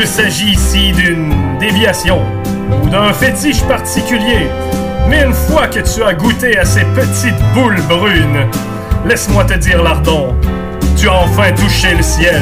qu'il 0.00 0.08
s'agit 0.08 0.52
ici 0.52 0.92
d'une 0.92 1.58
déviation 1.58 2.20
ou 2.82 2.88
d'un 2.88 3.12
fétiche 3.12 3.62
particulier. 3.64 4.48
Mais 5.10 5.24
une 5.24 5.34
fois 5.34 5.66
que 5.66 5.80
tu 5.80 6.02
as 6.02 6.14
goûté 6.14 6.56
à 6.56 6.64
ces 6.64 6.84
petites 6.84 7.38
boules 7.52 7.82
brunes, 7.82 8.48
laisse-moi 9.04 9.44
te 9.44 9.54
dire, 9.58 9.82
Lardon, 9.82 10.34
tu 10.96 11.06
as 11.06 11.12
enfin 11.12 11.52
touché 11.52 11.94
le 11.94 12.02
ciel. 12.02 12.40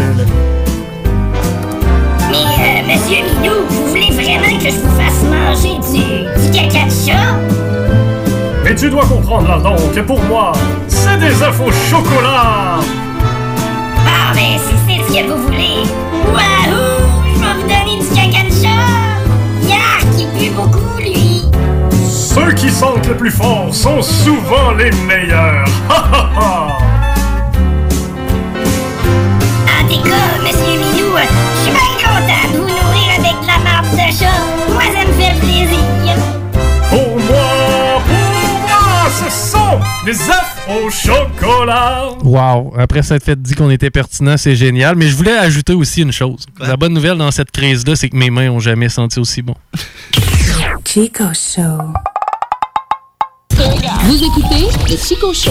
Mais, 2.30 2.36
euh, 2.36 2.86
monsieur 2.86 3.24
Minou, 3.24 3.54
vous 3.68 3.86
voulez 3.86 4.12
vraiment 4.12 4.56
que 4.58 4.70
je 4.70 4.78
vous 4.78 5.00
fasse 5.00 5.24
manger 5.24 5.78
du, 5.90 6.40
du 6.40 6.50
caca 6.56 6.84
de 6.84 6.90
chat? 6.90 7.34
Mais 8.62 8.74
tu 8.76 8.88
dois 8.88 9.06
comprendre, 9.06 9.48
Lardon, 9.48 9.74
que 9.92 10.00
pour 10.00 10.22
moi, 10.22 10.52
c'est 10.86 11.18
des 11.18 11.42
œufs 11.42 11.60
au 11.60 11.72
chocolat! 11.72 12.78
Ah, 14.06 14.32
ben, 14.32 14.58
si 14.58 14.74
c'est 14.86 15.12
ce 15.12 15.22
que 15.22 15.32
vous 15.32 15.42
voulez. 15.42 15.82
Wahoo! 16.32 17.27
Beaucoup, 20.58 20.98
lui! 20.98 21.42
Ceux 22.08 22.52
qui 22.52 22.70
sentent 22.70 23.06
le 23.06 23.16
plus 23.16 23.30
fort 23.30 23.72
sont 23.72 24.02
souvent 24.02 24.72
les 24.72 24.90
meilleurs! 25.06 25.68
Ha 25.88 26.04
ha 26.12 26.30
ha! 26.36 26.78
En 29.78 29.88
tout 29.88 30.02
cas, 30.02 30.28
monsieur 30.42 30.74
Minou, 30.82 31.10
je 31.16 31.62
suis 31.62 31.70
bien 31.70 31.92
content 32.02 32.52
de 32.52 32.58
vous 32.58 32.66
nourrir 32.66 33.08
avec 33.18 33.36
de 33.40 33.46
la 33.46 33.58
marde 33.62 33.90
de 33.92 34.12
chat. 34.12 34.40
Moi, 34.72 34.82
ça 34.94 35.06
me 35.06 35.12
fait 35.12 35.38
plaisir. 35.40 36.14
Pour 36.90 37.16
moi, 37.20 38.02
pour 38.06 38.60
moi, 38.66 39.10
ce 39.10 39.30
sont 39.30 39.78
des 40.04 40.18
œufs 40.28 40.56
au 40.68 40.90
chocolat! 40.90 42.08
Wow! 42.24 42.74
Après 42.76 43.02
s'être 43.02 43.24
fait 43.24 43.40
dit 43.40 43.54
qu'on 43.54 43.70
était 43.70 43.90
pertinent, 43.90 44.36
c'est 44.36 44.56
génial. 44.56 44.96
Mais 44.96 45.06
je 45.06 45.14
voulais 45.14 45.36
ajouter 45.36 45.74
aussi 45.74 46.02
une 46.02 46.12
chose. 46.12 46.46
La 46.60 46.76
bonne 46.76 46.94
nouvelle 46.94 47.16
dans 47.16 47.30
cette 47.30 47.52
crise-là, 47.52 47.94
c'est 47.94 48.08
que 48.08 48.16
mes 48.16 48.30
mains 48.30 48.50
ont 48.50 48.60
jamais 48.60 48.88
senti 48.88 49.20
aussi 49.20 49.42
bon. 49.42 49.54
Chico 50.90 51.24
Show. 51.34 51.92
Vous 54.04 54.24
écoutez 54.24 54.70
le 54.88 54.96
Chico 54.96 55.34
Show. 55.34 55.50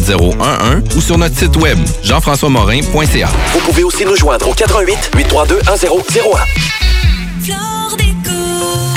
418-801-8011 0.01 0.95
ou 0.95 1.01
sur 1.01 1.17
notre 1.17 1.37
site 1.37 1.55
web, 1.57 1.77
jean-françois-morin.ca. 2.03 3.29
Vous 3.53 3.59
pouvez 3.59 3.83
aussi 3.83 4.05
nous 4.05 4.15
joindre 4.15 4.49
au 4.49 4.53
88 4.53 5.11
832 5.15 5.55
1001. 5.55 6.71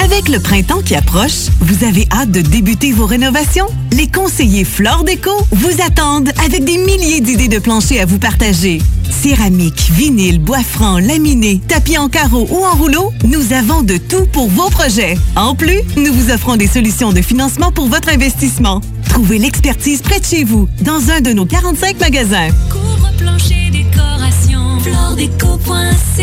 Avec 0.03 0.29
le 0.29 0.39
printemps 0.39 0.83
qui 0.83 0.95
approche, 0.95 1.49
vous 1.61 1.85
avez 1.85 2.07
hâte 2.13 2.31
de 2.31 2.41
débuter 2.41 2.93
vos 2.93 3.07
rénovations? 3.07 3.67
Les 3.93 4.07
conseillers 4.09 4.65
Flore 4.65 5.05
Déco 5.05 5.31
vous 5.53 5.83
attendent 5.85 6.31
avec 6.45 6.65
des 6.65 6.79
milliers 6.79 7.21
d'idées 7.21 7.49
de 7.49 7.59
plancher 7.59 8.01
à 8.01 8.07
vous 8.07 8.19
partager. 8.19 8.81
Céramique, 9.11 9.91
vinyle, 9.93 10.39
bois 10.41 10.63
franc, 10.63 10.99
laminé, 10.99 11.61
tapis 11.69 11.97
en 11.97 12.09
carreau 12.09 12.47
ou 12.51 12.65
en 12.65 12.75
rouleau, 12.75 13.13
nous 13.25 13.53
avons 13.53 13.83
de 13.83 13.97
tout 13.97 14.27
pour 14.33 14.49
vos 14.49 14.69
projets. 14.71 15.17
En 15.37 15.55
plus, 15.55 15.81
nous 15.97 16.13
vous 16.13 16.31
offrons 16.31 16.57
des 16.57 16.67
solutions 16.67 17.13
de 17.13 17.23
financement 17.23 17.73
pour 17.73 17.87
votre 17.87 18.09
investissement. 18.09 18.81
Trouvez 19.09 19.39
l'expertise 19.39 20.03
près 20.03 20.21
de 20.21 20.25
chez 20.27 20.45
vous, 20.45 20.69
dans 20.81 21.11
un 21.11 21.21
de 21.21 21.33
nos 21.33 21.47
45 21.47 22.01
magasins. 22.01 22.49
Couvre-plancher 22.71 23.71
décoration, 23.71 24.81
floredeco.ca 24.81 26.15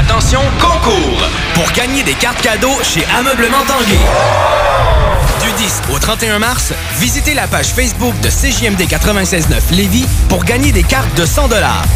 Attention, 0.00 0.40
concours! 0.60 1.41
Pour 1.54 1.70
gagner 1.72 2.02
des 2.02 2.14
cartes 2.14 2.40
cadeaux 2.40 2.78
chez 2.82 3.04
Ameublement 3.16 3.64
Tanguay. 3.66 3.98
Du 5.42 5.52
10 5.62 5.82
au 5.92 5.98
31 5.98 6.38
mars, 6.38 6.72
visitez 6.98 7.34
la 7.34 7.46
page 7.46 7.68
Facebook 7.68 8.14
de 8.20 8.28
CJMD 8.28 8.80
96.9 8.82 9.72
Lévis 9.72 10.06
pour 10.28 10.44
gagner 10.44 10.72
des 10.72 10.82
cartes 10.82 11.14
de 11.16 11.26
100 11.26 11.48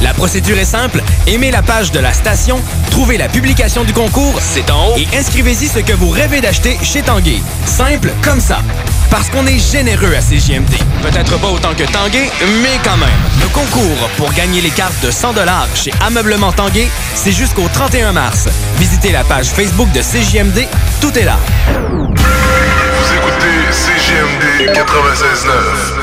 La 0.02 0.14
procédure 0.14 0.58
est 0.58 0.64
simple. 0.64 1.02
Aimez 1.26 1.50
la 1.50 1.62
page 1.62 1.90
de 1.90 2.00
la 2.00 2.12
station, 2.12 2.60
trouvez 2.90 3.16
la 3.16 3.28
publication 3.28 3.84
du 3.84 3.92
concours, 3.92 4.40
c'est 4.40 4.70
en 4.70 4.88
haut, 4.88 4.96
et 4.96 5.08
inscrivez-y 5.16 5.68
ce 5.68 5.78
que 5.78 5.92
vous 5.92 6.10
rêvez 6.10 6.40
d'acheter 6.40 6.78
chez 6.82 7.02
Tanguay. 7.02 7.40
Simple 7.64 8.12
comme 8.22 8.40
ça. 8.40 8.58
Parce 9.10 9.28
qu'on 9.30 9.46
est 9.46 9.58
généreux 9.58 10.14
à 10.14 10.20
CJMD. 10.20 10.76
Peut-être 11.02 11.38
pas 11.38 11.48
autant 11.48 11.74
que 11.74 11.82
Tanguay, 11.84 12.30
mais 12.62 12.78
quand 12.84 12.96
même. 12.96 13.08
Le 13.40 13.48
concours 13.48 14.08
pour 14.16 14.32
gagner 14.32 14.60
les 14.60 14.70
cartes 14.70 15.00
de 15.02 15.10
100 15.10 15.34
chez 15.74 15.90
Ameublement 16.00 16.52
Tanguay, 16.52 16.88
c'est 17.14 17.32
jusqu'au 17.32 17.68
31 17.72 18.12
mars. 18.12 18.46
Visitez 18.78 19.10
la 19.12 19.24
page 19.24 19.48
Facebook 19.48 19.90
de 19.92 20.00
CJMD, 20.00 20.66
tout 21.00 21.18
est 21.18 21.24
là. 21.24 21.38
Vous 21.66 23.14
écoutez 23.14 23.56
CGMD 23.70 24.72
96.9. 24.74 25.96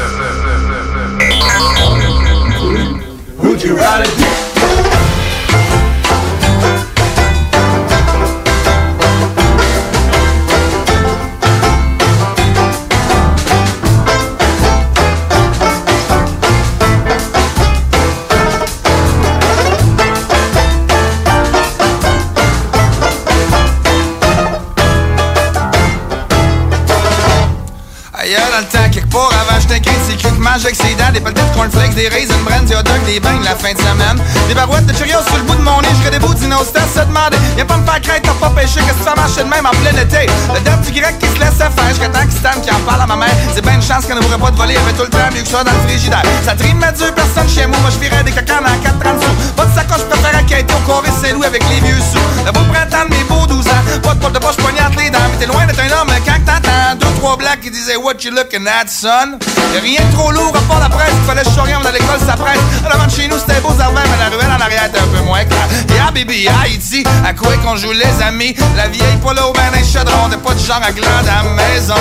c'est 30.13 30.27
cru 30.27 30.35
que 30.35 30.41
mange 30.41 30.63
avec 30.63 30.75
ses 30.75 30.93
dents, 30.95 31.11
des 31.11 31.19
palettes 31.19 31.41
de 31.41 31.55
cornflakes, 31.55 31.95
des 31.95 32.07
raisins, 32.07 32.37
brand, 32.45 32.63
des 32.65 32.75
hot 32.75 32.83
dogs, 32.83 33.05
des 33.05 33.19
beignes 33.19 33.43
la 33.43 33.55
fin 33.55 33.73
de 33.73 33.79
semaine. 33.79 34.21
Des 34.47 34.53
barouettes 34.53 34.85
de 34.85 34.93
Cheerios 34.93 35.25
sur 35.25 35.37
le 35.37 35.43
bout 35.43 35.55
de 35.55 35.61
mon 35.61 35.81
nez, 35.81 35.89
je 36.03 36.09
des 36.09 36.19
bouts 36.19 36.33
d'innocence, 36.33 36.93
se 36.93 37.01
demander. 37.01 37.37
Viens 37.55 37.65
pas 37.65 37.77
me 37.77 37.85
faire 37.85 38.01
craindre, 38.01 38.21
t'as 38.23 38.47
pas 38.47 38.53
pêché, 38.53 38.79
que 38.81 38.93
ça 39.03 39.15
marche 39.15 39.35
de 39.35 39.43
même 39.43 39.65
en 39.65 39.73
plein 39.81 39.95
été. 39.97 40.29
Le 40.53 40.59
dame 40.61 40.81
du 40.81 40.91
grec 40.91 41.17
qui 41.19 41.27
se 41.27 41.39
laisse 41.39 41.57
faire, 41.57 41.89
jusqu'à 41.89 42.09
temps 42.09 42.27
qu'il 42.29 42.61
qui 42.61 42.71
en 42.71 42.79
parle 42.85 43.01
à 43.01 43.07
ma 43.07 43.15
mère. 43.15 43.35
C'est 43.55 43.61
bien 43.61 43.73
une 43.73 43.81
chance 43.81 44.05
qu'elle 44.05 44.17
ne 44.17 44.21
pourrait 44.21 44.37
pas 44.37 44.51
te 44.51 44.57
voler, 44.57 44.75
fait 44.75 44.93
tout 44.93 45.03
le 45.03 45.09
temps 45.09 45.29
mieux 45.33 45.41
que 45.41 45.49
ça 45.49 45.63
dans 45.63 45.73
le 45.73 45.83
frigidaire. 45.89 46.23
Ça 46.45 46.53
trime 46.53 46.83
à 46.83 46.91
Dieu, 46.91 47.09
personne 47.15 47.49
chez 47.49 47.65
moi, 47.65 47.77
moi 47.81 47.89
je 47.89 47.99
virais 47.99 48.23
des 48.23 48.31
cacans 48.31 48.61
dans 48.61 48.77
4 48.85 49.01
sous. 49.17 49.53
Pas 49.57 49.65
de 49.65 49.73
sacoche, 49.73 50.05
je 50.05 50.09
préfère 50.13 50.39
enquêter 50.39 50.73
au 50.73 50.81
Corée 50.85 51.09
Saint-Louis 51.21 51.45
avec 51.45 51.63
les 51.69 51.79
vieux 51.81 52.01
sous. 52.13 52.21
Le 52.45 52.51
beau 52.51 52.61
printemps 52.69 53.09
de 53.09 53.15
mes 53.15 53.23
beaux 53.25 53.47
12 53.47 53.65
ans, 53.67 53.83
pas 54.03 54.13
de 54.13 54.19
porte 54.19 54.33
de 54.33 54.39
poche 54.39 54.57
poignante 54.57 54.93
les 55.01 55.09
dents, 55.09 55.25
mais 55.31 55.37
t'es 55.39 55.49
loin 55.49 55.65
d'être 55.65 55.81
un 55.81 56.01
homme 56.01 56.13
quand 56.21 56.39
t'entends 56.45 56.95
deux, 56.99 57.13
trois 57.19 57.37
blancs 57.37 57.59
qui 57.61 57.71
disaient 57.71 57.97
What 57.97 58.21
you 58.21 58.31
looking 58.31 58.67
at, 58.67 58.87
son? 58.87 59.39
Y'a 59.73 59.81
rien 59.81 60.02
trop 60.11 60.31
lourd 60.31 60.53
à 60.55 60.61
part 60.61 60.79
la 60.79 60.89
presse, 60.89 61.13
il 61.15 61.25
fallait 61.25 61.43
rien 61.65 61.79
on 61.81 61.85
à 61.85 61.91
l'école, 61.91 62.19
ça 62.25 62.35
presse. 62.35 62.59
À 62.85 62.89
l'avant 62.89 63.05
de 63.05 63.11
chez 63.11 63.27
nous, 63.27 63.37
c'était 63.37 63.61
beau, 63.61 63.69
ça 63.77 63.89
mais 63.93 64.17
la 64.19 64.29
ruelle 64.29 64.51
en 64.51 64.61
arrière 64.61 64.85
était 64.85 64.99
un 64.99 65.07
peu 65.07 65.21
moins 65.23 65.45
clair. 65.45 65.67
Yeah, 65.89 66.11
baby, 66.11 66.47
Haïti, 66.47 67.03
à 67.25 67.33
quoi 67.33 67.55
qu'on 67.63 67.75
joue 67.75 67.91
les 67.91 68.21
amis? 68.23 68.55
La 68.75 68.87
vieille 68.87 69.17
polo, 69.21 69.53
ben 69.53 69.71
un 69.73 69.83
chaudron, 69.83 70.29
t'es 70.29 70.37
pas 70.37 70.53
du 70.53 70.65
genre 70.65 70.81
à 70.83 70.91
glande 70.91 71.27
à 71.27 71.43
la 71.43 71.49
maison. 71.51 71.95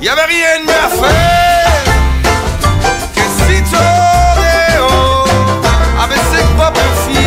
Y'avait 0.00 0.26
rien 0.26 0.60
de 0.60 0.66
mieux 0.66 0.72
à 0.72 0.88
faire 0.88 1.84
que 3.14 3.20
si 3.20 3.62
t'aurais 3.70 4.78
avec 6.02 6.20
ses 6.32 6.44
propres 6.56 6.80
fiers. 7.08 7.17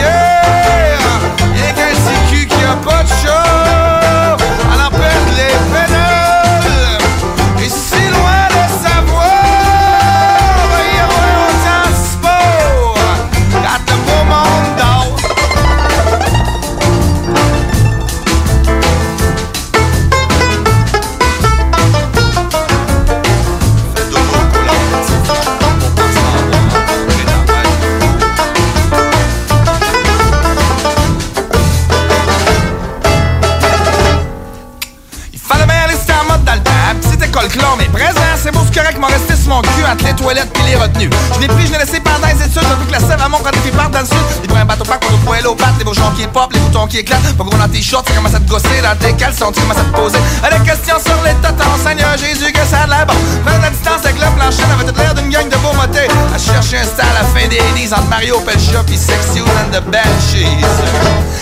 Les 39.99 40.13
toilettes 40.13 40.51
pis 40.53 40.61
les 40.63 40.75
retenues. 40.75 41.09
Je 41.35 41.39
n'ai 41.39 41.47
pris, 41.47 41.65
je 41.67 41.71
n'ai 41.71 41.79
laissé 41.79 41.99
pendant 41.99 42.27
les 42.27 42.39
études, 42.43 42.63
depuis 42.69 42.87
que 42.87 42.91
la 42.93 42.99
sève 42.99 43.21
à 43.21 43.27
mon 43.27 43.37
quand 43.37 43.51
il 43.65 43.71
part 43.71 43.89
dans 43.89 43.99
le 43.99 44.05
sud. 44.05 44.17
Les 44.41 44.47
bruns 44.47 44.65
bateau 44.65 44.83
pack, 44.85 44.99
pour 45.01 45.17
poêle 45.19 45.45
au 45.47 45.55
pattes, 45.55 45.77
les 45.77 45.83
bourgeons 45.83 46.11
qui 46.15 46.25
pop, 46.27 46.51
les 46.53 46.59
boutons 46.59 46.87
qui 46.87 46.99
éclatent. 46.99 47.35
Pas 47.37 47.43
gros 47.43 47.57
dans 47.57 47.67
tes 47.67 47.81
shorts, 47.81 48.03
ça 48.07 48.13
commence 48.13 48.35
à 48.35 48.39
te 48.39 48.49
gosser 48.49 48.81
dans 48.81 48.95
tes 48.97 49.13
caleçons, 49.13 49.51
tu 49.51 49.61
commences 49.61 49.77
à 49.77 49.83
te 49.83 49.95
poser. 49.95 50.19
À 50.43 50.49
des 50.49 50.63
questions 50.65 50.99
sur 51.03 51.19
les 51.23 51.35
totons, 51.41 51.75
Seigneur 51.83 52.17
Jésus, 52.17 52.51
que 52.51 52.65
ça 52.69 52.83
a 52.83 52.85
de 52.85 52.91
l'air 52.91 53.05
bon. 53.05 53.13
Prendre 53.45 53.61
la 53.61 53.69
distance 53.69 54.05
avec 54.05 54.15
le 54.15 54.27
plancher, 54.35 54.63
avait 54.71 54.91
tout 54.91 54.97
l'air 54.97 55.13
d'une 55.13 55.29
gang 55.29 55.49
de 55.49 55.57
beaux 55.57 55.73
motés. 55.73 56.07
À 56.33 56.37
chercher 56.37 56.77
un 56.77 56.85
style 56.85 57.03
à 57.03 57.21
la 57.21 57.27
fin 57.27 57.47
des 57.47 57.61
10 57.75 57.93
entre 57.93 58.07
Mario 58.09 58.39
Pelcha 58.41 58.83
pis 58.85 58.97
Sexy 58.97 59.41
and 59.41 59.75
the 59.75 59.81
Banshees. 59.91 60.65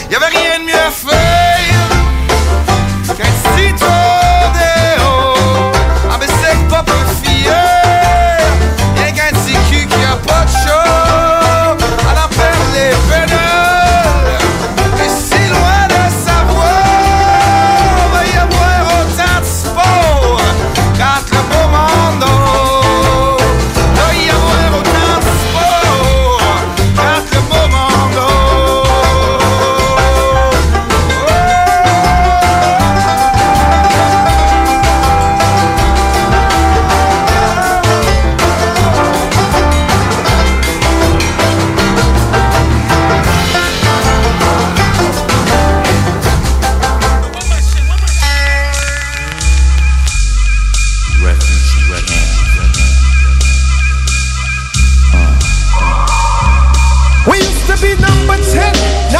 Y'avait 0.09 0.33
rien 0.33 0.59
de 0.59 0.65
mieux 0.65 0.73
à 0.73 0.91
faire 0.91 1.99
petit 3.59 3.83
rodéo 3.83 4.08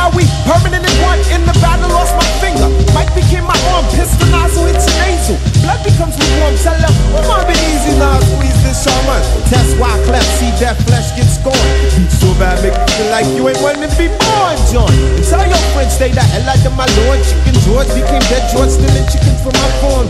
now 0.10 0.18
we 0.18 0.26
permanently 0.46 0.90
one 1.06 1.20
in 1.30 1.46
the 1.46 1.54
battle, 1.62 1.90
lost 1.90 2.16
my 2.18 2.26
finger. 2.42 2.66
Mike 2.94 3.14
became 3.14 3.46
my 3.46 3.58
arm, 3.74 3.86
pistol 3.94 4.26
nozzle, 4.34 4.66
it's 4.66 4.86
nasal. 4.98 5.38
Blood 5.62 5.82
becomes 5.86 6.18
lukewarm, 6.18 6.56
tell 6.58 6.78
come 6.78 7.30
on, 7.30 7.46
be 7.46 7.54
easy 7.70 7.94
now, 7.98 8.18
squeeze 8.34 8.58
this 8.66 8.84
shaman. 8.84 9.22
Test 9.50 9.78
why 9.78 9.94
cleft, 10.06 10.26
see 10.42 10.50
that 10.62 10.78
flesh 10.90 11.14
get 11.14 11.30
scorned. 11.30 12.10
So 12.10 12.34
bad, 12.42 12.62
make 12.66 12.74
you 12.74 12.88
feel 12.98 13.10
like 13.12 13.28
you 13.38 13.44
ain't 13.50 13.62
wanting 13.62 13.90
to 13.90 13.98
be 13.98 14.10
born, 14.10 14.58
John. 14.74 14.90
Tell 15.30 15.46
your 15.46 15.64
friends, 15.78 15.94
stay 15.94 16.10
the 16.10 16.24
hell 16.24 16.50
out 16.50 16.66
of 16.66 16.74
my 16.74 16.90
lord. 17.06 17.22
Chicken 17.22 17.56
George 17.66 17.90
became 17.94 18.24
dead 18.32 18.50
George, 18.50 18.74
stealing 18.74 19.08
chicken 19.14 19.36
from 19.46 19.54
my 19.54 19.70
farm. 19.84 20.08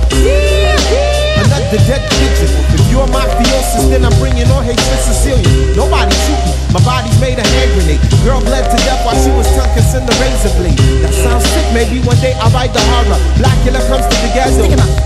Another 1.39 1.81
dead 1.87 2.03
pigeon. 2.07 2.51
If 2.71 2.83
you're 2.91 3.07
mafiosis, 3.11 3.89
then 3.91 4.05
I'm 4.05 4.15
bringing 4.19 4.47
all 4.51 4.63
hate 4.63 4.79
to 4.79 4.97
Sicilian. 5.03 5.75
Nobody 5.75 6.11
shoot 6.27 6.39
me, 6.45 6.51
my 6.73 6.81
body's 6.85 7.17
made 7.19 7.37
a 7.39 7.45
hand 7.45 7.71
grenade. 7.73 8.01
Girl 8.23 8.41
bled 8.41 8.65
to 8.69 8.77
death 8.85 9.01
while 9.05 9.17
she 9.17 9.31
was 9.33 9.47
tongue 9.57 9.73
in 9.73 10.05
the 10.05 10.15
razor 10.21 10.53
blade. 10.57 10.77
That 11.01 11.13
sounds 11.13 11.45
sick, 11.49 11.67
maybe 11.73 11.99
one 12.05 12.19
day 12.21 12.33
I'll 12.37 12.53
write 12.53 12.73
the 12.73 12.83
horror. 12.93 13.19
Blackula 13.41 13.81
comes 13.89 14.05
to 14.05 14.17
the 14.21 14.29
ghetto. 14.33 14.65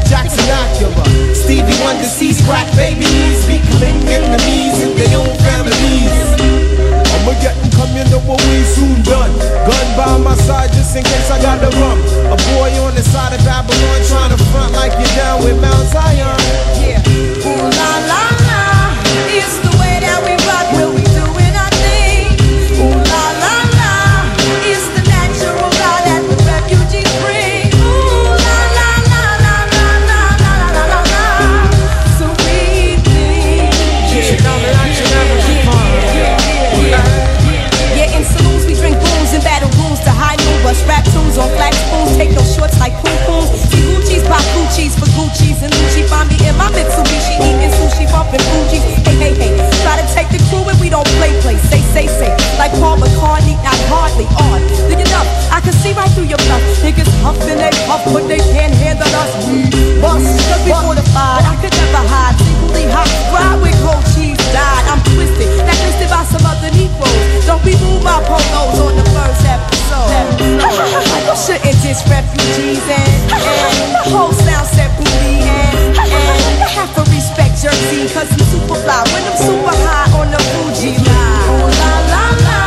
Jackson 0.10 0.44
Acura. 0.52 1.06
Stevie 1.36 1.76
Wonder 1.84 2.10
sees 2.10 2.44
crack 2.46 2.68
babies. 2.76 3.40
Be 3.48 3.64
killing 3.64 4.04
enemies 4.08 4.76
in 4.84 4.92
their 5.00 5.16
own 5.20 5.34
families. 5.42 6.16
I'ma 7.14 7.34
get 7.40 7.56
them 7.64 7.74
know 8.12 8.20
what 8.28 8.42
we 8.46 8.64
soon 8.64 9.02
done. 9.04 9.32
Gun 9.66 9.88
by 9.96 10.18
my 10.18 10.36
side 10.36 10.72
just 10.74 10.96
in 10.96 11.04
case 11.04 11.30
I 11.32 11.42
gotta 11.42 11.70
run. 11.78 11.98
A 12.28 12.38
boy 12.54 12.70
on 12.84 12.96
the 12.96 13.04
side 13.04 13.34
of 13.34 13.44
Babylon 13.46 14.00
trying 14.10 14.32
to 14.36 14.40
front 14.52 14.74
like 14.74 14.94
you're 14.94 15.16
down 15.16 15.44
with 15.44 15.60
Mount 15.62 15.88
Zion. 15.90 16.38
Yeah. 16.82 17.02
Ooh 17.48 17.70
la 17.70 17.90
la 18.08 18.33
Gucci's 44.74 44.98
for 44.98 45.06
Gucci's 45.14 45.62
and 45.62 45.70
Gucci. 45.70 46.02
Find 46.10 46.26
me 46.26 46.38
in 46.50 46.58
my 46.58 46.66
Mitsubishi 46.74 47.38
eating 47.38 47.70
sushi, 47.78 48.10
bumping 48.10 48.42
Fuji. 48.42 48.82
Hey, 49.06 49.30
hey, 49.30 49.34
hey. 49.38 49.54
Try 49.86 50.02
to 50.02 50.06
take 50.18 50.34
the 50.34 50.42
crew 50.50 50.66
and 50.66 50.74
we 50.82 50.90
don't 50.90 51.06
play, 51.22 51.30
play. 51.46 51.62
Say, 51.70 51.86
say, 51.94 52.10
say. 52.10 52.34
Like 52.58 52.74
Paul 52.82 52.98
McCartney, 52.98 53.54
not 53.62 53.78
hardly 53.86 54.26
on. 54.50 54.66
Do 54.90 54.98
you 54.98 55.06
know? 55.14 55.26
I 55.54 55.62
can 55.62 55.78
see 55.78 55.94
right 55.94 56.10
through 56.18 56.26
your 56.26 56.42
bluff. 56.50 56.62
Niggas 56.82 57.06
huffing 57.22 57.62
they 57.62 57.70
puff, 57.86 58.02
but 58.10 58.26
they 58.26 58.42
can't 58.50 58.74
handle 58.74 59.06
us. 59.14 59.30
We 59.46 59.70
bust, 60.02 60.26
cause 60.50 60.66
we 60.66 60.74
fortified. 60.74 61.46
I 61.46 61.54
could 61.62 61.74
never 61.78 62.04
hide. 62.10 62.34
Singly 62.42 62.90
hot, 62.90 63.06
ride 63.30 63.62
with 63.62 63.78
cold 63.86 64.02
cheese 64.18 64.42
died. 64.50 64.90
I'm 64.90 64.98
twisted, 65.14 65.54
that 65.70 65.78
twisted 65.86 66.10
by 66.10 66.26
some 66.26 66.50
other 66.50 66.74
Negroes. 66.74 67.46
Don't 67.46 67.62
be 67.62 67.78
moved 67.78 68.02
by 68.02 68.18
polos 68.26 68.82
on 68.82 68.98
the 68.98 69.06
first 69.14 69.46
episode. 69.46 69.83
Shouldn't 71.46 71.82
diss 71.84 72.08
refugees 72.08 72.84
and, 72.88 73.32
and 73.34 73.92
the 73.92 74.04
whole 74.16 74.32
sound 74.32 74.68
set 74.68 74.90
booty 74.98 75.44
and, 75.44 75.98
and 75.98 76.62
have 76.72 76.94
to 76.96 77.02
respect 77.12 77.60
Jersey 77.62 78.08
cause 78.14 78.32
I'm 78.32 78.40
super 78.48 78.76
fly 78.76 79.04
when 79.12 79.24
I'm 79.28 79.36
super 79.36 79.76
high 79.84 80.08
on 80.20 80.32
the 80.32 80.40
Fuji 80.40 80.96
line. 81.04 81.50
Ooh 81.52 81.68
la 81.68 81.94
la 82.12 82.24
la, 82.48 82.63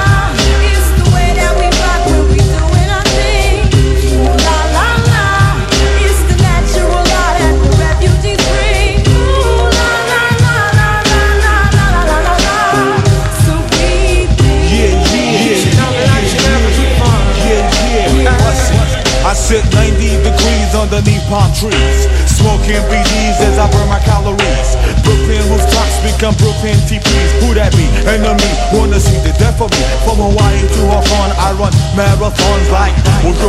sit 19.47 19.63
90 19.79 20.27
degrees 20.27 20.71
underneath 20.75 21.23
palm 21.31 21.47
trees, 21.55 22.11
smoking 22.27 22.83
BDs 22.91 23.39
as 23.47 23.55
I 23.63 23.71
burn 23.71 23.87
my 23.87 24.03
calories. 24.03 24.71
Brooklyn 25.07 25.39
rooftops 25.47 26.03
become 26.03 26.35
Brooklyn 26.43 26.75
TPs. 26.91 27.31
Who 27.39 27.55
that 27.55 27.71
be? 27.79 27.87
Enemy 28.11 28.51
wanna 28.75 28.99
see 28.99 29.15
the 29.23 29.31
death 29.39 29.63
of 29.63 29.71
me. 29.71 29.83
From 30.03 30.19
Hawaii 30.19 30.67
to 30.67 30.83
Hawthorne, 30.91 31.35
I 31.39 31.55
run 31.55 31.71
marathons 31.95 32.69
like 32.75 32.91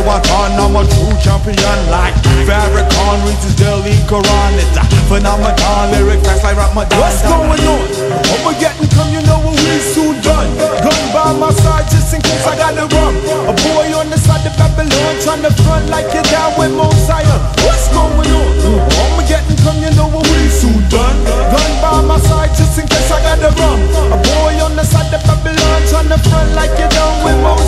Watton. 0.06 0.54
I'm 0.54 0.78
a 0.78 0.86
true 0.86 1.18
champion 1.18 1.78
like 1.90 2.14
Farrakhan 2.46 3.18
reaches 3.26 3.58
daily 3.58 3.98
me 3.98 3.98
Quran. 4.06 4.54
It's 4.54 4.78
a 4.78 4.86
phenomenon, 5.10 5.90
lyric 5.90 6.22
facts 6.22 6.46
like 6.46 6.54
Ramadan. 6.54 6.94
What's 7.02 7.26
going 7.26 7.58
on? 7.74 7.90
What 8.30 8.54
we 8.78 8.86
we 9.68 9.78
soon 9.80 10.16
done. 10.24 10.48
Gun 10.80 11.02
by 11.12 11.32
my 11.36 11.52
side 11.52 11.86
just 11.92 12.14
in 12.14 12.20
case 12.22 12.46
I 12.46 12.56
gotta 12.56 12.88
run. 12.88 13.14
A 13.48 13.52
boy 13.52 13.92
on 14.00 14.08
the 14.08 14.16
side 14.16 14.44
of 14.48 14.56
Babylon 14.56 15.14
trying 15.20 15.42
to 15.44 15.52
front 15.62 15.88
like 15.92 16.08
you're 16.14 16.24
down 16.32 16.56
with 16.56 16.72
Zion. 17.04 17.40
What's 17.64 17.88
going 17.92 18.16
on? 18.16 18.48
We 19.16 19.22
getting 19.28 19.58
come, 19.64 19.78
you 19.84 19.92
know 19.92 20.08
what 20.08 20.24
we 20.24 20.48
soon 20.48 20.80
done. 20.88 21.16
Gun 21.52 21.72
by 21.84 22.00
my 22.02 22.18
side 22.18 22.52
just 22.56 22.78
in 22.80 22.86
case 22.88 23.10
I 23.12 23.20
gotta 23.22 23.52
run. 23.60 23.78
A 24.12 24.16
boy 24.16 24.54
on 24.64 24.76
the 24.76 24.84
side 24.84 25.12
of 25.12 25.22
Babylon 25.28 25.80
trying 25.88 26.08
to 26.08 26.18
front 26.28 26.50
like 26.56 26.72
you're 26.80 26.88
down 26.88 27.24
with 27.24 27.36
Mount 27.44 27.60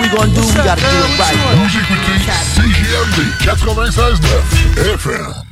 we 0.00 0.08
gonna 0.08 0.32
do, 0.32 0.40
we 0.40 0.54
gotta 0.54 0.80
do 0.80 0.86
it 0.86 1.18
right. 1.18 1.36
Vous 1.56 1.78
écoutez 1.78 2.18
CJMD 2.54 3.18
96.9 3.44 4.94
FM. 4.96 5.49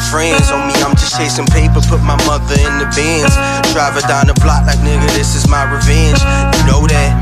Friends. 0.00 0.50
On 0.50 0.66
me, 0.66 0.74
I'm 0.82 0.94
just 0.96 1.16
chasing 1.16 1.46
paper, 1.50 1.80
put 1.86 2.02
my 2.02 2.16
mother 2.26 2.56
in 2.56 2.72
the 2.78 2.88
bins. 2.94 3.34
Drive 3.74 3.94
her 3.98 4.04
down 4.06 4.26
the 4.30 4.36
block 4.40 4.64
like 4.66 4.78
nigga, 4.80 5.06
this 5.14 5.34
is 5.34 5.46
my 5.46 5.66
revenge. 5.66 6.20
You 6.58 6.62
know 6.66 6.82
that. 6.86 7.12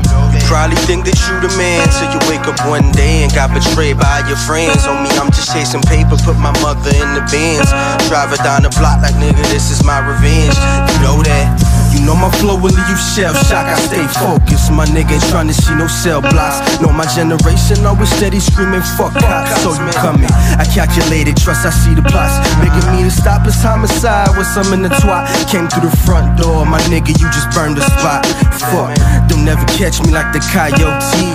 Probably 0.47 0.79
think 0.87 1.03
that 1.03 1.19
you 1.27 1.35
the 1.43 1.51
man 1.59 1.83
till 1.91 2.07
you 2.07 2.21
wake 2.31 2.47
up 2.47 2.55
one 2.71 2.87
day 2.95 3.27
and 3.27 3.31
got 3.35 3.51
betrayed 3.51 3.99
by 3.99 4.23
your 4.31 4.39
friends. 4.47 4.87
On 4.87 5.03
me, 5.03 5.11
I'm 5.19 5.27
just 5.27 5.51
chasing 5.51 5.83
paper, 5.83 6.15
put 6.23 6.39
my 6.39 6.55
mother 6.63 6.95
in 6.95 7.09
the 7.19 7.23
bins. 7.27 7.67
Drive 8.07 8.31
her 8.31 8.39
down 8.39 8.63
the 8.63 8.71
block 8.79 9.03
like 9.03 9.15
nigga, 9.19 9.43
this 9.51 9.67
is 9.67 9.83
my 9.83 9.99
revenge. 9.99 10.55
You 10.55 10.97
know 11.03 11.19
that. 11.27 11.66
You 11.93 12.05
know 12.05 12.15
my 12.15 12.31
flow 12.39 12.55
will 12.55 12.73
leave 12.73 12.89
you 12.89 12.97
shell 12.97 13.33
shock. 13.47 13.67
I 13.67 13.75
stay 13.79 14.05
focused. 14.19 14.71
My 14.71 14.85
nigga 14.85 15.17
ain't 15.17 15.27
trying 15.29 15.47
to 15.47 15.53
see 15.53 15.75
no 15.75 15.87
cell 15.87 16.21
blocks. 16.21 16.59
Know 16.81 16.91
my 16.91 17.07
generation 17.13 17.85
always 17.85 18.09
steady 18.09 18.39
screaming 18.39 18.83
fuck 18.97 19.13
cops. 19.13 19.61
So 19.61 19.73
you 19.73 19.91
coming. 19.97 20.29
I 20.57 20.65
calculated, 20.65 21.37
trust 21.37 21.65
I 21.65 21.71
see 21.71 21.93
the 21.93 22.01
plots. 22.01 22.37
Begging 22.59 22.87
me 22.93 23.03
to 23.03 23.11
stop 23.11 23.45
this 23.45 23.61
homicide 23.61 24.35
with 24.37 24.47
some 24.47 24.73
in 24.73 24.81
the 24.81 24.91
twat. 25.01 25.29
Came 25.49 25.67
through 25.67 25.89
the 25.89 25.95
front 26.05 26.37
door, 26.37 26.65
my 26.65 26.81
nigga, 26.89 27.13
you 27.13 27.27
just 27.29 27.49
burned 27.53 27.77
the 27.77 27.85
spot. 27.97 28.25
Fuck, 28.57 28.97
they'll 29.29 29.41
never 29.41 29.63
catch 29.77 30.01
me 30.01 30.11
like 30.11 30.33
the 30.33 30.41
coyote. 30.51 30.81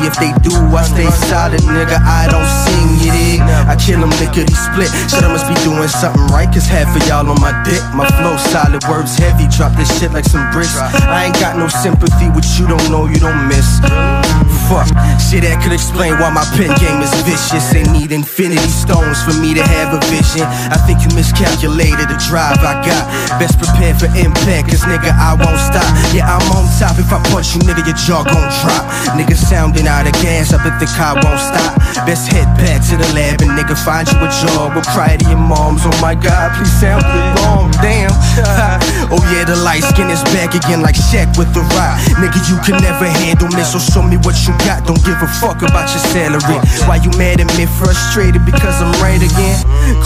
If 0.02 0.18
they 0.18 0.34
do, 0.42 0.52
I 0.74 0.82
stay 0.82 1.08
solid, 1.30 1.62
nigga. 1.64 1.98
I 2.02 2.26
don't 2.28 2.46
sing, 2.66 2.90
dig? 3.06 3.40
I 3.42 3.74
kill 3.78 4.00
them 4.02 4.10
lickety 4.18 4.54
split. 4.54 4.90
Shit, 5.06 5.22
I 5.22 5.30
must 5.30 5.46
be 5.46 5.56
doing 5.62 5.86
something 5.88 6.26
right, 6.34 6.50
cause 6.50 6.66
half 6.66 6.90
of 6.90 7.02
y'all 7.06 7.26
on 7.26 7.38
my 7.40 7.54
dick. 7.62 7.82
My 7.94 8.06
flow 8.18 8.36
solid, 8.50 8.82
words 8.90 9.14
heavy. 9.16 9.46
Drop 9.48 9.72
this 9.78 9.90
shit 9.98 10.12
like 10.12 10.26
some 10.26 10.41
bricks. 10.50 10.74
I 10.76 11.30
ain't 11.30 11.38
got 11.38 11.56
no 11.56 11.68
sympathy 11.68 12.28
with 12.34 12.46
you, 12.58 12.66
don't 12.66 12.90
know, 12.90 13.06
you 13.06 13.20
don't 13.22 13.46
miss. 13.46 13.78
Fuck, 14.70 14.88
shit 15.20 15.44
that 15.44 15.60
could 15.60 15.74
explain 15.74 16.16
why 16.16 16.30
my 16.30 16.46
pen 16.56 16.72
game 16.80 17.02
is 17.02 17.12
vicious. 17.26 17.62
They 17.70 17.84
need 17.92 18.10
infinity 18.10 18.70
stones 18.72 19.20
for 19.22 19.34
me 19.36 19.54
to 19.54 19.62
have 19.62 19.92
a 19.92 20.00
vision. 20.08 20.46
I 20.72 20.78
think 20.86 21.04
you 21.04 21.10
miscalculated 21.12 22.08
the 22.08 22.18
drive 22.30 22.62
I 22.62 22.80
got. 22.80 23.04
Best 23.36 23.58
prepared 23.58 24.00
for 24.00 24.08
impact, 24.16 24.72
cause 24.72 24.86
nigga, 24.88 25.12
I 25.12 25.36
won't 25.36 25.60
stop. 25.60 25.86
Yeah, 26.16 26.30
I'm 26.30 26.44
on 26.56 26.66
top. 26.80 26.96
If 26.96 27.12
I 27.12 27.20
punch 27.28 27.54
you, 27.54 27.60
nigga, 27.68 27.84
your 27.84 27.98
jaw 27.98 28.22
gon' 28.24 28.48
drop. 28.62 28.84
Nigga 29.18 29.36
sounding 29.36 29.86
out 29.86 30.06
of 30.06 30.14
gas, 30.24 30.54
I 30.54 30.62
bet 30.62 30.80
the 30.80 30.88
car 30.96 31.18
won't 31.20 31.42
stop. 31.42 31.76
Best 32.06 32.32
head 32.32 32.48
back 32.56 32.80
to 32.88 32.96
the 32.96 33.08
lab 33.12 33.42
and 33.42 33.52
nigga 33.52 33.76
find 33.76 34.08
you 34.08 34.18
a 34.22 34.28
job. 34.30 34.72
We'll 34.72 34.86
cry 34.94 35.16
to 35.16 35.24
your 35.28 35.42
moms. 35.42 35.82
Oh 35.84 35.92
my 36.00 36.14
god, 36.14 36.56
please 36.56 36.72
sound 36.72 37.04
the 37.04 37.20
wrong. 37.42 37.70
Damn. 37.84 38.14
oh 39.12 39.20
yeah, 39.34 39.44
the 39.44 39.56
light 39.56 39.84
skin 39.84 40.08
is 40.08 40.22
back 40.32 40.56
again 40.56 40.80
like 40.80 40.96
Shaq 40.96 41.36
with 41.36 41.52
the 41.52 41.62
rock. 41.76 42.00
Nigga, 42.18 42.40
you 42.48 42.56
can 42.64 42.80
never 42.80 43.06
handle 43.06 43.48
me, 43.52 43.62
so 43.62 43.78
show 43.78 44.02
me 44.02 44.16
what 44.24 44.34
you 44.48 44.56
got. 44.64 44.88
Don't 44.88 45.00
give 45.04 45.20
a 45.20 45.28
fuck 45.38 45.60
about 45.62 45.86
your 45.92 46.02
salary. 46.10 46.58
Why 46.88 46.96
you 46.98 47.12
mad 47.20 47.38
at 47.44 47.48
me? 47.54 47.68
Frustrated 47.78 48.42
because 48.48 48.80
I'm 48.80 48.90
right 48.98 49.20
again. 49.20 49.56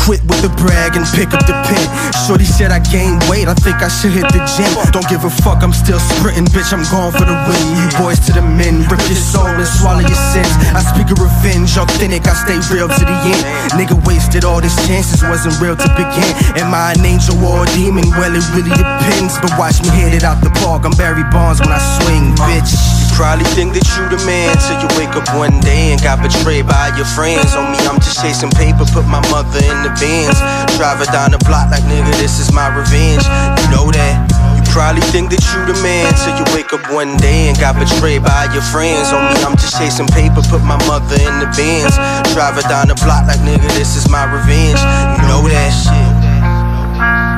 Quit 0.04 0.20
with 0.26 0.42
the 0.42 0.52
brag 0.58 0.98
and 0.98 1.06
pick 1.14 1.32
up 1.32 1.46
the 1.46 1.54
pen. 1.64 1.86
Shorty 2.26 2.44
said 2.44 2.74
I 2.74 2.82
gained 2.82 3.22
weight, 3.30 3.46
I 3.46 3.54
think 3.54 3.80
I 3.80 3.88
should 3.88 4.12
hit 4.12 4.26
the 4.34 4.42
gym. 4.44 4.68
Don't 4.90 5.06
give 5.08 5.22
a 5.24 5.30
fuck, 5.30 5.62
I'm 5.62 5.72
still 5.72 6.02
sprinting, 6.18 6.50
bitch. 6.50 6.74
I'm 6.74 6.82
going 6.90 7.14
for 7.14 7.24
the 7.24 7.36
win. 7.46 7.64
You 7.78 7.88
boys 8.02 8.18
to 8.26 8.34
the 8.34 8.42
men, 8.42 8.82
rip 8.90 9.02
your 9.06 9.18
soul 9.18 9.46
and 9.46 9.66
swallow 9.66 10.02
your 10.02 10.22
sins. 10.34 10.50
I 10.74 10.82
speak 10.82 11.08
of 11.14 11.22
revenge, 11.22 11.78
authentic, 11.78 12.26
I 12.26 12.34
stay 12.34 12.58
real 12.74 12.90
to 12.90 13.04
the 13.06 13.16
end. 13.30 13.42
Nigga 13.78 13.94
wasted 14.04 14.44
all 14.44 14.60
his 14.60 14.74
chances, 14.90 15.22
wasn't 15.22 15.54
real 15.62 15.78
to 15.78 15.88
begin. 15.94 16.32
Am 16.58 16.74
I 16.74 16.98
an 16.98 17.04
angel 17.06 17.38
or 17.46 17.62
a 17.62 17.68
demon? 17.78 18.10
Well, 18.18 18.34
it 18.34 18.44
really 18.56 18.74
depends. 18.74 19.38
But 19.38 19.52
watch 19.58 19.78
me 19.82 19.90
hit 19.94 20.15
it 20.15 20.15
out 20.22 20.40
the 20.40 20.52
park. 20.62 20.86
I'm 20.86 20.94
Barry 20.94 21.26
Bonds 21.34 21.60
when 21.60 21.72
I 21.72 21.80
swing, 22.00 22.32
bitch. 22.38 22.72
You 22.72 23.06
probably 23.18 23.44
think 23.52 23.74
that 23.74 23.84
you 23.96 24.06
the 24.06 24.20
man 24.24 24.54
till 24.62 24.78
you 24.80 24.88
wake 24.96 25.12
up 25.16 25.26
one 25.34 25.58
day 25.60 25.92
and 25.92 25.98
got 26.00 26.22
betrayed 26.22 26.68
by 26.68 26.94
your 26.94 27.08
friends. 27.16 27.52
On 27.58 27.68
me, 27.72 27.80
I'm 27.84 27.98
just 28.00 28.22
chasing 28.22 28.52
paper, 28.54 28.86
put 28.94 29.04
my 29.08 29.20
mother 29.34 29.60
in 29.60 29.78
the 29.82 29.92
bins. 29.98 30.38
Drive 30.78 31.02
her 31.02 31.10
down 31.10 31.34
the 31.34 31.40
block 31.44 31.68
like 31.68 31.84
nigga, 31.90 32.12
this 32.22 32.38
is 32.38 32.52
my 32.54 32.70
revenge. 32.70 33.24
You 33.60 33.68
know 33.74 33.90
that. 33.92 34.14
You 34.56 34.62
probably 34.70 35.02
think 35.12 35.32
that 35.34 35.42
you 35.52 35.60
the 35.66 35.76
man 35.82 36.12
till 36.22 36.36
you 36.38 36.46
wake 36.54 36.72
up 36.72 36.84
one 36.92 37.16
day 37.18 37.48
and 37.50 37.56
got 37.58 37.76
betrayed 37.76 38.22
by 38.22 38.48
your 38.54 38.64
friends. 38.70 39.10
On 39.10 39.20
me, 39.26 39.36
I'm 39.42 39.56
just 39.58 39.76
chasing 39.76 40.08
paper, 40.14 40.40
put 40.46 40.62
my 40.62 40.78
mother 40.86 41.18
in 41.18 41.34
the 41.42 41.48
bins. 41.58 41.98
Drive 42.32 42.56
her 42.56 42.66
down 42.68 42.88
the 42.88 42.96
block 43.02 43.26
like 43.26 43.42
nigga, 43.42 43.68
this 43.74 43.96
is 43.98 44.06
my 44.08 44.24
revenge. 44.24 44.80
You 45.18 45.24
know 45.28 45.42
that 45.50 45.72
shit. 45.74 47.35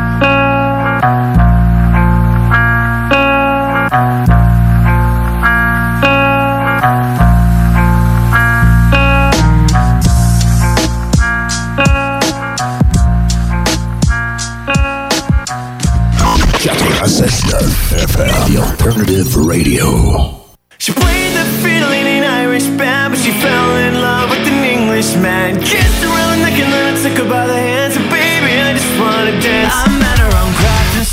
FM, 16.67 18.53
the 18.53 18.61
alternative 18.61 19.37
radio. 19.37 20.43
She 20.79 20.93
played 20.93 21.37
the 21.37 21.45
fiddle 21.63 21.93
in 21.93 22.07
an 22.07 22.25
Irish 22.25 22.67
band, 22.77 23.13
but 23.15 23.21
she 23.21 23.31
fell 23.31 23.77
in 23.77 23.95
love 23.95 24.31
with 24.31 24.41
an 24.41 24.65
Englishman. 24.65 25.61
Kissed 25.63 26.03
around 26.03 26.39
the 26.39 26.51
neck 26.51 26.59
and 26.59 26.73
then 26.73 26.95
I 26.95 27.03
took 27.03 27.19
her 27.19 27.31
by 27.31 27.47
the 27.47 27.55
hands, 27.55 27.97
and 27.97 28.11
baby, 28.11 28.61
I 28.61 28.75
just 28.75 28.99
wanna 28.99 29.41
dance. 29.41 30.18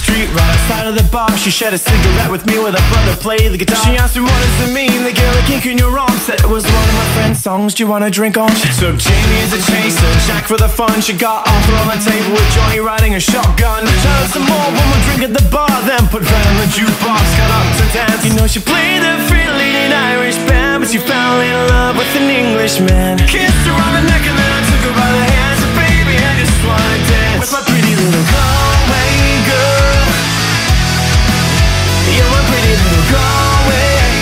Street, 0.06 0.30
right 0.38 0.60
side 0.70 0.86
of 0.86 0.94
the 0.94 1.02
bar, 1.10 1.34
she 1.34 1.50
shared 1.50 1.74
a 1.74 1.82
cigarette 1.82 2.30
with 2.30 2.46
me 2.46 2.62
with 2.62 2.78
her 2.78 2.86
brother 2.94 3.18
play 3.18 3.50
the 3.50 3.58
guitar. 3.58 3.82
She 3.90 3.98
asked 3.98 4.14
me 4.14 4.22
what 4.22 4.38
does 4.38 4.70
it 4.70 4.72
mean, 4.72 5.02
the 5.02 5.10
girl 5.10 5.34
a 5.34 5.42
kink 5.50 5.66
in 5.66 5.82
your 5.82 5.98
arm 5.98 6.14
said 6.22 6.38
it 6.46 6.46
was 6.46 6.62
one 6.62 6.86
of 6.86 6.94
my 6.94 7.08
friend's 7.18 7.42
songs. 7.42 7.74
Do 7.74 7.82
you 7.82 7.90
wanna 7.90 8.14
drink 8.14 8.38
on? 8.38 8.54
She 8.54 8.70
took 8.78 9.02
Jamie 9.02 9.42
as 9.42 9.58
a 9.58 9.62
chaser, 9.66 10.14
Jack 10.30 10.46
for 10.46 10.62
the 10.62 10.70
fun. 10.70 11.02
She 11.02 11.18
got 11.18 11.50
Arthur 11.50 11.76
on 11.82 11.88
the 11.90 11.98
table 12.06 12.38
with 12.38 12.46
Johnny 12.54 12.86
riding 12.86 13.18
a 13.18 13.20
shotgun. 13.20 13.82
Tell 13.82 14.24
some 14.30 14.46
more 14.46 14.70
when 14.78 14.88
we 14.94 14.98
drink 15.10 15.22
at 15.26 15.34
the 15.34 15.46
bar, 15.50 15.74
then 15.90 16.06
put 16.14 16.22
Van 16.22 16.46
on 16.54 16.58
the 16.62 16.70
jukebox, 16.70 17.26
got 17.42 17.50
up 17.58 17.66
to 17.82 17.86
dance. 17.90 18.22
You 18.22 18.38
know 18.38 18.46
she 18.46 18.62
played 18.62 19.02
fiddle 19.26 19.58
in 19.58 19.90
an 19.90 19.94
Irish 20.14 20.38
band, 20.46 20.86
but 20.86 20.90
she 20.94 21.02
fell 21.02 21.42
in 21.42 21.58
love 21.74 21.98
with 21.98 22.14
an 22.14 22.30
Englishman. 22.30 23.18
Kissed 23.26 23.66
her 23.66 23.74
on 23.74 23.92
the 23.98 24.06
neck 24.06 24.22
and 24.22 24.38
then 24.38 24.52
I 24.54 24.62
took 24.70 24.82
her 24.86 24.94
by 24.94 25.10
the 25.18 25.26
hands, 25.34 25.60
and 25.66 25.74
baby 25.82 26.14
I 26.14 26.32
just 26.38 26.58
wanna 26.62 26.98
dance 27.10 27.42
with 27.42 27.54
my 27.58 27.62
pretty 27.66 27.94
little 27.98 28.35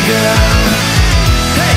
girl. 0.08 0.38
Hey. 1.56 1.76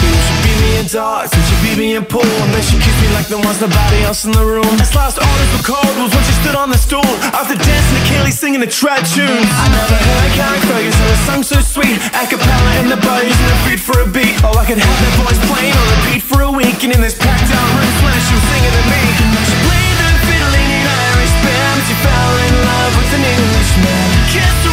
She 0.00 0.34
beat 0.40 0.58
me 0.64 0.70
in 0.80 0.86
darts 0.88 1.32
and 1.36 1.44
she 1.44 1.56
beat 1.60 1.76
me 1.76 1.88
in 1.96 2.04
pool 2.04 2.24
And 2.24 2.50
then 2.54 2.62
she 2.64 2.80
kissed 2.80 3.00
me 3.04 3.08
like 3.12 3.28
there 3.28 3.40
was 3.40 3.60
nobody 3.60 4.00
else 4.00 4.24
in 4.24 4.32
the 4.32 4.44
room 4.44 4.66
This 4.80 4.94
last 4.96 5.20
orders 5.20 5.50
were 5.52 5.76
cold 5.76 5.92
when 6.00 6.24
she 6.24 6.34
stood 6.40 6.56
on 6.56 6.72
the 6.72 6.80
stool 6.80 7.04
After 7.36 7.54
dancing 7.54 7.96
to 8.00 8.04
Kaylee 8.08 8.32
singing 8.32 8.60
the 8.60 8.70
trad 8.70 9.04
tunes 9.04 9.50
I 9.60 9.66
never 9.68 9.98
heard 9.98 10.24
a 10.24 10.32
Carrie 10.32 10.62
Ferguson 10.64 11.04
a 11.04 11.18
song 11.28 11.42
so 11.44 11.60
sweet 11.60 12.00
A 12.16 12.24
cappella 12.24 12.70
in 12.80 12.88
the 12.88 12.96
bar 13.04 13.20
using 13.20 13.48
her 13.52 13.60
feet 13.68 13.80
for 13.80 14.00
a 14.00 14.08
beat 14.08 14.40
Oh, 14.40 14.56
I 14.56 14.64
could 14.64 14.80
have 14.80 14.98
that 15.04 15.14
voice 15.20 15.40
playing 15.52 15.76
on 15.76 15.86
repeat 16.00 16.22
for 16.24 16.40
a 16.48 16.50
week 16.50 16.80
And 16.80 16.96
in 16.96 17.00
this 17.04 17.16
packed 17.18 17.44
down 17.50 17.68
room 17.76 17.94
when 18.00 18.16
she 18.24 18.32
was 18.32 18.44
singing 18.48 18.72
to 18.72 18.84
me 18.88 19.02
She 19.46 19.56
played 19.68 19.96
the 20.00 20.08
fiddle 20.32 20.54
in 20.56 20.84
Irish 21.12 21.34
band 21.44 21.78
She 21.84 21.94
fell 22.00 22.34
in 22.40 22.54
love 22.56 22.92
with 22.96 23.10
an 23.20 23.24
Englishman 23.28 24.08
Kissed 24.32 24.69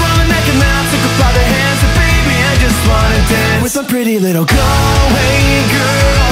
dance. 3.29 3.63
With 3.63 3.75
my 3.75 3.83
pretty 3.89 4.19
little 4.19 4.45
Galway 4.45 5.63
girl. 5.73 6.27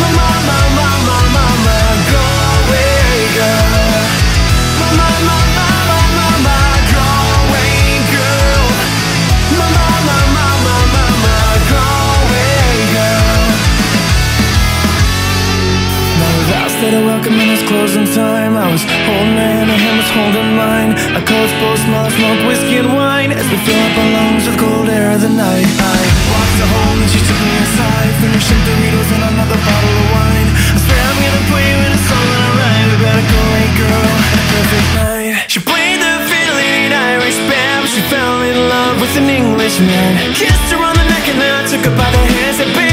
Mama, 0.00 0.28
mama, 0.50 0.78
mama, 0.78 0.96
mama, 1.08 1.18
Galway 1.32 1.45
that 16.82 16.92
I 16.92 17.00
welcome 17.00 17.32
in 17.40 17.48
its 17.48 17.64
closing 17.64 18.04
time. 18.04 18.52
I 18.52 18.68
was 18.68 18.84
holding 18.84 19.38
her 19.38 19.80
hand, 19.80 19.96
was 19.96 20.12
holding 20.12 20.50
mine. 20.52 20.92
A 21.16 21.22
cold 21.24 21.48
both 21.56 21.80
smell, 21.80 22.04
smoke, 22.12 22.40
whiskey 22.44 22.76
and 22.76 22.92
wine. 22.92 23.32
As 23.32 23.48
we 23.48 23.56
fill 23.64 23.80
up 23.80 23.96
our 23.96 24.10
lungs 24.12 24.44
with 24.44 24.60
cold 24.60 24.88
air 24.92 25.08
of 25.08 25.24
the 25.24 25.32
night 25.32 25.64
I 25.64 25.98
walked 26.28 26.58
her 26.60 26.68
home 26.68 26.98
and 27.00 27.08
she 27.08 27.20
took 27.24 27.38
me 27.40 27.52
inside 27.64 28.10
Finishing 28.20 28.60
Doritos 28.68 29.08
and 29.08 29.24
another 29.24 29.56
bottle 29.56 29.94
of 29.96 30.08
wine. 30.12 30.48
I 30.76 30.78
swear 30.84 31.00
I'm 31.00 31.18
gonna 31.24 31.44
put 31.48 31.62
you 31.64 31.78
in 31.80 31.92
a 31.96 32.00
song 32.04 32.26
that 32.28 32.42
I 32.44 32.50
write 32.60 32.86
We 32.92 32.96
better 33.00 33.24
go, 33.24 33.40
hey 33.56 33.70
girl, 33.80 34.12
perfect 34.52 34.88
night. 35.00 35.32
She 35.48 35.60
played 35.64 35.98
the 36.04 36.12
fiddle 36.28 36.60
Irish 36.92 37.40
band. 37.48 37.88
She 37.88 38.04
fell 38.12 38.44
in 38.44 38.56
love 38.68 39.00
with 39.00 39.16
an 39.16 39.32
Englishman. 39.32 40.12
Kissed 40.36 40.68
her 40.76 40.80
on 40.84 40.92
the 40.92 41.06
neck 41.08 41.24
and 41.24 41.40
then 41.40 41.52
I 41.56 41.62
took 41.64 41.82
her 41.88 41.94
by 41.96 42.08
the 42.12 42.20
hand 42.36 42.85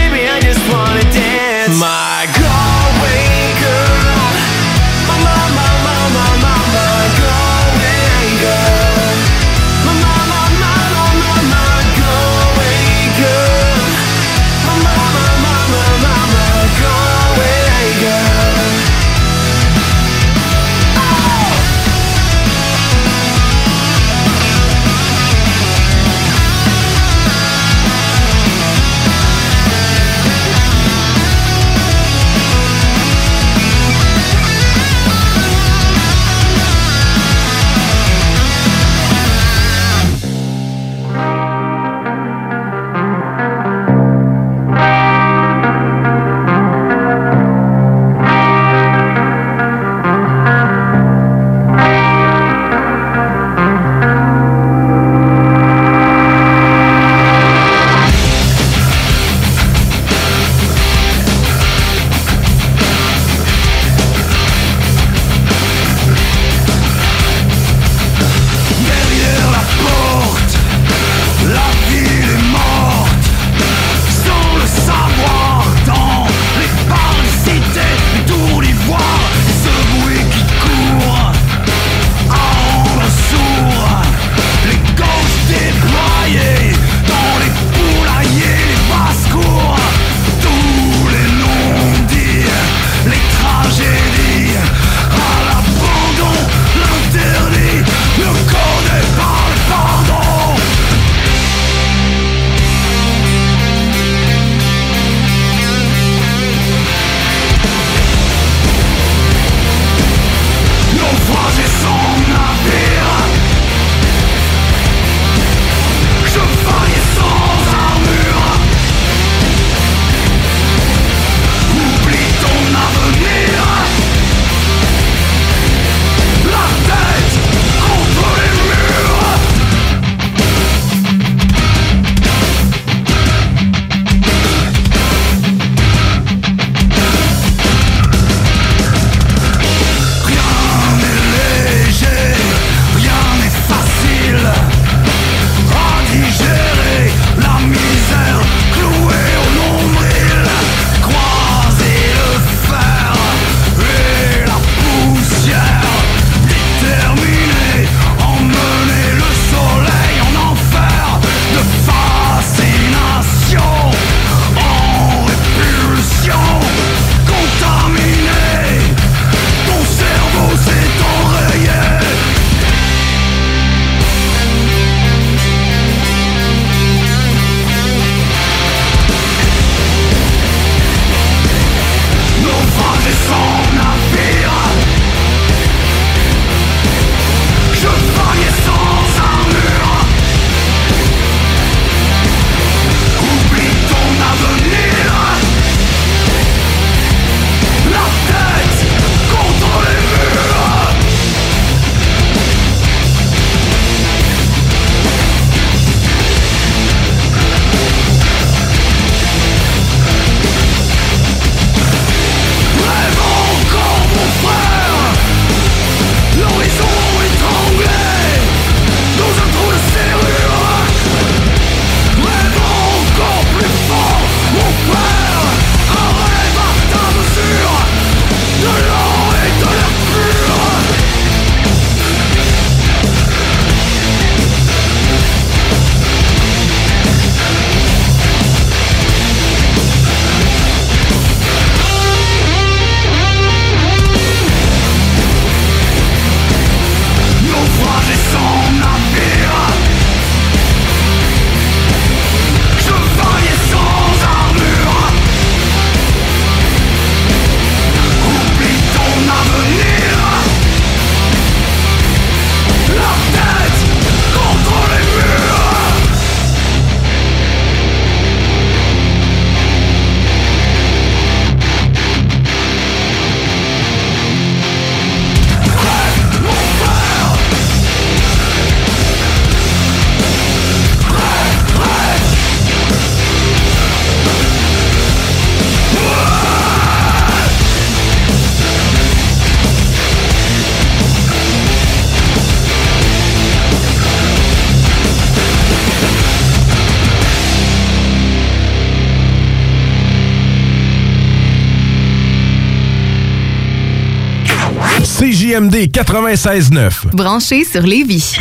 CJMD 305.53 305.91
96.9. 305.91 307.13
Branché 307.13 307.63
sur 307.63 307.83
Lévis. 307.83 308.37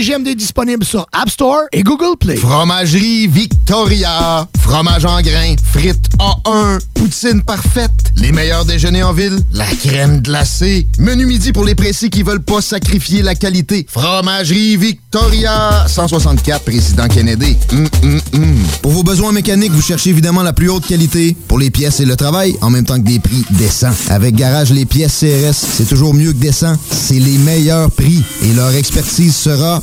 CGMD 0.00 0.34
disponible 0.34 0.82
sur 0.82 1.06
App 1.12 1.28
Store 1.28 1.64
et 1.72 1.82
Google 1.82 2.16
Play. 2.18 2.36
Fromagerie 2.36 3.26
Victoria. 3.26 4.48
Fromage 4.58 5.04
en 5.04 5.20
grains. 5.20 5.56
Frites 5.62 6.08
A1. 6.18 6.78
Poutine 6.94 7.42
parfaite. 7.42 7.90
Les 8.16 8.32
meilleurs 8.32 8.64
déjeuners 8.64 9.02
en 9.02 9.12
ville. 9.12 9.38
La 9.52 9.66
crème 9.66 10.22
glacée. 10.22 10.86
Menu 10.98 11.26
midi 11.26 11.52
pour 11.52 11.66
les 11.66 11.74
pressés 11.74 12.08
qui 12.08 12.22
veulent 12.22 12.42
pas 12.42 12.62
sacrifier 12.62 13.20
la 13.20 13.34
qualité. 13.34 13.86
Fromagerie 13.90 14.78
Victoria. 14.78 15.84
164 15.86 16.62
Président 16.64 17.08
Kennedy. 17.08 17.56
Mm, 17.70 18.06
mm, 18.06 18.20
mm. 18.32 18.64
Pour 18.80 18.92
vos 18.92 19.02
besoins 19.02 19.32
mécaniques, 19.32 19.72
vous 19.72 19.82
cherchez 19.82 20.10
évidemment 20.10 20.42
la 20.42 20.54
plus 20.54 20.70
haute 20.70 20.86
qualité 20.86 21.36
pour 21.46 21.58
les 21.58 21.70
pièces 21.70 22.00
et 22.00 22.06
le 22.06 22.16
travail, 22.16 22.56
en 22.62 22.70
même 22.70 22.84
temps 22.84 22.96
que 22.96 23.06
des 23.06 23.18
prix 23.18 23.44
décents. 23.50 23.92
Avec 24.08 24.34
Garage, 24.34 24.70
les 24.70 24.86
pièces 24.86 25.18
CRS, 25.20 25.52
c'est 25.52 25.88
toujours 25.88 26.14
mieux 26.14 26.32
que 26.32 26.38
décent. 26.38 26.74
C'est 26.90 27.18
les 27.18 27.36
meilleurs 27.38 27.90
prix 27.90 28.22
et 28.44 28.54
leur 28.54 28.74
expertise 28.74 29.36
sera 29.36 29.82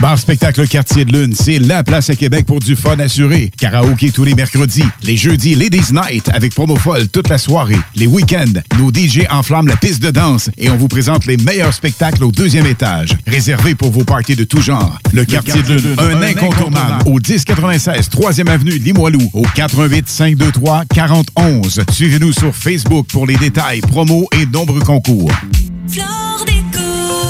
Bar 0.00 0.18
Spectacle 0.18 0.66
Quartier 0.66 1.04
de 1.04 1.12
Lune, 1.12 1.34
c'est 1.34 1.58
la 1.58 1.84
place 1.84 2.08
à 2.08 2.16
Québec 2.16 2.46
pour 2.46 2.60
du 2.60 2.74
fun 2.74 2.98
assuré. 2.98 3.50
Karaoké 3.58 4.10
tous 4.10 4.24
les 4.24 4.34
mercredis. 4.34 4.84
Les 5.02 5.16
jeudis, 5.16 5.54
Ladies 5.54 5.92
Night 5.92 6.30
avec 6.32 6.54
promo 6.54 6.76
folle 6.76 7.08
toute 7.08 7.28
la 7.28 7.36
soirée. 7.36 7.78
Les 7.94 8.06
week-ends, 8.06 8.60
nos 8.78 8.90
DJ 8.90 9.26
enflamment 9.30 9.68
la 9.68 9.76
piste 9.76 10.02
de 10.02 10.10
danse 10.10 10.50
et 10.56 10.70
on 10.70 10.76
vous 10.76 10.88
présente 10.88 11.26
les 11.26 11.36
meilleurs 11.36 11.74
spectacles 11.74 12.24
au 12.24 12.32
deuxième 12.32 12.66
étage. 12.66 13.10
Réservé 13.26 13.74
pour 13.74 13.90
vos 13.90 14.04
parties 14.04 14.36
de 14.36 14.44
tout 14.44 14.60
genre. 14.60 14.98
Le, 15.12 15.24
Quartier 15.24 15.62
de 15.62 15.74
Lune, 15.74 15.96
un, 15.98 16.22
incontournable. 16.22 17.02
Au 17.06 17.18
1096 17.18 18.08
3e 18.08 18.48
Avenue 18.48 18.78
Limoilou. 18.78 19.30
Au 19.34 19.42
88 19.54 20.08
523 20.08 20.84
4011. 20.86 21.82
Suivez-nous 21.92 22.32
sur 22.32 22.54
Facebook 22.54 23.06
pour 23.08 23.26
les 23.26 23.36
détails, 23.36 23.80
promos 23.80 24.26
et 24.32 24.46
nombreux 24.46 24.80
concours. 24.80 25.30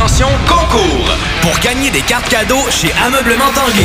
Attention, 0.00 0.28
concours! 0.48 1.14
Pour 1.42 1.58
gagner 1.58 1.90
des 1.90 2.00
cartes 2.00 2.30
cadeaux 2.30 2.64
chez 2.70 2.90
Ameublement 3.04 3.50
Tanguay. 3.54 3.84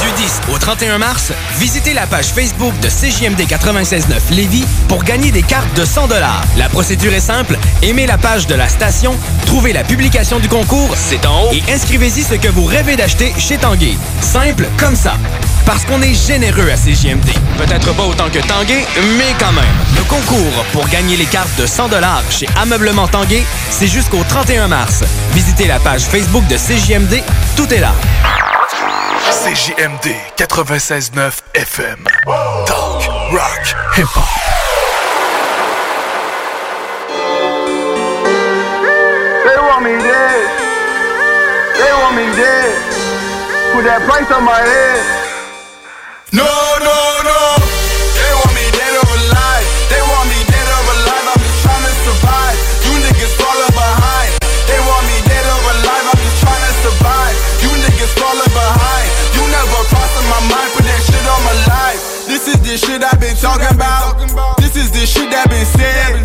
Du 0.00 0.10
10 0.22 0.40
au 0.50 0.56
31 0.56 0.96
mars, 0.96 1.30
visitez 1.58 1.92
la 1.92 2.06
page 2.06 2.28
Facebook 2.28 2.72
de 2.80 2.88
CJMD 2.88 3.42
96.9 3.42 4.34
Lévis 4.34 4.64
pour 4.88 5.04
gagner 5.04 5.30
des 5.30 5.42
cartes 5.42 5.76
de 5.76 5.84
100 5.84 6.08
La 6.56 6.70
procédure 6.70 7.12
est 7.12 7.20
simple. 7.20 7.58
Aimez 7.82 8.06
la 8.06 8.16
page 8.16 8.46
de 8.46 8.54
la 8.54 8.70
station, 8.70 9.14
trouvez 9.44 9.74
la 9.74 9.84
publication 9.84 10.38
du 10.38 10.48
concours, 10.48 10.94
c'est 10.96 11.26
en 11.26 11.42
haut, 11.42 11.52
et 11.52 11.62
inscrivez-y 11.70 12.22
ce 12.22 12.36
que 12.36 12.48
vous 12.48 12.64
rêvez 12.64 12.96
d'acheter 12.96 13.34
chez 13.36 13.58
Tanguay. 13.58 13.98
Simple 14.22 14.68
comme 14.78 14.96
ça. 14.96 15.18
Parce 15.64 15.84
qu'on 15.84 16.02
est 16.02 16.14
généreux 16.14 16.70
à 16.70 16.76
CJMD. 16.76 17.30
Peut-être 17.56 17.94
pas 17.94 18.02
autant 18.02 18.28
que 18.28 18.38
Tanguay, 18.40 18.84
mais 19.16 19.34
quand 19.38 19.52
même. 19.52 19.64
Le 19.96 20.02
concours 20.04 20.64
pour 20.72 20.88
gagner 20.88 21.16
les 21.16 21.26
cartes 21.26 21.54
de 21.56 21.66
100 21.66 21.90
chez 22.30 22.46
Ameublement 22.60 23.06
Tanguay, 23.06 23.44
c'est 23.70 23.86
jusqu'au 23.86 24.22
31 24.28 24.68
mars. 24.68 25.04
Visitez 25.32 25.66
la 25.66 25.78
page 25.78 26.02
Facebook 26.02 26.46
de 26.48 26.56
CJMD, 26.56 27.22
tout 27.56 27.72
est 27.72 27.78
là. 27.80 27.92
CJMD 29.30 30.14
96.9 30.36 31.32
FM. 31.54 32.04
Talk, 32.66 33.02
rock, 33.30 33.74
hip-hop. 33.96 34.24
They 39.44 39.58
want 39.58 39.82
me 39.82 39.98
dead. 40.02 40.48
They 41.74 41.92
want 42.02 42.14
me 42.16 42.26
dead. 42.36 42.74
Put 43.72 43.84
that 43.84 44.02
price 44.06 44.30
on 44.30 44.44
my 44.44 44.60
head. 44.60 45.21
No, 46.32 46.48
no, 46.80 46.96
no. 47.28 47.40
They 48.16 48.32
want 48.40 48.56
me 48.56 48.64
dead 48.72 48.96
or 48.96 49.04
alive. 49.04 49.66
They 49.92 50.00
want 50.00 50.32
me 50.32 50.40
dead 50.48 50.64
or 50.64 50.80
alive. 50.80 51.28
I'm 51.28 51.36
just 51.44 51.60
trying 51.60 51.84
to 51.84 51.92
survive. 52.08 52.56
You 52.88 52.92
niggas 53.04 53.36
falling 53.36 53.74
behind. 53.76 54.40
They 54.64 54.80
want 54.80 55.04
me 55.12 55.20
dead 55.28 55.44
or 55.44 55.60
alive. 55.60 56.04
I'm 56.08 56.16
just 56.24 56.40
trying 56.40 56.64
to 56.64 56.72
survive. 56.88 57.36
You 57.60 57.70
niggas 57.84 58.16
falling 58.16 58.48
behind. 58.48 59.08
You 59.36 59.44
never 59.44 59.84
crossing 59.92 60.24
my 60.32 60.40
mind. 60.48 60.72
Put 60.72 60.88
that 60.88 61.04
shit 61.04 61.20
on 61.20 61.40
my 61.44 61.56
life. 61.68 62.00
This 62.24 62.48
is 62.48 62.56
the 62.64 62.80
shit 62.80 63.04
I've 63.04 63.20
been 63.20 63.36
talking 63.36 63.68
about. 63.68 64.16
This 64.56 64.72
is 64.72 64.88
the 64.88 65.04
shit 65.04 65.28
that 65.36 65.52
been 65.52 65.68
said. 65.68 66.16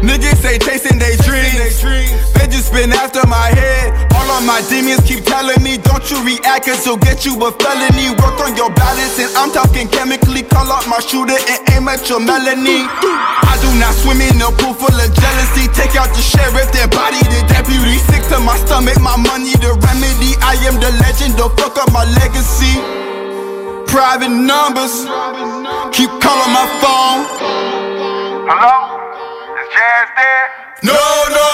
Niggas 0.00 0.40
say 0.40 0.56
chasing 0.56 0.96
their 0.96 1.20
dreams. 1.20 1.84
They 2.32 2.48
just 2.48 2.72
been 2.72 2.96
after 2.96 3.20
my 3.28 3.52
head. 3.52 4.13
My 4.44 4.60
demons 4.68 5.00
keep 5.08 5.24
telling 5.24 5.56
me, 5.64 5.80
don't 5.80 6.04
you 6.12 6.20
react, 6.20 6.68
cause 6.68 6.84
it'll 6.84 7.00
get 7.00 7.24
you 7.24 7.32
a 7.40 7.48
felony. 7.48 8.12
Work 8.20 8.44
on 8.44 8.52
your 8.54 8.68
balance, 8.76 9.16
and 9.16 9.32
I'm 9.40 9.48
talking 9.48 9.88
chemically. 9.88 10.44
Call 10.44 10.68
up 10.68 10.84
my 10.84 11.00
shooter 11.00 11.32
and 11.48 11.60
aim 11.72 11.88
at 11.88 12.04
your 12.12 12.20
melanin. 12.20 12.84
I 12.84 13.56
do 13.64 13.72
not 13.80 13.96
swim 13.96 14.20
in 14.20 14.36
a 14.44 14.52
pool 14.60 14.76
full 14.76 14.92
of 14.92 15.08
jealousy. 15.16 15.64
Take 15.72 15.96
out 15.96 16.12
the 16.12 16.20
sheriff, 16.20 16.68
their 16.76 16.92
body, 16.92 17.24
the 17.32 17.40
deputy. 17.48 17.96
Sick 18.12 18.20
to 18.28 18.38
my 18.44 18.60
stomach, 18.68 19.00
my 19.00 19.16
money, 19.16 19.56
the 19.64 19.72
remedy. 19.80 20.36
I 20.44 20.60
am 20.68 20.76
the 20.76 20.92
legend, 21.00 21.40
don't 21.40 21.56
fuck 21.56 21.80
up 21.80 21.88
my 21.88 22.04
legacy. 22.20 22.76
Private 23.88 24.28
numbers, 24.28 25.08
keep 25.96 26.12
calling 26.20 26.52
my 26.52 26.68
phone. 26.84 27.24
Hello? 28.44 29.00
Is 29.56 29.72
Jazz 29.72 30.08
there? 30.20 30.46
No, 30.84 31.00
no, 31.32 31.48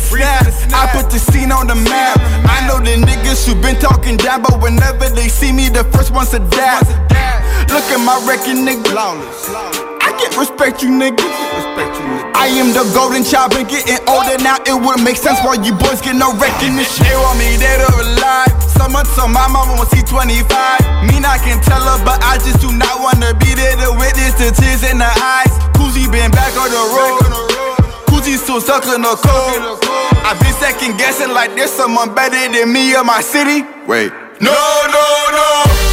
snap. 0.00 0.48
I 0.72 0.88
put 0.92 1.10
the 1.10 1.18
scene 1.18 1.52
on 1.52 1.66
the 1.66 1.76
map. 1.76 2.16
I 2.48 2.66
know 2.66 2.80
the 2.80 2.96
niggas 2.96 3.46
who 3.46 3.54
been 3.60 3.76
talking 3.76 4.16
down, 4.16 4.42
but 4.42 4.60
whenever 4.60 5.08
they 5.08 5.28
see 5.28 5.52
me, 5.52 5.68
the 5.68 5.84
first 5.92 6.10
ones 6.12 6.30
to 6.30 6.40
dap. 6.40 6.86
Look 7.68 7.86
at 7.92 8.02
my 8.02 8.16
record, 8.26 8.58
nigga. 8.58 8.90
I 10.00 10.10
get 10.18 10.34
respect 10.36 10.82
you, 10.82 10.90
nigga. 10.90 11.22
I 12.34 12.48
am 12.56 12.72
the 12.72 12.82
golden 12.96 13.22
child, 13.22 13.52
been 13.52 13.68
getting 13.68 14.00
older 14.08 14.40
now. 14.42 14.58
It 14.66 14.74
wouldn't 14.74 15.04
make 15.04 15.16
sense 15.16 15.38
why 15.44 15.60
you 15.60 15.76
boys 15.76 16.00
get 16.00 16.16
no 16.16 16.32
recognition. 16.34 17.04
They 17.04 17.14
want 17.14 17.38
me 17.38 17.54
dead 17.60 17.84
or 17.84 18.00
alive. 18.00 18.50
Someone 18.74 19.04
told 19.14 19.30
my 19.30 19.46
mama 19.46 19.76
when 19.76 19.86
she 19.92 20.02
25. 20.02 20.48
Mean 21.06 21.22
I 21.22 21.38
can 21.38 21.60
tell 21.62 21.84
her, 21.84 22.00
but 22.02 22.18
I 22.24 22.40
just 22.40 22.58
do 22.64 22.72
not 22.72 22.98
wanna 22.98 23.36
be 23.38 23.54
there 23.54 23.76
to 23.86 23.92
witness 24.00 24.34
the 24.40 24.50
tears 24.56 24.82
in 24.82 24.98
her 24.98 25.16
eyes. 25.20 25.52
Kuzi 25.76 26.10
been 26.10 26.32
back 26.32 26.56
on 26.56 26.72
the 26.72 26.84
road. 26.96 27.79
Kuzi 28.20 28.36
still 28.36 28.60
stuck 28.60 28.84
in 28.84 29.00
the 29.00 29.16
cold. 29.16 29.80
I 29.82 30.36
been 30.38 30.52
second 30.60 30.98
guessing 30.98 31.32
like 31.32 31.54
there's 31.54 31.70
someone 31.70 32.14
better 32.14 32.36
than 32.52 32.70
me 32.70 32.94
in 32.94 33.06
my 33.06 33.22
city. 33.22 33.62
Wait. 33.86 34.12
No, 34.42 34.52
no, 34.52 35.04
no. 35.32 35.89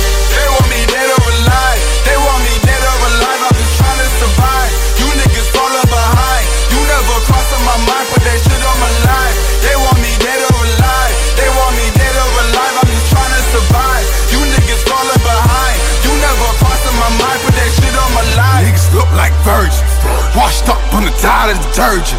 On 20.98 21.06
the 21.06 21.14
tide 21.22 21.54
of 21.54 21.62
detergent. 21.62 22.18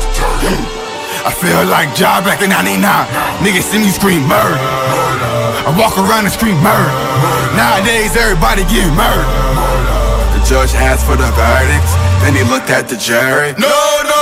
I 1.26 1.34
feel 1.34 1.66
like 1.66 1.98
job 1.98 2.22
back 2.22 2.46
in 2.46 2.54
99. 2.54 2.78
Niggas 3.42 3.66
see 3.66 3.82
me 3.82 3.90
scream 3.90 4.22
murder. 4.22 4.54
I 5.66 5.74
walk 5.74 5.98
around 5.98 6.30
and 6.30 6.32
scream 6.32 6.54
murder. 6.62 6.94
Nowadays, 7.58 8.14
everybody 8.14 8.62
getting 8.70 8.94
murdered. 8.94 9.26
The 10.30 10.46
judge 10.46 10.78
asked 10.78 11.10
for 11.10 11.18
the 11.18 11.26
verdict, 11.34 11.90
Then 12.22 12.38
he 12.38 12.46
looked 12.46 12.70
at 12.70 12.86
the 12.86 12.94
jury. 12.94 13.50
No, 13.58 13.66
no, 14.06 14.17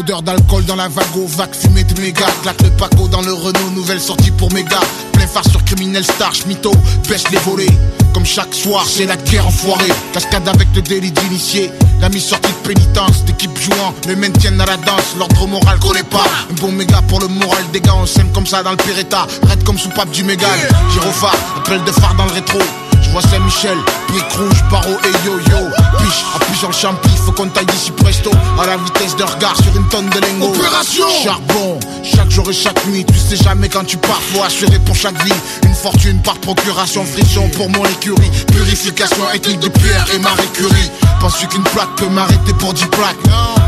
Odeur 0.00 0.22
d'alcool 0.22 0.64
dans 0.64 0.76
la 0.76 0.88
vago, 0.88 1.26
vague 1.26 1.54
fumée 1.54 1.84
de 1.84 2.00
méga. 2.00 2.24
Claque 2.42 2.62
le 2.62 2.70
paco 2.70 3.06
dans 3.06 3.20
le 3.20 3.34
Renault, 3.34 3.70
nouvelle 3.74 4.00
sortie 4.00 4.30
pour 4.30 4.50
méga. 4.50 4.80
Plein 5.12 5.26
phare 5.26 5.44
sur 5.44 5.62
criminel 5.62 6.02
star, 6.04 6.34
schmito, 6.34 6.72
baisse 7.06 7.30
les 7.30 7.36
volets. 7.40 7.78
Comme 8.14 8.24
chaque 8.24 8.54
soir, 8.54 8.86
c'est 8.88 9.04
la 9.04 9.16
guerre 9.16 9.46
enfoirée. 9.46 9.92
Cascade 10.14 10.48
avec 10.48 10.68
le 10.74 10.80
délit 10.80 11.12
d'initié. 11.12 11.70
La 12.00 12.08
mise 12.08 12.24
sortie 12.24 12.50
de 12.50 12.68
pénitence, 12.68 13.26
d'équipe 13.26 13.54
jouant, 13.58 13.92
le 14.08 14.16
maintiennent 14.16 14.58
à 14.62 14.64
la 14.64 14.78
danse. 14.78 15.16
L'ordre 15.18 15.46
moral 15.46 15.78
connaît 15.80 16.02
pas. 16.02 16.24
Un 16.50 16.54
bon 16.54 16.72
méga 16.72 17.02
pour 17.02 17.20
le 17.20 17.28
moral 17.28 17.64
des 17.70 17.82
gars, 17.82 17.96
on 17.96 18.06
s'aime 18.06 18.32
comme 18.32 18.46
ça 18.46 18.62
dans 18.62 18.70
le 18.70 18.78
pire 18.78 18.98
état. 18.98 19.26
Raide 19.48 19.62
comme 19.64 19.78
soupape 19.78 20.10
du 20.12 20.24
mégal. 20.24 20.58
Gyrophare, 20.94 21.36
appel 21.58 21.84
de 21.84 21.92
phare 21.92 22.14
dans 22.14 22.24
le 22.24 22.32
rétro. 22.32 22.58
Je 23.02 23.10
vois 23.10 23.22
Saint-Michel, 23.22 23.76
brique 24.08 24.32
rouge, 24.32 24.64
barreau 24.70 24.96
et 25.04 25.26
yo-yo. 25.26 25.68
Piche, 25.98 26.24
appuie 26.36 26.56
sur 26.56 26.68
le 26.68 26.74
champi, 26.74 27.10
faut 27.24 27.32
qu'on 27.32 27.48
taille 27.48 27.66
d'ici 27.66 27.90
presto. 27.90 28.30
À 28.60 28.66
la 28.66 28.76
vitesse 28.76 29.16
de 29.16 29.24
regard 29.24 29.56
sur 29.56 29.74
une 29.76 29.88
tonne 29.88 30.08
de 30.10 30.20
lingots. 30.20 30.54
Opération 30.54 31.06
Charbon, 31.22 31.80
chaque 32.04 32.30
jour 32.30 32.48
et 32.50 32.52
chaque 32.52 32.86
nuit. 32.86 33.04
Tu 33.04 33.18
sais 33.18 33.42
jamais 33.42 33.68
quand 33.68 33.84
tu 33.84 33.96
pars, 33.96 34.20
faut 34.32 34.42
assurer 34.42 34.78
pour 34.80 34.94
chaque 34.94 35.20
vie. 35.24 35.34
Une 35.64 35.74
fortune 35.74 36.20
par 36.22 36.34
procuration, 36.38 37.04
frisson 37.04 37.48
pour 37.56 37.68
mon 37.70 37.84
écurie. 37.86 38.30
Purification 38.52 39.30
ethnique 39.34 39.60
de 39.60 39.68
pierre 39.68 40.06
et 40.14 40.18
Marie 40.18 40.48
Curie. 40.54 40.90
Penses-tu 41.20 41.46
qu'une 41.48 41.64
plaque 41.64 41.94
peut 41.96 42.08
m'arrêter 42.08 42.52
pour 42.54 42.72
10 42.72 42.86
plaques? 42.86 43.16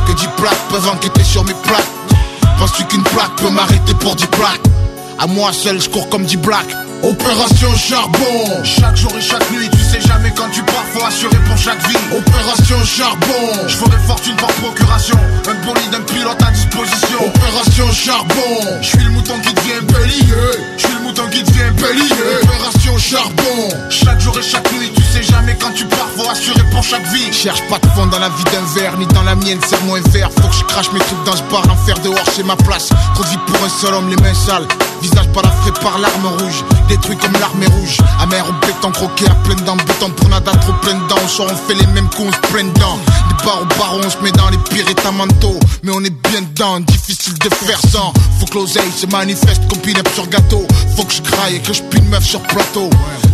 Que 0.07 0.12
10 0.12 0.27
plaques 0.37 0.68
peuvent 0.71 0.88
enquêter 0.88 1.25
sur 1.25 1.45
mes 1.45 1.55
plaques? 1.55 1.90
Penses-tu 2.59 2.85
qu'une 2.85 3.03
plaque 3.03 3.35
peut 3.37 3.51
m'arrêter 3.51 3.95
pour 3.95 4.14
10 4.14 4.27
plaques? 4.27 4.61
À 5.18 5.27
moi 5.27 5.53
seul, 5.53 5.81
je 5.81 5.88
cours 5.88 6.09
comme 6.09 6.25
10 6.25 6.37
blacks. 6.38 6.77
Opération 7.03 7.75
charbon 7.77 8.62
Chaque 8.62 8.97
jour 8.97 9.11
et 9.19 9.21
chaque 9.21 9.51
nuit, 9.51 9.69
tu 9.71 9.79
sais 9.79 10.01
jamais 10.07 10.33
quand 10.37 10.49
tu 10.53 10.62
pars, 10.62 10.85
faut 10.93 11.05
assurer 11.05 11.37
pour 11.49 11.59
chaque 11.59 11.85
vie. 11.88 11.97
Opération 12.17 12.79
charbon 12.85 13.67
Je 13.67 13.77
ferai 13.77 13.99
fortune 14.07 14.37
par 14.37 14.51
procuration, 14.51 15.19
un 15.49 15.67
bolide, 15.67 15.91
d'un 15.91 16.01
pilote 16.01 16.41
à 16.41 16.51
disposition. 16.53 17.19
Opération 17.27 17.91
charbon 17.91 18.79
Je 18.81 18.87
suis 18.87 19.05
le 19.05 19.11
mouton 19.11 19.35
qui 19.41 19.53
devient 19.53 19.85
bélier, 19.93 20.35
je 20.77 20.87
suis 20.87 20.95
le 20.95 21.01
mouton 21.01 21.25
qui 21.29 21.43
devient 21.43 21.73
bélier. 21.75 22.38
Opération 22.45 22.97
charbon 22.99 23.69
Chaque 23.91 24.21
jour 24.21 24.38
et 24.38 24.43
chaque 24.43 24.73
nuit, 24.73 24.93
tu 24.95 25.03
sais 25.03 25.25
jamais 25.25 25.57
quand 25.61 25.73
tu 25.75 25.85
pars, 25.87 26.09
faut 26.17 26.31
assurer 26.31 26.62
pour 26.71 26.85
chaque 26.85 27.07
vie. 27.09 27.33
Cherche 27.33 27.62
pas 27.69 27.79
de 27.79 27.87
fond 27.97 28.07
dans 28.07 28.21
la 28.21 28.29
vie 28.29 28.45
d'un 28.45 28.81
verre, 28.81 28.97
ni 28.97 29.07
dans 29.09 29.25
la 29.25 29.35
mienne, 29.35 29.61
serre-moi 29.61 29.99
un 29.99 30.09
verre. 30.11 30.31
Faut 30.41 30.47
que 30.47 30.55
je 30.55 30.65
crache 30.65 30.93
mes 30.93 31.01
trucs 31.01 31.25
dans 31.25 31.35
ce 31.35 31.43
bar, 31.51 31.67
l'enfer 31.67 31.99
dehors, 31.99 32.31
c'est 32.37 32.47
ma 32.47 32.57
place. 32.57 32.91
Trop 33.17 33.25
pour 33.47 33.65
un 33.65 33.69
seul 33.69 33.95
homme, 33.95 34.09
les 34.09 34.17
mains 34.23 34.35
sales. 34.35 34.69
Visage 35.03 35.29
balafré 35.35 35.73
par 35.83 35.99
l'arme 35.99 36.27
rouge, 36.38 36.65
détruit 36.88 37.17
comme 37.17 37.33
l'armée 37.33 37.67
rouge. 37.67 37.99
Amer 38.21 38.45
au 38.49 38.67
béton 38.67 38.93
croqué 38.93 39.27
à 39.27 39.35
pleine 39.47 39.61
dents, 39.65 39.77
béton 39.77 40.11
pour 40.11 40.29
nada 40.29 40.53
trop 40.53 40.73
plein 40.75 40.95
dedans. 40.95 41.17
On 41.25 41.29
sort, 41.29 41.49
on 41.51 41.57
fait 41.57 41.75
les 41.75 41.87
mêmes 41.88 42.09
coups, 42.09 42.29
on 42.29 42.33
se 42.33 42.53
plein 42.53 42.65
dedans. 42.65 42.99
Des 43.29 43.45
bars 43.45 43.62
au 43.62 43.79
baron, 43.79 44.01
on 44.05 44.11
se 44.11 44.19
met 44.19 44.31
dans 44.31 44.49
les 44.51 44.59
pires 44.71 44.88
états 44.88 45.11
mentaux. 45.11 45.59
Mais 45.83 45.91
on 45.93 46.05
est 46.05 46.29
bien 46.31 46.43
dedans, 46.43 46.79
difficile 46.81 47.35
de 47.38 47.49
faire 47.53 47.81
sans. 47.91 48.12
Faut 48.38 48.47
que 48.47 48.55
l'oseille 48.55 48.93
se 48.97 49.07
manifeste 49.07 49.62
comme 49.69 49.81
pinep 49.81 50.09
sur 50.15 50.29
gâteau. 50.29 50.67
Faut 50.97 51.05
que 51.05 51.12
je 51.12 51.23
graille 51.23 51.57
et 51.57 51.61
que 51.61 51.73
je 51.73 51.83
pine 51.83 52.09
meuf 52.09 52.25
sur 52.25 52.41
plateau. 52.43 52.88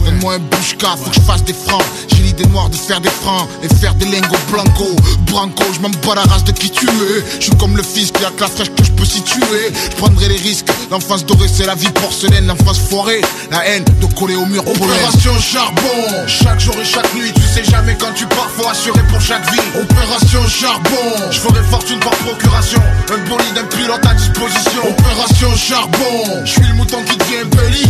Donne-moi 0.07 0.35
un 0.35 0.39
bouche-cas, 0.39 0.97
faut 0.97 1.11
que 1.11 1.17
je 1.17 1.21
fasse 1.21 1.45
des 1.45 1.53
francs. 1.53 1.85
J'ai 2.09 2.23
l'idée 2.23 2.47
noire 2.47 2.71
de 2.71 2.77
faire 2.77 3.01
des 3.03 3.11
francs 3.11 3.47
et 3.63 3.69
faire 3.69 3.95
des 3.97 4.07
lingots 4.07 4.37
blanco. 4.51 4.87
Branco, 5.27 5.65
je 5.75 5.81
m'en 5.81 5.91
bats 5.91 6.15
la 6.15 6.23
race 6.23 6.45
de 6.45 6.53
qui 6.53 6.71
tu 6.71 6.87
es. 6.87 7.25
Je 7.41 7.45
suis 7.45 7.57
comme 7.57 7.77
le 7.77 7.83
fils 7.83 8.11
qui 8.11 8.25
a 8.25 8.31
que 8.31 8.41
la 8.41 8.49
fraîche 8.49 8.71
que 8.75 8.85
je 8.85 8.93
peux 8.93 9.05
situer. 9.05 9.71
Je 9.91 9.97
prendrai 9.97 10.29
les 10.29 10.37
risques. 10.37 10.69
L'enfance 10.91 11.27
dorée, 11.27 11.49
c'est 11.59 11.67
la 11.67 11.75
vie 11.75 11.91
porcelaine. 11.91 12.47
L'enfance 12.47 12.79
foirée, 12.79 13.21
la 13.51 13.67
haine 13.67 13.85
de 13.85 14.07
coller 14.15 14.37
au 14.37 14.47
mur 14.47 14.63
pollen. 14.63 14.83
Opération 14.83 15.33
charbon 15.41 16.27
Chaque 16.29 16.61
jour 16.61 16.75
et 16.81 16.85
chaque 16.85 17.13
nuit, 17.15 17.33
tu 17.35 17.43
sais 17.43 17.65
jamais 17.65 17.97
quand 17.99 18.13
tu 18.15 18.27
pars, 18.27 18.49
faut 18.57 18.69
assurer 18.69 19.03
pour 19.11 19.21
chaque 19.21 19.45
vie. 19.51 19.61
Opération 19.75 20.47
charbon 20.47 21.31
Je 21.33 21.41
ferai 21.41 21.63
fortune 21.65 21.99
par 21.99 22.13
procuration, 22.13 22.81
un 23.13 23.29
bolide, 23.29 23.55
d'un 23.55 23.65
pilote 23.65 24.07
à 24.07 24.15
disposition. 24.15 24.83
Opération 24.89 25.57
charbon 25.57 26.45
Je 26.45 26.53
suis 26.53 26.63
le 26.63 26.75
mouton 26.75 27.03
qui 27.05 27.17
devient 27.17 27.45
bélier, 27.51 27.89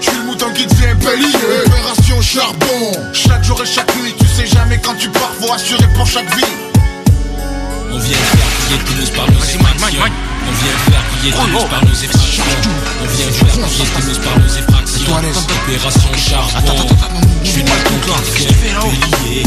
je 0.00 0.08
suis 0.08 0.18
le 0.18 0.24
mouton 0.24 0.46
qui 0.54 0.66
devient 0.66 0.94
bélier. 1.00 1.66
Opération 1.66 2.22
charbon 2.22 2.92
Chaque 3.12 3.42
jour 3.42 3.60
et 3.62 3.66
chaque 3.66 3.94
nuit, 3.96 4.14
tu 4.16 4.26
sais 4.26 4.46
jamais 4.46 4.78
quand 4.78 4.94
tu 4.94 5.08
pars, 5.08 5.32
faut 5.40 5.52
assurer 5.52 5.88
pour 5.96 6.06
chaque 6.06 6.32
vie. 6.36 6.67
On 7.90 7.98
vient 7.98 8.16
faire 8.16 8.46
plier 8.66 8.78
Toulouse 8.84 9.10
par 9.10 9.26
nos 9.30 9.40
effractions. 9.40 10.00
On 10.46 10.52
vient 10.52 10.78
faire 10.90 11.02
plier 11.20 11.32
Toulouse 11.32 11.68
par 11.70 11.84
nos 11.84 11.94
effractions. 11.94 12.44
On 13.02 13.06
vient 13.06 13.30
faire 13.32 13.54
plier 13.66 13.86
Toulouse 13.94 14.20
par 14.24 14.38
nos 14.38 14.46
effractions. 14.46 15.14
Opération 15.64 16.12
charbon. 16.16 16.86
Je 17.42 17.48
suis 17.50 17.62
le 17.62 17.68
mouton 17.68 18.14
qui 18.36 18.46
vient 18.46 18.80
bélier. 18.80 19.42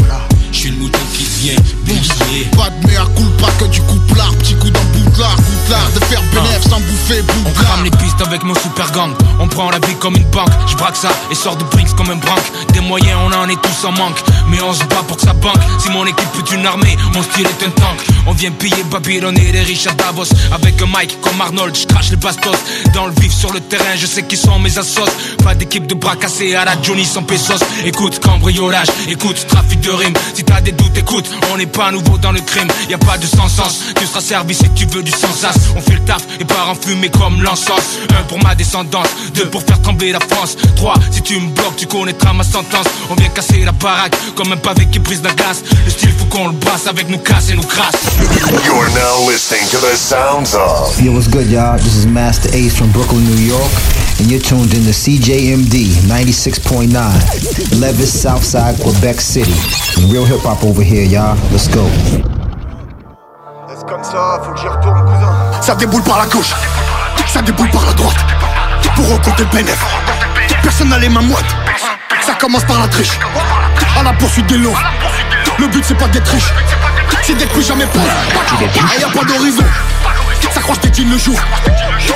Je 0.52 0.58
suis 0.58 0.70
le 0.70 0.76
mouton 0.76 0.98
qui 1.14 1.24
vient 1.40 1.56
bélier. 1.86 2.46
Pas 2.56 2.68
de 2.68 2.86
mea 2.86 3.04
culpa 3.16 3.50
que 3.58 3.64
du 3.70 3.80
couplard, 3.82 4.32
petit 4.36 4.54
coup 4.54 4.70
dans 4.70 4.84
bouclard, 4.92 5.36
bouclard 5.36 5.90
de 5.94 6.04
faire 6.04 6.22
bénéf 6.32 6.62
sans 6.68 6.78
bouffer 6.78 7.22
On 7.22 7.48
bouclard. 7.48 7.64
crame 7.64 7.84
les 7.84 7.90
pistes 7.90 8.20
avec 8.24 8.42
mon 8.44 8.54
super 8.54 8.92
gang. 8.92 9.12
On 9.40 9.48
prend 9.48 9.70
la 9.70 9.78
vie 9.78 9.94
comme 9.98 10.14
une 10.16 10.28
banque. 10.30 10.50
Je 10.66 10.76
braque 10.76 10.96
ça 10.96 11.08
et 11.30 11.34
sors 11.34 11.56
de 11.56 11.64
Brinks 11.64 11.94
comme 11.96 12.10
un 12.10 12.16
branque. 12.16 12.44
Des 12.74 12.80
moyens, 12.80 13.18
on 13.24 13.32
en 13.32 13.48
est 13.48 13.60
tous 13.60 13.86
en 13.86 13.92
manque. 13.92 14.18
Mais 14.48 14.60
on 14.62 14.72
se 14.74 14.84
bat 14.84 15.02
pour 15.08 15.16
que 15.16 15.22
ça 15.22 15.32
banque. 15.32 15.60
Si 15.78 15.88
mon 15.90 16.04
équipe 16.04 16.28
est 16.38 16.54
une 16.54 16.66
armée, 16.66 16.96
mon 17.14 17.22
style 17.22 17.46
est 17.46 17.66
un 17.66 17.70
tank. 17.70 17.98
On 18.26 18.32
vient 18.32 18.50
piller 18.50 18.84
Babylone 18.90 19.38
et 19.38 19.52
les 19.52 19.62
riches 19.62 19.86
à 19.86 19.94
Davos. 19.94 20.28
Avec 20.52 20.80
un 20.82 20.86
mic 20.86 21.18
comme 21.22 21.40
Arnold, 21.40 21.74
je 21.74 21.86
crache 21.86 22.10
les 22.10 22.16
bastos. 22.16 22.56
Dans 22.94 23.06
le 23.06 23.12
vif 23.20 23.32
sur 23.32 23.52
le 23.52 23.60
terrain, 23.60 23.96
je 23.96 24.06
sais 24.06 24.22
qui 24.22 24.36
sont 24.36 24.58
mes 24.58 24.78
assos. 24.78 25.08
Pas 25.42 25.54
d'équipe 25.54 25.86
de 25.86 25.94
bras 25.94 26.16
cassés 26.16 26.54
à 26.54 26.64
la 26.66 26.80
Johnny 26.82 27.06
sans 27.06 27.22
pesos. 27.22 27.62
Écoute, 27.84 28.20
cambriolage, 28.20 28.88
écoute, 29.08 29.46
trafic 29.48 29.80
de 29.80 29.90
rimes. 29.90 30.14
Si 30.34 30.41
t'as 30.42 30.60
des 30.60 30.72
doutes, 30.72 30.96
écoute, 30.96 31.28
on 31.52 31.56
n'est 31.56 31.66
pas 31.66 31.90
nouveau 31.90 32.18
dans 32.18 32.32
le 32.32 32.40
crime. 32.40 32.68
Y 32.88 32.94
a 32.94 32.98
pas 32.98 33.18
de 33.18 33.26
sans-sens, 33.26 33.80
tu 33.98 34.06
seras 34.06 34.20
servi 34.20 34.54
si 34.54 34.68
tu 34.70 34.86
veux 34.86 35.02
du 35.02 35.10
sans-as. 35.10 35.54
On 35.76 35.80
fait 35.80 35.94
le 35.94 36.04
taf 36.04 36.22
et 36.40 36.44
part 36.44 36.70
en 36.70 36.74
fumée 36.74 37.10
comme 37.10 37.42
l'encens. 37.42 37.98
Un 38.18 38.22
pour 38.24 38.42
ma 38.42 38.54
descendance, 38.54 39.08
deux 39.34 39.48
pour 39.48 39.62
faire 39.62 39.80
trembler 39.82 40.12
la 40.12 40.20
France. 40.20 40.56
Trois, 40.76 40.94
si 41.10 41.22
tu 41.22 41.38
me 41.38 41.48
bloques, 41.50 41.76
tu 41.76 41.86
connaîtras 41.86 42.32
ma 42.32 42.44
sentence. 42.44 42.86
On 43.10 43.14
vient 43.14 43.28
casser 43.28 43.64
la 43.64 43.72
baraque 43.72 44.14
comme 44.36 44.52
un 44.52 44.56
pavé 44.56 44.86
qui 44.86 44.98
brise 44.98 45.22
la 45.22 45.32
glace. 45.34 45.62
Le 45.84 45.90
style 45.90 46.12
faut 46.12 46.26
qu'on 46.26 46.48
le 46.48 46.54
brasse 46.54 46.86
avec 46.86 47.08
nous 47.08 47.18
casse 47.18 47.50
et 47.50 47.54
nous 47.54 47.62
crasse. 47.62 47.94
You're 48.64 48.88
now 48.94 49.28
listening 49.28 49.68
to 49.70 49.78
the 49.78 49.96
sounds 49.96 50.54
of 50.54 51.00
Yo, 51.02 51.12
what's 51.12 51.28
good, 51.28 51.48
y'all? 51.50 51.76
This 51.78 51.96
is 51.96 52.06
Master 52.06 52.50
Ace 52.54 52.76
from 52.76 52.90
Brooklyn, 52.92 53.24
New 53.24 53.42
York, 53.46 53.70
and 54.20 54.30
you're 54.30 54.40
tuned 54.40 54.72
in 54.74 54.84
to 54.84 54.92
CJMD 54.92 55.86
96.9, 56.06 57.80
Levis, 57.80 58.12
Southside, 58.22 58.78
Quebec 58.80 59.20
City. 59.20 59.54
Real 60.08 60.24
hip 60.32 60.44
hop 60.44 60.64
over 60.64 60.82
here, 60.82 61.04
y'all. 61.04 61.36
Let's 61.52 61.68
go. 61.68 61.84
Comme 63.86 64.04
ça, 64.04 64.40
faut 64.42 64.52
que 64.52 64.60
j'y 64.60 64.68
retourne, 64.68 65.04
cousin? 65.04 65.34
Ça 65.60 65.74
déboule 65.74 66.02
par 66.02 66.18
la 66.18 66.26
gauche, 66.26 66.54
ça 67.26 67.42
déboule 67.42 67.68
par 67.70 67.84
la 67.84 67.92
droite. 67.92 68.16
Pour 68.94 69.06
recompter 69.10 69.44
le 69.44 69.50
bénéf, 69.50 69.84
personne 70.62 70.88
n'a 70.88 70.98
les 70.98 71.08
mains 71.08 71.20
moites. 71.20 71.56
Ça 72.24 72.34
commence 72.34 72.64
par 72.64 72.80
la 72.80 72.88
triche, 72.88 73.18
à 73.98 74.02
la 74.02 74.12
poursuite 74.14 74.46
des 74.46 74.58
lots. 74.58 74.74
Le 75.58 75.66
but 75.66 75.84
c'est 75.84 75.98
pas 75.98 76.08
d'être 76.08 76.28
riche, 76.28 76.52
c'est 77.22 77.34
d'être 77.34 77.52
plus 77.52 77.66
jamais 77.66 77.86
pauvre. 77.86 78.06
Et 78.60 79.00
y 79.00 79.04
a 79.04 79.08
pas 79.08 79.24
d'horizon, 79.24 79.64
ça 80.50 80.60
croche 80.60 80.80
des 80.80 81.04
le 81.04 81.18
jour. 81.18 81.38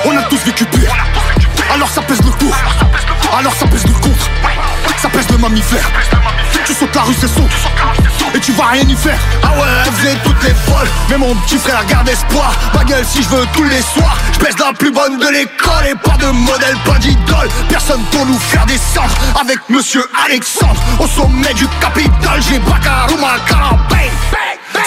On 0.04 0.16
a 0.16 0.22
tous 0.24 0.42
vécu 0.44 0.64
pire, 0.66 0.92
alors 1.74 1.88
ça 1.88 2.02
pèse 2.02 2.20
le 2.22 2.30
tour. 2.32 2.54
Alors 3.36 3.54
ça 3.54 3.66
pèse 3.66 3.84
le 3.84 3.92
contre, 3.92 4.30
ça 5.00 5.08
pèse 5.08 5.28
le 5.30 5.38
mammifère. 5.38 5.90
Tu 6.64 6.74
sautes 6.74 6.94
la 6.94 7.02
rue, 7.02 7.14
c'est 7.18 7.28
saut. 7.28 7.48
Et 8.34 8.40
tu 8.40 8.52
vas 8.52 8.66
rien 8.66 8.82
y 8.82 8.94
faire. 8.96 9.18
Ah 9.42 9.48
ouais, 9.48 9.66
elle 9.86 9.92
faisait 9.92 10.16
toutes 10.24 10.42
les 10.42 10.54
folles. 10.54 10.88
Mais 11.08 11.16
mon 11.16 11.34
petit 11.36 11.58
frère 11.58 11.84
garde 11.86 12.08
espoir. 12.08 12.52
Ma 12.74 12.84
gueule 12.84 13.04
si 13.04 13.22
je 13.22 13.28
veux 13.28 13.46
tous 13.54 13.64
les 13.64 13.80
soirs 13.80 14.16
Je 14.32 14.40
baisse 14.40 14.58
la 14.58 14.72
plus 14.72 14.90
bonne 14.90 15.18
de 15.18 15.28
l'école. 15.28 15.86
Et 15.88 15.94
pas 15.94 16.16
de 16.16 16.26
modèle, 16.26 16.76
pas 16.84 16.98
d'idole. 16.98 17.48
Personne 17.68 18.02
pour 18.10 18.26
nous 18.26 18.38
faire 18.38 18.66
descendre 18.66 19.14
Avec 19.40 19.58
monsieur 19.68 20.04
Alexandre 20.26 20.80
Au 20.98 21.06
sommet 21.06 21.54
du 21.54 21.66
Capitole 21.80 22.42
J'ai 22.48 22.58
Bakarouma 22.58 23.36
Karabé 23.46 24.10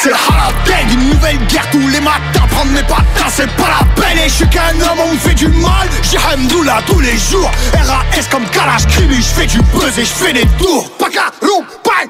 c'est 0.01 0.11
halabeg, 0.11 0.93
une 0.93 1.09
nouvelle 1.09 1.37
guerre 1.47 1.69
tous 1.71 1.87
les 1.87 2.01
matins. 2.01 2.47
Prendre 2.51 2.71
mes 2.71 2.83
patins 2.83 3.29
c'est 3.33 3.49
pas 3.55 3.69
la 3.79 4.01
peine. 4.01 4.17
Et 4.17 4.29
je 4.29 4.35
suis 4.35 4.49
qu'un 4.49 4.79
homme, 4.81 4.99
on 5.05 5.13
me 5.13 5.17
fait 5.17 5.33
du 5.33 5.47
mal. 5.47 5.87
J'ai 6.03 6.17
Hamdoullah 6.17 6.81
tous 6.87 6.99
les 6.99 7.17
jours. 7.17 7.49
RAS 7.73 8.27
comme 8.31 8.45
Kalash 8.49 8.87
Krimi 8.87 9.15
Je 9.15 9.21
fais 9.21 9.45
du 9.45 9.61
buzz 9.61 9.97
et 9.97 10.05
je 10.05 10.13
fais 10.13 10.33
des 10.33 10.45
tours. 10.57 10.89
Bakaroum, 10.99 11.65
bang. 11.85 12.09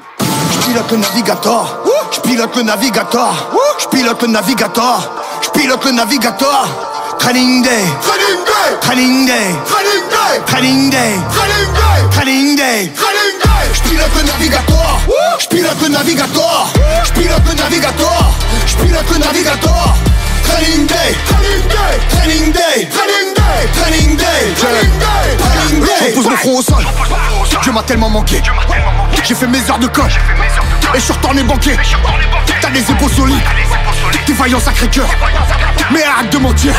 Je 0.52 0.66
pilote 0.66 0.90
le 0.92 0.96
navigateur, 0.98 1.78
je 2.12 2.20
pilote 2.20 2.56
le 2.56 2.62
navigateur, 2.62 3.50
je 3.78 3.86
pilote 3.88 4.22
le 4.22 4.28
navigateur, 4.28 5.10
je 5.42 5.48
pilote 5.50 5.84
le 5.84 5.92
navigateur. 5.92 6.68
Training 7.20 7.62
day, 7.62 7.84
training 8.00 8.44
day, 8.48 8.80
training 8.80 9.26
day, 9.26 9.52
training 10.46 10.90
day, 10.90 11.20
training 11.36 11.70
day, 11.76 12.08
training 12.10 12.56
day. 12.56 12.90
Je 13.74 13.80
pilote 13.82 14.10
le 14.16 14.22
navigateur, 14.22 15.00
je 15.38 15.46
pilote 15.46 15.80
le 15.82 15.88
navigateur, 15.90 16.72
je 17.04 17.12
pilote 17.12 17.42
le 17.46 17.54
navigateur, 17.54 18.34
je 18.66 18.74
pilote 18.76 19.10
le 19.12 19.18
navigateur. 19.18 19.94
Training 20.44 20.86
day, 20.86 21.14
training 21.28 21.68
day, 21.68 22.00
training 22.08 22.52
day, 22.52 22.88
training 22.90 23.34
day, 23.34 23.68
training 23.74 24.16
day, 24.16 24.54
training 24.56 24.98
day, 24.98 25.36
training 25.38 25.80
day. 25.84 26.10
Je 26.10 26.14
pose 26.14 26.26
mon 26.26 26.36
front 26.36 26.58
au 26.58 26.62
sol. 26.62 26.84
Dieu 27.62 27.72
m'a 27.72 27.82
tellement 27.82 28.08
manqué. 28.10 28.42
J'ai 29.22 29.34
fait 29.34 29.46
mes 29.46 29.60
heures 29.70 29.78
de 29.78 29.86
colle. 29.86 30.10
Et 30.94 30.98
je 30.98 31.04
suis 31.04 31.12
retourné 31.12 31.42
banquier. 31.44 31.76
T'as 32.60 32.70
les 32.70 32.80
épaules 32.80 33.12
solides. 33.12 33.42
T'es 34.26 34.32
vaillant 34.32 34.60
sacré 34.60 34.88
cœur. 34.88 35.08
Mais 35.90 36.02
arrête 36.02 36.30
de 36.30 36.38
mentir. 36.38 36.74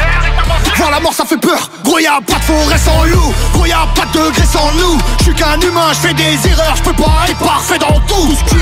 Voir 0.76 0.92
la 0.92 1.00
mort 1.00 1.14
ça 1.14 1.26
fait 1.26 1.38
peur. 1.38 1.70
Gros 1.84 2.00
y'a 2.00 2.20
pas 2.26 2.40
de 2.40 2.44
forêt 2.44 2.78
sans 2.78 3.04
loup. 3.06 3.34
Gros 3.54 3.66
y'a 3.66 3.88
pas 3.96 4.06
de 4.06 4.26
degré 4.26 4.46
sans 4.46 4.72
nous. 4.74 4.98
Je 5.20 5.24
suis 5.26 5.34
qu'un 5.34 5.60
humain, 5.60 5.90
je 5.92 6.08
fais 6.08 6.14
des 6.14 6.38
erreurs. 6.48 6.76
Je 6.76 6.84
peux 6.84 6.94
pas 6.94 7.26
être 7.28 7.40
parfait 7.40 7.78
dans 7.78 8.00
tout. 8.08 8.28
Tout 8.28 8.36
ce 8.36 8.56
qui 8.56 8.62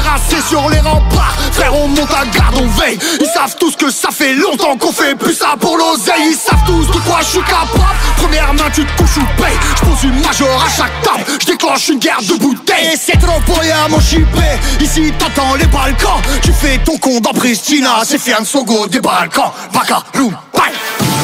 sur 0.49 0.69
les 0.69 0.79
remparts. 0.79 1.37
Frère, 1.51 1.73
on 1.75 1.87
monte 1.87 2.11
à 2.11 2.25
garde, 2.25 2.55
on 2.55 2.67
veille. 2.79 2.97
Ils 3.19 3.27
savent 3.27 3.55
tous 3.59 3.75
que 3.75 3.91
ça 3.91 4.09
fait 4.11 4.33
longtemps 4.33 4.75
qu'on 4.77 4.91
fait 4.91 5.15
plus 5.15 5.33
ça 5.33 5.55
pour 5.59 5.77
l'oseille. 5.77 6.31
Ils 6.31 6.35
savent 6.35 6.63
tous 6.65 6.87
de 6.87 6.99
quoi 6.99 7.19
je 7.21 7.27
suis 7.27 7.41
capable. 7.41 7.95
Première 8.17 8.53
main, 8.53 8.69
tu 8.73 8.85
te 8.85 8.97
couches 8.97 9.17
ou 9.17 9.41
paye. 9.41 9.57
Je 9.77 9.85
pose 9.85 10.03
une 10.03 10.21
major 10.21 10.65
à 10.65 10.69
chaque 10.69 11.01
table. 11.01 11.25
Je 11.41 11.45
déclenche 11.45 11.89
une 11.89 11.99
guerre 11.99 12.21
de 12.21 12.35
bouteilles. 12.35 12.93
Et 12.93 12.97
c'est 12.97 13.17
trop 13.19 13.39
pour 13.45 13.59
rien, 13.59 13.87
mon 13.89 13.99
chipé. 13.99 14.59
Ici, 14.79 15.13
t'entends 15.17 15.55
les 15.55 15.67
Balkans. 15.67 16.21
Tu 16.41 16.51
fais 16.51 16.77
ton 16.79 16.97
con 16.97 17.19
dans 17.19 17.33
Pristina. 17.33 18.01
C'est 18.03 18.19
Fian 18.19 18.43
Sogo 18.43 18.78
des 18.87 18.99
Balkans. 18.99 19.51
Baka, 19.73 20.03
Room, 20.15 20.35
bye. 20.53 20.71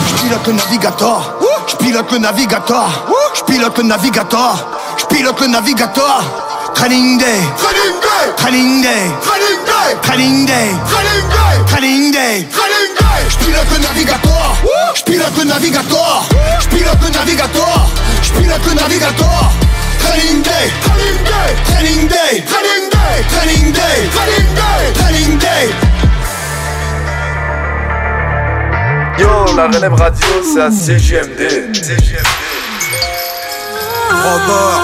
J'pilote 0.07 0.47
le 0.47 0.53
navigateur, 0.53 1.35
j'pilote 1.67 2.11
le 2.11 2.17
navigateur, 2.17 2.89
j'pilote 3.33 3.77
le 3.77 3.83
navigateur, 3.83 4.65
j'pilote 4.97 5.39
le 5.41 5.47
navigateur. 5.47 6.23
Training 6.73 7.17
day, 7.17 7.25
training 7.57 8.01
day, 8.01 8.35
training 8.35 8.81
day, 8.81 9.11
training 10.01 10.45
day, 10.45 10.71
day. 12.11 12.47
J'pilote 13.29 13.71
le 13.71 13.77
navigateur, 13.79 14.55
j'pilote 14.93 15.37
le 15.37 15.43
navigateur, 15.45 16.25
j'pilote 16.59 17.01
le 17.01 17.09
navigateur, 17.09 17.87
j'pilote 18.21 18.65
le 18.67 18.73
navigateur. 18.73 19.51
Training 19.99 20.41
day, 20.43 20.71
training 20.83 21.23
day, 21.23 21.55
training 21.65 22.07
day, 22.07 22.43
training 22.45 22.89
day, 22.89 23.23
training 23.29 23.71
day, 23.71 24.09
training 24.11 24.53
day, 24.55 24.93
training 24.93 25.37
day. 25.39 25.94
Yo, 29.17 29.29
la 29.55 29.67
relève 29.67 29.93
radio, 29.93 30.27
c'est 30.43 30.59
à 30.59 30.69
CGMD. 30.69 31.39
Encore 34.11 34.81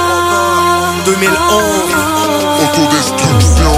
2011 1.05 1.31
Autodestruction 2.63 3.71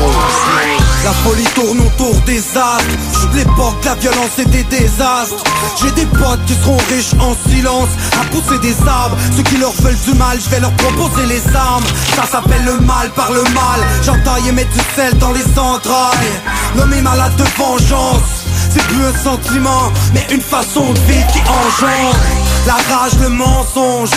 La 1.03 1.11
folie 1.11 1.43
tourne 1.55 1.79
autour 1.79 2.13
des 2.21 2.39
astres. 2.39 3.31
De 3.31 3.37
l'époque, 3.37 3.83
la 3.83 3.95
violence 3.95 4.37
et 4.37 4.45
des 4.45 4.63
désastres. 4.65 5.43
J'ai 5.81 5.89
des 5.91 6.05
potes 6.05 6.45
qui 6.45 6.53
seront 6.53 6.77
riches 6.89 7.13
en 7.19 7.35
silence 7.49 7.89
À 8.21 8.25
pousser 8.25 8.59
des 8.59 8.75
arbres. 8.87 9.17
Ceux 9.35 9.43
qui 9.43 9.57
leur 9.57 9.71
veulent 9.81 9.97
du 10.05 10.13
mal, 10.13 10.37
je 10.39 10.49
vais 10.51 10.59
leur 10.59 10.73
proposer 10.73 11.25
les 11.25 11.41
armes. 11.55 11.85
Ça 12.15 12.27
s'appelle 12.27 12.63
le 12.63 12.77
mal 12.85 13.09
par 13.15 13.31
le 13.31 13.41
mal. 13.41 13.81
J'entaille 14.03 14.49
et 14.49 14.51
mets 14.51 14.65
du 14.65 14.79
sel 14.95 15.17
dans 15.17 15.31
les 15.31 15.57
entrailles. 15.57 16.33
L'homme 16.75 17.01
malade 17.01 17.35
de 17.37 17.43
vengeance 17.57 18.42
c'est 18.73 18.83
plus 18.87 19.05
un 19.05 19.23
sentiment, 19.23 19.91
mais 20.13 20.25
une 20.31 20.41
façon 20.41 20.91
de 20.93 20.99
vivre 20.99 21.27
qui 21.27 21.39
engendre 21.39 22.17
La 22.65 22.73
rage, 22.73 23.13
le 23.21 23.29
mensonge. 23.29 24.09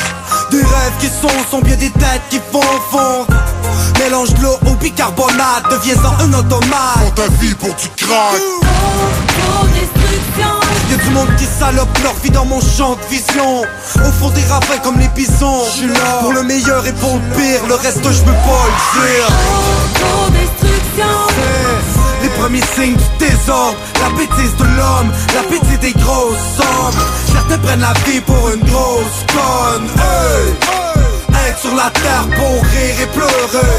Des 0.50 0.58
rêves 0.58 0.92
qui 1.00 1.06
sont, 1.06 1.28
sont 1.50 1.60
bien 1.60 1.76
des 1.76 1.90
têtes 1.90 2.22
qui 2.30 2.40
font 2.52 2.60
fondre. 2.90 3.26
Mélange 3.98 4.32
de 4.34 4.42
l'eau 4.42 4.58
au 4.66 4.74
bicarbonate, 4.76 5.64
deviens-en 5.70 6.24
un 6.24 6.32
automate. 6.32 6.98
Pour 7.00 7.14
ta 7.14 7.28
vie, 7.40 7.54
pour 7.54 7.74
tu 7.76 7.88
craques 7.96 8.40
Y'a 10.90 10.96
du 10.98 11.10
monde 11.10 11.28
qui 11.36 11.44
salope 11.44 11.98
leur 12.04 12.14
vie 12.22 12.30
dans 12.30 12.44
mon 12.44 12.60
champ 12.60 12.94
de 12.94 13.14
vision. 13.14 13.62
Au 13.96 14.12
fond 14.12 14.30
des 14.30 14.44
ravins 14.44 14.78
comme 14.82 14.98
les 14.98 15.08
bisons. 15.08 15.64
J'suis 15.74 15.88
là. 15.88 16.20
Pour 16.20 16.32
le 16.32 16.44
meilleur 16.44 16.86
et 16.86 16.92
pour 16.92 17.14
le 17.14 17.36
pire 17.36 17.66
Le 17.68 17.74
reste 17.74 18.02
je 18.02 18.22
peux 18.22 18.32
pas 18.32 18.66
le 18.68 19.00
dire 19.00 19.26
les 22.26 22.32
premiers 22.40 22.66
signes 22.74 22.96
du 22.96 23.26
désordre. 23.26 23.76
La 24.02 24.10
bêtise 24.18 24.56
de 24.56 24.64
l'homme, 24.64 25.12
la 25.34 25.42
bêtise 25.48 25.78
des 25.80 25.92
grosses 25.92 26.46
sommes 26.56 27.00
Certains 27.32 27.58
prennent 27.58 27.80
la 27.80 27.92
vie 28.04 28.20
pour 28.20 28.50
une 28.50 28.64
grosse 28.64 29.18
conne. 29.32 29.88
Hey 29.98 30.54
Être 31.48 31.58
sur 31.60 31.74
la 31.74 31.90
terre 31.90 32.26
pour 32.36 32.62
rire 32.62 32.96
et 33.02 33.06
pleurer. 33.06 33.74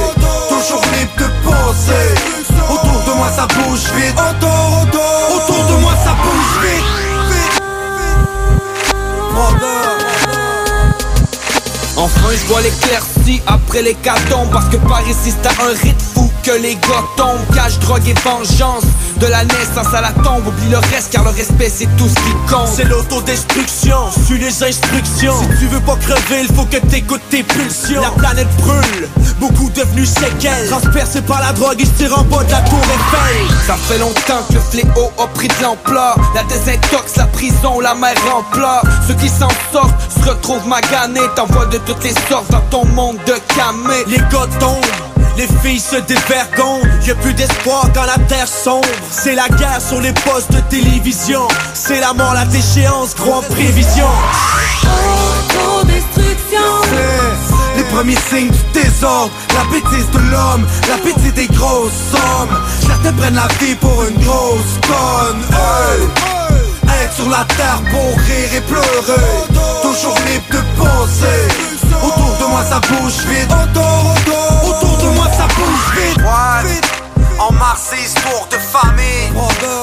Toujours 0.49 0.81
libre 0.93 1.13
de 1.17 1.27
penser. 1.43 2.07
Autour 2.69 3.03
de 3.07 3.17
moi 3.17 3.29
ça 3.35 3.47
bouge 3.47 3.85
vite. 3.95 4.15
Autour, 5.35 5.65
de 5.65 5.81
moi 5.81 5.93
ça 6.03 6.15
bouge 6.23 6.55
vite. 6.63 6.85
Enfin 11.97 12.29
je 12.31 12.45
vois 12.45 12.61
l'éclaircie 12.61 13.16
après 13.47 13.81
les 13.81 13.95
catons 13.95 14.47
Parce 14.51 14.65
que 14.65 14.77
par 14.77 15.01
ici 15.07 15.33
c'est 15.33 15.47
un 15.47 15.69
rythme 15.81 16.05
fou 16.13 16.31
que 16.43 16.51
les 16.51 16.75
gars 16.75 17.03
tombent. 17.17 17.55
Cache, 17.55 17.77
drogue 17.79 18.07
et 18.07 18.13
vengeance 18.13 18.83
De 19.17 19.27
la 19.27 19.43
naissance 19.43 19.93
à 19.93 20.01
la 20.01 20.11
tombe. 20.11 20.47
Oublie 20.47 20.69
le 20.69 20.77
reste 20.77 21.11
car 21.11 21.23
le 21.23 21.31
respect 21.31 21.71
c'est 21.73 21.89
tout 21.97 22.07
ce 22.07 22.15
qui 22.15 22.31
compte. 22.49 22.69
C'est 22.73 22.85
l'autodestruction, 22.85 23.97
suis 24.25 24.37
les 24.37 24.63
instructions. 24.63 25.33
Si 25.41 25.59
tu 25.59 25.67
veux 25.67 25.81
pas 25.81 25.95
crever, 25.97 26.45
il 26.47 26.55
faut 26.55 26.65
que 26.65 26.77
t'écoutes 26.77 27.27
tes 27.29 27.43
pulsions. 27.43 28.01
La 28.01 28.11
planète 28.11 28.47
brûle, 28.57 29.09
beaucoup 29.39 29.69
devenus 29.71 30.09
séquelles. 30.09 30.69
Transpercés 30.69 31.21
par 31.21 31.41
la 31.41 31.51
drogue, 31.51 31.77
ils 31.79 31.87
se 31.87 31.91
tirent 31.93 32.17
en 32.17 32.23
bas 32.23 32.43
de 32.43 32.51
la 32.51 32.61
tour 32.61 32.79
Eiffel. 32.79 33.55
Ça 33.65 33.75
fait 33.75 33.97
longtemps 33.97 34.43
que 34.47 34.53
le 34.53 34.59
fléau 34.59 35.11
a 35.21 35.27
pris 35.27 35.47
de 35.47 35.63
l'ampleur. 35.63 36.15
La 36.33 36.43
désintox, 36.43 37.17
la 37.17 37.27
prison, 37.27 37.79
la 37.81 37.95
mer 37.95 38.15
en 38.33 38.43
pleurs. 38.55 38.83
Ceux 39.07 39.15
qui 39.15 39.27
s'en 39.27 39.49
sortent 39.71 39.95
se 40.13 40.29
retrouvent 40.29 40.67
maganés. 40.67 41.27
T'envoies 41.35 41.65
de 41.65 41.77
toutes 41.79 42.03
les 42.03 42.13
sortes 42.29 42.49
dans 42.51 42.61
ton 42.69 42.85
monde 42.85 43.16
de 43.25 43.33
camé. 43.55 44.03
Les 44.07 44.17
gars 44.17 44.47
tombent 44.59 44.85
les 45.37 45.47
filles 45.61 45.79
se 45.79 45.97
dévergondent, 45.97 46.89
y'a 47.05 47.13
plus 47.13 47.33
d'espoir 47.35 47.85
quand 47.93 48.05
la 48.05 48.17
terre 48.27 48.47
sombre. 48.47 48.87
C'est 49.11 49.35
la 49.35 49.47
guerre 49.49 49.79
sur 49.79 50.01
les 50.01 50.11
postes 50.11 50.51
de 50.51 50.59
télévision. 50.61 51.47
C'est 51.75 51.99
la 51.99 52.13
mort, 52.13 52.33
la 52.33 52.45
déchéance, 52.45 53.15
gros 53.15 53.35
en 53.35 53.41
prévision 53.43 54.07
les 57.77 57.83
premiers 57.83 58.15
signes 58.15 58.49
du 58.49 58.81
désordre. 58.81 59.31
La 59.53 59.63
bêtise 59.71 60.09
de 60.11 60.19
l'homme, 60.31 60.65
la 60.89 60.97
bêtise 60.97 61.33
des 61.33 61.47
grosses 61.47 61.91
sommes 62.11 62.57
Certains 62.81 63.13
prennent 63.13 63.35
la 63.35 63.47
vie 63.59 63.75
pour 63.75 64.03
une 64.03 64.17
grosse 64.23 64.79
conne. 64.87 65.41
Hey. 65.51 66.36
Sur 67.15 67.29
la 67.29 67.45
terre 67.55 67.81
pour 67.89 68.17
rire 68.17 68.53
et 68.55 68.61
pleurer. 68.61 69.21
Toujours 69.81 70.17
libre 70.27 70.45
de 70.51 70.61
penser. 70.77 71.47
Autour 72.03 72.37
de 72.39 72.45
moi 72.45 72.63
ça 72.63 72.79
bouge 72.79 73.25
vite. 73.25 73.51
Autour 74.63 74.97
de 74.97 75.15
moi 75.15 75.27
ça 75.35 75.47
bouge 75.55 75.87
vite. 75.95 76.21
En 77.39 77.51
mars 77.53 77.81
c'est 77.89 78.01
histoire 78.01 78.47
de 78.51 78.57
famille. 78.57 79.31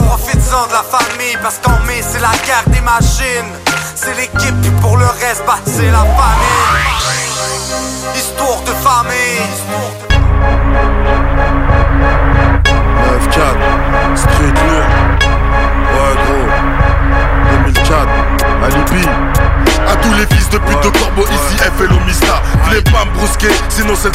Profites-en 0.07 0.67
de 0.69 0.73
la 0.73 0.83
famille 0.83 1.37
Parce 1.43 1.59
qu'en 1.59 1.79
mai 1.87 2.03
c'est 2.03 2.21
la 2.21 2.33
guerre 2.47 2.65
des 2.69 2.81
machines. 2.81 3.53
C'est 3.95 4.15
l'équipe 4.15 4.61
puis 4.63 4.71
pour 4.81 4.97
le 4.97 5.07
reste 5.07 5.43
bah 5.47 5.59
c'est 5.67 5.91
la 5.91 6.05
famille. 6.19 6.95
Histoire 8.17 8.61
de 8.63 8.73
famille 8.83 9.41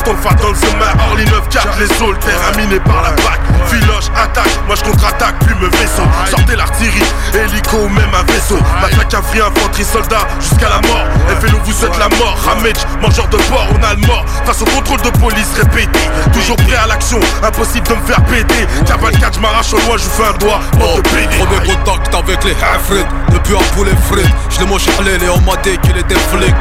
faire 0.03 0.35
dans 0.35 0.49
le 0.49 0.55
sommet 0.55 0.85
Orly 1.09 1.25
9-4 1.25 1.79
les 1.79 1.87
saules 1.95 2.17
terminés 2.19 2.79
par 2.79 3.01
la 3.03 3.11
PAC 3.11 3.39
Filoche 3.67 4.09
attaque 4.15 4.59
moi 4.65 4.75
je 4.75 4.83
contre-attaque 4.83 5.37
plus 5.39 5.55
me 5.55 5.67
vaisseau. 5.69 6.03
Sortez 6.29 6.55
l'artillerie 6.55 7.03
hélico 7.33 7.77
ou 7.77 7.89
même 7.89 8.09
un 8.13 8.23
vaisseau. 8.31 8.57
Matraque 8.81 9.13
un 9.13 9.21
free 9.21 9.41
infanterie 9.41 9.83
soldat 9.83 10.27
jusqu'à 10.39 10.69
la 10.69 10.87
mort. 10.87 11.05
FLO 11.39 11.57
vous 11.63 11.73
souhaite 11.73 11.97
la 11.97 12.09
mort. 12.17 12.37
Ramage 12.45 12.85
mangeur 13.01 13.27
de 13.29 13.37
porc 13.37 13.67
on 13.71 13.83
a 13.83 13.93
le 13.93 14.07
mort. 14.07 14.25
Face 14.45 14.61
au 14.61 14.65
contrôle 14.65 15.01
de 15.01 15.09
police 15.19 15.53
répété 15.55 15.99
Toujours 16.33 16.55
prêt 16.57 16.77
à 16.83 16.87
l'action 16.87 17.19
impossible 17.43 17.87
de 17.87 17.95
me 17.95 18.01
faire 18.01 18.23
péter. 18.25 18.67
4 18.85 19.33
je 19.35 19.39
m'arrache 19.39 19.73
au 19.73 19.77
loin 19.77 19.97
je 19.97 20.03
fais 20.03 20.27
un 20.27 20.37
doigt. 20.37 20.59
PD 21.03 21.37
Premier 21.37 21.75
contact 21.75 22.15
avec 22.15 22.43
les 22.43 22.55
Hafrid 22.61 23.05
Depuis 23.33 23.55
un 23.55 23.75
poulet 23.75 23.91
frites 24.09 24.35
Je 24.49 24.59
les 24.59 24.65
mange 24.65 24.87
et 24.87 25.29
on 25.29 25.41
m'a 25.41 25.57
dit 25.57 25.77
qu'il 25.79 25.97
était 25.97 26.15
flic 26.15 26.55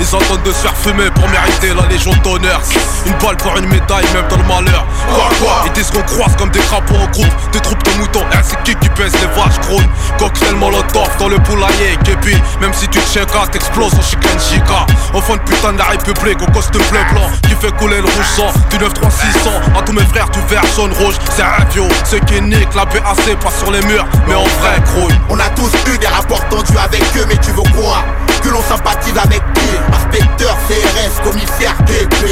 Ils 0.00 0.14
entendent 0.14 0.42
de 0.42 0.52
se 0.52 0.58
faire 0.58 0.76
fumer 0.76 1.10
pour 1.14 1.28
mériter 1.28 1.72
la 1.74 1.86
légion 1.88 2.12
d'honneur. 2.22 2.60
Une 3.06 3.12
balle 3.14 3.36
pour 3.36 3.56
une 3.56 3.66
médaille 3.66 4.04
même 4.12 4.26
dans 4.28 4.36
le 4.36 4.44
malheur. 4.44 4.84
Quoi 5.14 5.28
quoi? 5.40 5.62
Ils 5.66 5.72
disent 5.72 5.90
qu'on 5.90 6.02
croise 6.02 6.36
comme 6.36 6.50
des 6.50 6.60
crapauds 6.60 6.96
en 6.96 7.06
groupe 7.08 7.50
Des 7.52 7.60
troupes 7.60 7.75
de 7.96 8.00
moutons, 8.00 8.24
hein, 8.32 8.40
c'est 8.42 8.62
qui 8.62 8.74
qui 8.76 8.88
pèse 8.90 9.12
les 9.14 9.26
vaches 9.40 9.60
grouilles 9.60 9.88
Cocktail 10.18 10.56
molotov 10.56 11.08
dans 11.18 11.28
le 11.28 11.38
poulailler 11.38 11.96
Képi, 12.04 12.36
même 12.60 12.72
si 12.72 12.88
tu 12.88 12.98
te 12.98 13.12
checkas 13.12 13.46
t'exploses 13.50 13.94
en 13.94 14.02
chicken 14.02 14.38
chica. 14.38 14.86
Enfant 15.14 15.34
de 15.34 15.40
putain 15.40 15.72
de 15.72 15.78
la 15.78 15.84
république 15.84 16.40
au 16.42 16.50
costume 16.52 16.82
bleu 16.90 17.00
blanc 17.12 17.28
Qui 17.42 17.54
fait 17.54 17.74
couler 17.76 17.98
le 17.98 18.04
rouge 18.04 18.30
sang 18.36 18.52
du 18.70 18.78
93600 18.78 19.50
À 19.78 19.82
tous 19.82 19.92
mes 19.92 20.04
frères 20.04 20.30
tu 20.30 20.40
verres 20.48 20.66
jaune 20.74 20.92
rouge 20.92 21.16
C'est 21.30 21.42
un 21.42 21.64
vieux, 21.70 21.88
ce 22.04 22.16
qui 22.16 22.40
nique 22.40 22.74
la 22.74 22.84
BAC 22.84 23.36
passe 23.40 23.58
sur 23.58 23.70
les 23.70 23.82
murs 23.82 24.06
Mais 24.28 24.34
en 24.34 24.44
vrai 24.44 24.80
grouille 24.86 25.18
On 25.28 25.38
a 25.38 25.48
tous 25.50 25.72
eu 25.92 25.98
des 25.98 26.06
rapports 26.06 26.46
tendus 26.48 26.78
avec 26.78 27.02
eux 27.16 27.26
mais 27.28 27.36
tu 27.38 27.50
veux 27.50 27.68
quoi? 27.74 28.04
Que 28.42 28.48
l'on 28.48 28.62
sympathise 28.62 29.16
avec 29.16 29.42
qui? 29.54 29.70
Inspecteur, 29.92 30.56
CRS, 30.68 31.22
commissaire, 31.22 31.76
DP 31.86 32.30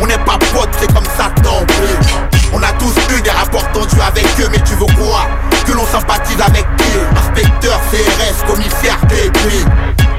On 0.00 0.06
n'est 0.06 0.18
pas 0.18 0.38
potes, 0.52 0.70
c'est 0.78 0.92
comme 0.92 1.06
ça 1.16 1.30
tant 1.42 1.64
pis 1.66 2.37
on 2.52 2.62
a 2.62 2.72
tous 2.72 2.94
eu 3.16 3.20
des 3.20 3.30
rapports 3.30 3.70
tendus 3.72 4.00
avec 4.00 4.24
eux, 4.40 4.48
mais 4.50 4.60
tu 4.60 4.74
veux 4.74 4.86
quoi? 4.96 5.28
que 5.68 5.76
l'on 5.76 5.86
sympathise 5.86 6.40
avec 6.40 6.66
qui 6.76 6.98
Inspecteur, 7.16 7.78
CRS, 7.90 8.46
commissaire, 8.46 8.98
déduit 9.08 9.64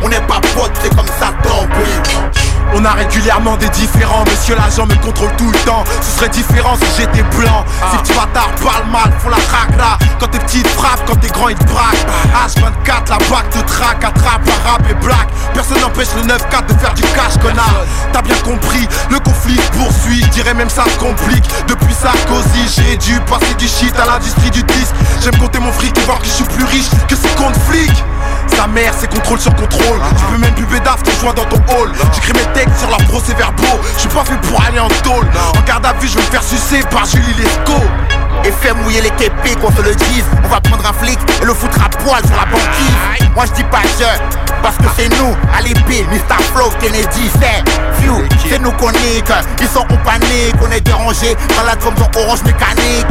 On 0.03 0.09
n'est 0.09 0.21
pas 0.21 0.39
potes, 0.55 0.71
c'est 0.81 0.95
comme 0.95 1.07
ça, 1.07 1.33
tant 1.43 1.65
pis 1.67 2.39
on 2.75 2.85
a 2.85 2.91
régulièrement 2.91 3.57
des 3.57 3.69
différents, 3.69 4.23
monsieur 4.25 4.55
l'agent 4.55 4.85
me 4.85 4.93
contrôle 5.03 5.31
tout 5.37 5.49
le 5.49 5.57
temps. 5.59 5.83
Ce 6.01 6.17
serait 6.17 6.29
différent 6.29 6.75
si 6.75 7.01
j'étais 7.01 7.23
blanc. 7.35 7.65
Ah. 7.81 7.87
Ces 7.91 7.97
petits 7.97 8.13
bâtards 8.13 8.53
parlent 8.63 8.91
mal, 8.91 9.11
font 9.19 9.29
la 9.29 9.37
cracra. 9.37 9.97
Quand 10.19 10.27
tes 10.27 10.39
petits 10.39 10.63
frappent, 10.77 11.03
quand 11.07 11.15
tes 11.15 11.29
grands 11.29 11.49
ils 11.49 11.57
te 11.57 11.63
braquent. 11.63 12.05
H24, 12.45 13.09
la 13.09 13.17
bague 13.17 13.49
te 13.49 13.59
traque, 13.59 14.03
attrape, 14.03 14.47
arabe 14.65 14.85
et 14.89 14.93
black. 14.93 15.29
Personne 15.53 15.81
n'empêche 15.81 16.09
le 16.15 16.21
9-4 16.21 16.67
de 16.67 16.79
faire 16.79 16.93
du 16.93 17.01
cash, 17.01 17.37
connard. 17.41 17.85
T'as 18.13 18.21
bien 18.21 18.37
compris, 18.43 18.87
le 19.09 19.19
conflit 19.19 19.59
poursuit. 19.73 20.21
Dirais 20.31 20.53
même 20.53 20.69
ça 20.69 20.83
se 20.83 20.99
complique. 20.99 21.45
Depuis 21.67 21.93
Sarkozy, 21.93 22.69
j'ai 22.77 22.97
dû 22.97 23.19
passer 23.21 23.53
du 23.57 23.67
shit 23.67 23.95
à 23.99 24.05
l'industrie 24.05 24.51
du 24.51 24.61
disque 24.61 24.93
compter 25.39 25.59
mon 25.59 25.71
fric 25.71 25.97
et 25.97 26.01
voir 26.01 26.19
que 26.19 26.25
je 26.25 26.31
suis 26.31 26.43
plus 26.43 26.65
riche 26.65 26.89
que 27.07 27.15
ces 27.15 27.29
comptes 27.29 27.57
flics. 27.69 28.03
Sa 28.47 28.67
mère, 28.67 28.93
c'est 28.99 29.09
contrôle 29.09 29.39
sur 29.39 29.55
contrôle. 29.55 29.99
Tu 30.17 30.25
peux 30.25 30.37
même 30.37 30.53
plus 30.53 30.65
bédaf 30.65 31.01
ton 31.03 31.11
joint 31.19 31.33
dans 31.33 31.45
ton 31.45 31.57
hall. 31.73 31.91
J'écris 32.13 32.33
mes 32.33 32.53
textes 32.53 32.79
sur 32.79 32.89
leurs 32.89 33.03
procès 33.07 33.33
verbaux. 33.33 33.79
Je 33.95 34.01
suis 34.01 34.09
pas 34.09 34.25
fait 34.25 34.39
pour 34.47 34.61
aller 34.61 34.79
en 34.79 34.89
tôle. 35.03 35.27
En 35.57 35.61
garde 35.65 35.85
à 35.85 35.93
vue, 35.93 36.07
je 36.07 36.15
vais 36.15 36.23
me 36.23 36.31
faire 36.31 36.43
sucer 36.43 36.83
par 36.91 37.05
Julie 37.05 37.33
Lescaut. 37.37 38.18
Et 38.45 38.51
faire 38.51 38.75
mouiller 38.75 39.01
les 39.01 39.11
képés 39.11 39.55
qu'on 39.61 39.71
se 39.71 39.81
le 39.81 39.95
dise. 39.95 40.25
On 40.43 40.47
va 40.47 40.61
prendre 40.61 40.85
un 40.87 40.93
flic 40.93 41.19
et 41.41 41.45
le 41.45 41.53
foutre 41.53 41.79
à 41.83 41.89
poil 41.89 42.21
sur 42.25 42.35
la 42.35 42.45
banquise. 42.45 43.29
Moi 43.35 43.45
je 43.45 43.53
dis 43.53 43.63
pas 43.65 43.81
je, 43.97 44.49
parce 44.61 44.77
que 44.77 44.85
c'est 44.97 45.09
nous, 45.09 45.35
à 45.55 45.61
l'épée, 45.61 46.05
Mr. 46.11 46.41
Flow, 46.53 46.69
Kennedy, 46.81 47.31
c'est 47.39 47.63
Few, 48.01 48.23
c'est 48.49 48.59
nous 48.59 48.71
qu'on 48.73 48.91
nique 48.91 49.31
Ils 49.61 49.67
sont 49.67 49.79
en 49.79 49.97
panique, 50.03 50.55
on 50.61 50.71
est 50.71 50.81
dérangés, 50.81 51.35
malade 51.55 51.79
comme 51.83 51.95
dans 51.95 52.09
Orange 52.19 52.43
Mécanique. 52.43 53.05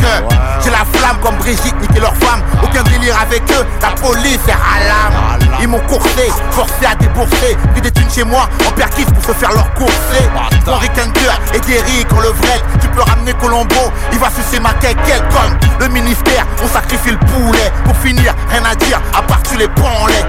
J'ai 0.62 0.70
la 0.70 0.84
flamme 0.92 1.18
comme 1.22 1.36
Brigitte, 1.36 1.74
niquer 1.80 2.00
leur 2.00 2.14
femme. 2.16 2.42
Aucun 2.62 2.82
délire 2.82 3.16
avec 3.20 3.42
eux, 3.52 3.66
la 3.80 3.90
police 3.90 4.40
est 4.46 4.52
à 4.52 5.38
Ils 5.60 5.68
m'ont 5.68 5.80
coursé, 5.80 6.30
forcé 6.50 6.86
à 6.90 6.94
débourser. 6.94 7.56
Puis 7.72 7.82
des 7.82 7.90
thunes 7.90 8.10
chez 8.10 8.24
moi, 8.24 8.48
en 8.66 8.72
perquise 8.72 9.06
pour 9.06 9.24
se 9.24 9.32
faire 9.32 9.52
leur 9.52 9.72
courser. 9.74 10.28
Henri 10.66 10.88
Kenter 10.90 11.32
et 11.54 11.60
Derrick, 11.60 12.06
on 12.14 12.20
le 12.20 12.28
vrai 12.28 12.60
Tu 12.80 12.88
peux 12.88 13.02
ramener 13.02 13.32
Colombo, 13.34 13.92
il 14.12 14.18
va 14.18 14.28
sucer 14.30 14.60
ma 14.60 14.72
comme 15.30 15.58
le 15.80 15.88
ministère, 15.88 16.46
on 16.62 16.68
sacrifie 16.68 17.10
le 17.10 17.18
poulet 17.18 17.72
Pour 17.84 17.96
finir, 17.96 18.34
rien 18.50 18.64
à 18.64 18.74
dire, 18.74 19.00
à 19.14 19.22
part 19.22 19.42
tu 19.42 19.56
les 19.56 19.68
branlais 19.68 20.24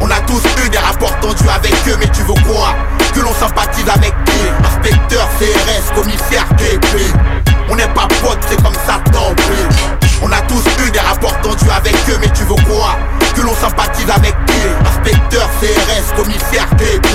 On 0.00 0.10
a 0.10 0.20
tous 0.26 0.42
eu 0.64 0.68
des 0.68 0.78
rapports 0.78 1.18
tendus 1.20 1.48
avec 1.48 1.74
eux, 1.88 1.96
mais 1.98 2.08
tu 2.08 2.22
veux 2.22 2.34
quoi? 2.44 2.74
Que 3.14 3.20
l'on 3.20 3.32
sympathise 3.34 3.88
avec 3.88 4.14
qui? 4.24 4.40
Inspecteur, 4.64 5.28
CRS, 5.38 5.94
commissaire, 5.94 6.46
KP 6.56 7.55
On 7.68 7.74
n'est 7.76 7.88
pas 7.88 8.08
potes, 8.22 8.38
c'est 8.48 8.62
comme 8.62 8.74
ça, 8.86 9.00
tant 9.12 9.34
pis 9.34 9.76
On 10.22 10.30
a 10.30 10.40
tous 10.42 10.64
eu 10.84 10.90
des 10.90 11.00
rapports 11.00 11.38
tendus 11.40 11.70
avec 11.70 11.94
eux, 12.08 12.18
mais 12.20 12.28
tu 12.28 12.44
veux 12.44 12.54
quoi 12.54 12.96
Que 13.34 13.42
l'on 13.42 13.54
sympathise 13.54 14.08
avec 14.08 14.34
qui 14.46 14.62
Inspecteur, 14.88 15.48
CRS, 15.60 16.14
commissaire, 16.16 16.68
KP 16.76 17.08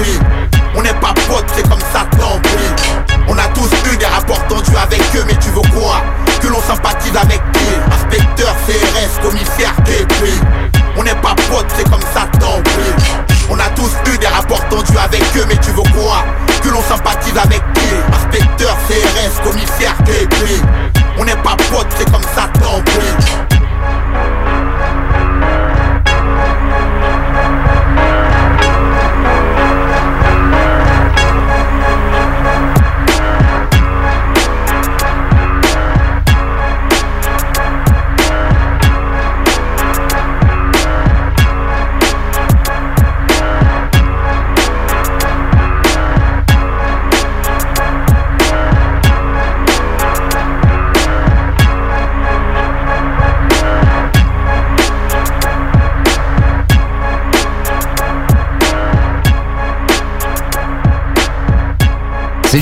On 0.76 0.82
n'est 0.82 0.94
pas 0.94 1.14
potes, 1.28 1.46
c'est 1.56 1.68
comme 1.68 1.80
ça, 1.94 2.06
tant 2.20 2.40
pis 2.42 3.16
On 3.28 3.38
a 3.38 3.48
tous 3.54 3.70
eu 3.92 3.98
des 3.98 4.06
rapports 4.06 4.46
tendus 4.48 4.76
avec 4.76 5.02
eux, 5.16 5.24
mais 5.26 5.36
tu 5.36 5.50
veux 5.50 5.80
quoi 5.80 6.02
que 6.42 6.48
l'on 6.48 6.62
sympathise 6.62 7.16
avec 7.16 7.42
qui 7.54 7.94
Inspecteur, 7.94 8.56
CRS, 8.68 9.22
commissaire, 9.22 9.76
KP 9.86 10.26
On 10.98 11.04
n'est 11.04 11.16
pas 11.16 11.36
potes, 11.50 11.72
c'est 11.78 11.90
comme 11.90 12.02
ça, 12.14 12.28
tant 12.40 12.62
pis 12.64 13.01
On 13.50 13.60
a 13.60 13.70
tous 13.76 13.92
eu 14.12 14.18
des 14.18 14.28
rapports 14.28 14.68
tendus 14.70 14.98
avec 14.98 15.22
eux, 15.38 15.46
mais 15.48 15.58
tu 15.58 15.72
veux 15.72 15.84
quoi 15.94 16.24
Que 16.64 16.70
l'on 16.70 16.82
sympathise 16.82 17.38
avec 17.38 17.62
qui 17.74 17.82
Inspecteur, 18.14 18.78
CRS, 18.88 19.44
commissaire, 19.44 19.96
KP 20.06 20.36
On 21.18 21.26
n'est 21.26 21.36
pas 21.38 21.58
potes, 21.72 21.88
c'est 21.98 22.10
comme 22.12 22.24
ça, 22.36 22.50
tant 22.60 22.82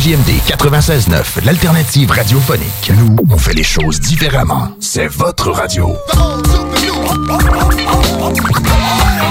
CJMD 0.10 0.42
96.9, 0.48 1.46
l'alternative 1.46 2.10
radiophonique. 2.10 2.92
Nous, 2.98 3.16
on 3.30 3.38
fait 3.38 3.54
les 3.54 3.62
choses 3.62 4.00
différemment. 4.00 4.70
C'est 4.80 5.06
votre 5.06 5.52
radio. 5.52 5.96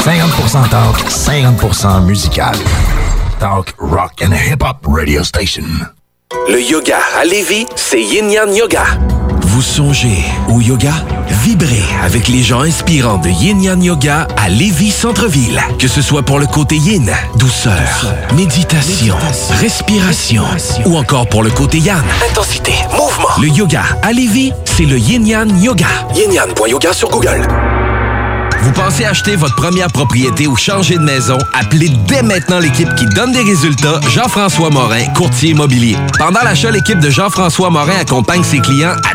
50% 0.04 0.68
talk, 0.68 0.96
50% 1.08 2.04
musical. 2.04 2.54
Talk, 3.40 3.74
rock 3.78 4.22
and 4.22 4.32
hip-hop 4.32 4.86
radio 4.86 5.24
station. 5.24 5.64
Le 6.48 6.62
yoga 6.62 6.98
à 7.18 7.24
Lévis, 7.24 7.66
c'est 7.74 8.00
Yin 8.00 8.30
Yang 8.30 8.56
Yoga. 8.56 8.84
Vous 9.58 9.64
songez 9.64 10.22
au 10.48 10.60
yoga? 10.60 10.92
Vibrez 11.42 11.82
avec 12.04 12.28
les 12.28 12.44
gens 12.44 12.60
inspirants 12.60 13.18
de 13.18 13.28
Yin 13.28 13.60
Yang 13.60 13.82
Yoga 13.86 14.28
à 14.36 14.48
Lévis 14.48 14.92
Centre-Ville. 14.92 15.60
Que 15.80 15.88
ce 15.88 16.00
soit 16.00 16.22
pour 16.22 16.38
le 16.38 16.46
côté 16.46 16.76
yin, 16.76 17.10
douceur, 17.40 18.14
méditation, 18.36 19.16
respiration, 19.60 20.44
ou 20.86 20.96
encore 20.96 21.28
pour 21.28 21.42
le 21.42 21.50
côté 21.50 21.78
yang, 21.78 21.98
Intensité, 22.30 22.70
mouvement. 22.92 23.34
le 23.42 23.48
yoga 23.48 23.82
à 24.04 24.12
Lévis, 24.12 24.52
c'est 24.64 24.84
le 24.84 24.96
Yin 24.96 25.26
Yang 25.26 25.60
Yoga. 25.60 25.86
Yin 26.14 26.30
Yang.yoga 26.30 26.92
sur 26.92 27.08
Google. 27.10 27.44
Vous 28.60 28.72
pensez 28.72 29.04
acheter 29.04 29.36
votre 29.36 29.54
première 29.54 29.86
propriété 29.88 30.46
ou 30.48 30.56
changer 30.56 30.96
de 30.96 31.02
maison? 31.02 31.38
Appelez 31.58 31.90
dès 32.06 32.22
maintenant 32.22 32.58
l'équipe 32.58 32.92
qui 32.96 33.06
donne 33.06 33.32
des 33.32 33.42
résultats, 33.42 34.00
Jean-François 34.08 34.70
Morin, 34.70 35.04
courtier 35.16 35.50
immobilier. 35.50 35.96
Pendant 36.18 36.42
l'achat, 36.42 36.70
l'équipe 36.70 36.98
de 36.98 37.08
Jean-François 37.08 37.70
Morin 37.70 37.96
accompagne 38.00 38.42
ses 38.42 38.58
clients 38.58 38.96
à 39.10 39.14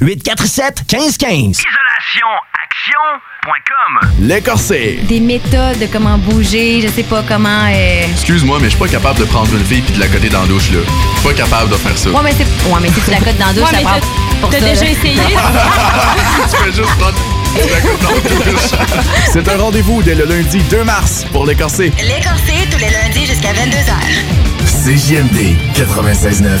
847 0.00 0.84
1515. 0.92 1.58
IsolationAction.com 1.58 4.10
Les 4.22 4.40
corsets. 4.40 4.98
Des 5.08 5.18
méthodes 5.20 5.78
de 5.80 5.86
comment 5.86 6.16
bouger, 6.18 6.80
je 6.82 6.88
sais 6.88 7.02
pas 7.02 7.22
comment. 7.26 7.64
euh, 7.68 8.04
Excuse-moi, 8.12 8.58
mais 8.60 8.66
je 8.66 8.70
suis 8.76 8.78
pas 8.78 8.86
capable 8.88 9.18
de 9.20 9.24
prendre 9.24 9.52
une 9.52 9.64
fille 9.64 9.80
puis 9.82 9.94
de 9.94 10.00
la 10.00 10.06
coter 10.08 10.28
dans 10.28 10.42
la 10.42 10.46
douche, 10.46 10.70
là. 10.70 10.78
Je 10.84 10.90
suis 11.20 11.28
pas 11.28 11.34
capable 11.34 11.70
de 11.70 11.76
faire 11.76 11.96
ça. 11.98 12.10
Ouais, 12.10 12.20
mais 12.22 12.32
c'est. 12.32 12.44
Ouais, 12.72 12.78
mais 12.80 12.88
si 12.90 13.00
tu 13.00 13.10
la 13.10 13.18
cotes 13.18 13.38
dans 13.38 13.46
la 13.46 13.52
douche, 13.52 13.64
Ouais, 13.64 13.70
ça 13.70 13.76
mais 13.78 13.82
prend 13.84 13.98
t'as- 14.00 14.06
pour 14.40 14.50
t'as 14.50 14.60
ça. 14.60 14.64
déjà 14.66 14.84
là. 14.84 14.90
essayé? 14.90 15.16
tu 16.50 16.56
fais 16.56 16.72
juste 16.72 16.94
prendre 16.98 17.18
de 17.54 17.60
la 17.72 17.80
cote 17.80 18.02
dans 18.02 18.10
la 18.10 18.20
douche. 18.52 18.70
C'est 19.32 19.48
un 19.48 19.56
rendez-vous 19.58 20.02
dès 20.02 20.14
le 20.14 20.24
lundi 20.24 20.58
2 20.70 20.84
mars 20.84 21.24
pour 21.32 21.44
les 21.46 21.54
corsets. 21.56 21.90
Les 21.98 22.20
corsets 22.22 22.66
tous 22.70 22.78
les 22.78 22.90
lundis 22.90 23.26
jusqu'à 23.26 23.52
22h. 23.52 23.94
CJMD 24.84 25.56
96.9. 25.74 26.60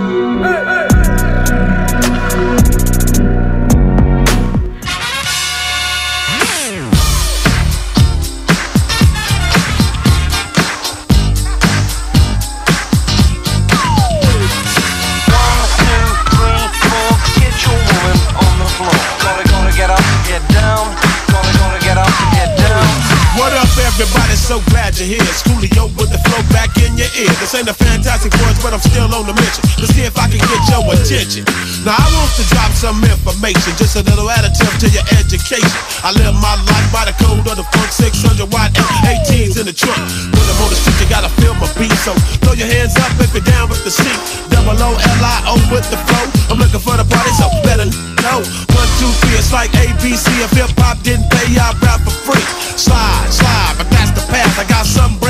You're 25.01 25.17
here. 25.17 25.33
Coolio 25.49 25.89
with 25.97 26.13
the 26.13 26.21
flow 26.29 26.37
back 26.53 26.77
in 26.77 26.93
your 26.93 27.09
ear. 27.17 27.33
This 27.41 27.57
ain't 27.57 27.65
a 27.65 27.73
fantastic 27.73 28.29
voice, 28.37 28.61
but 28.61 28.69
I'm 28.69 28.85
still 28.85 29.09
on 29.09 29.25
the 29.25 29.33
mission. 29.33 29.65
Let's 29.81 29.97
see 29.97 30.05
if 30.05 30.13
I 30.13 30.29
can 30.29 30.37
get 30.37 30.61
your 30.69 30.85
attention. 30.93 31.41
Now, 31.81 31.97
I 31.97 32.05
want 32.13 32.29
to 32.37 32.45
drop 32.53 32.69
some 32.77 33.01
information, 33.01 33.73
just 33.81 33.97
a 33.97 34.05
little 34.05 34.29
additive 34.29 34.69
to 34.77 34.87
your 34.93 35.01
education. 35.17 35.73
I 36.05 36.13
live 36.21 36.37
my 36.37 36.53
life 36.69 36.85
by 36.93 37.09
the 37.09 37.17
code 37.17 37.41
of 37.49 37.57
the 37.57 37.65
funk 37.73 37.89
600 37.89 38.45
watt 38.53 38.77
F18s 38.77 39.57
in 39.57 39.65
the 39.65 39.73
trunk. 39.73 39.97
When 40.37 40.45
I'm 40.45 40.61
on 40.61 40.69
the 40.69 40.77
street, 40.77 41.01
you 41.01 41.09
gotta 41.09 41.33
feel 41.41 41.57
my 41.57 41.65
beat. 41.81 41.97
So 42.05 42.13
throw 42.45 42.53
your 42.53 42.69
hands 42.69 42.93
up 43.01 43.09
if 43.17 43.33
you're 43.33 43.41
down 43.41 43.73
with 43.73 43.81
the 43.81 43.89
seat. 43.89 44.19
Double 44.53 44.77
O 44.77 44.89
L 44.93 45.23
I 45.25 45.37
O 45.49 45.57
with 45.73 45.89
the 45.89 45.97
flow. 45.97 46.25
I'm 46.53 46.61
looking 46.61 46.77
for 46.77 46.93
the 46.93 47.09
party, 47.09 47.33
so 47.41 47.49
better 47.65 47.89
know. 48.21 48.45
One, 48.77 48.89
two, 49.01 49.09
three, 49.25 49.33
it's 49.33 49.49
like 49.49 49.73
ABC. 49.81 50.29
If 50.45 50.53
hip 50.53 50.69
hop 50.77 51.01
didn't 51.01 51.25
pay, 51.33 51.57
I'd 51.57 51.73
rap 51.81 52.05
for 52.05 52.13
free. 52.13 52.45
Slide, 52.77 53.33
slide, 53.33 53.90
path. 54.31 54.59
I 54.59 54.63
got 54.63 54.85
something 54.85 55.20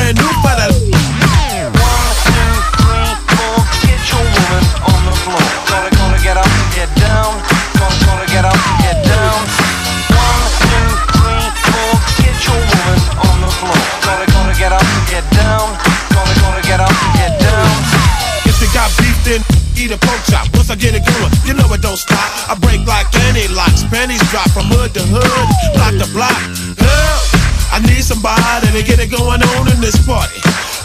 to 28.81 28.87
get 28.87 28.99
it 28.99 29.13
going 29.13 29.41
on 29.41 29.63
in 29.69 29.77
this 29.77 29.97
party. 30.05 30.41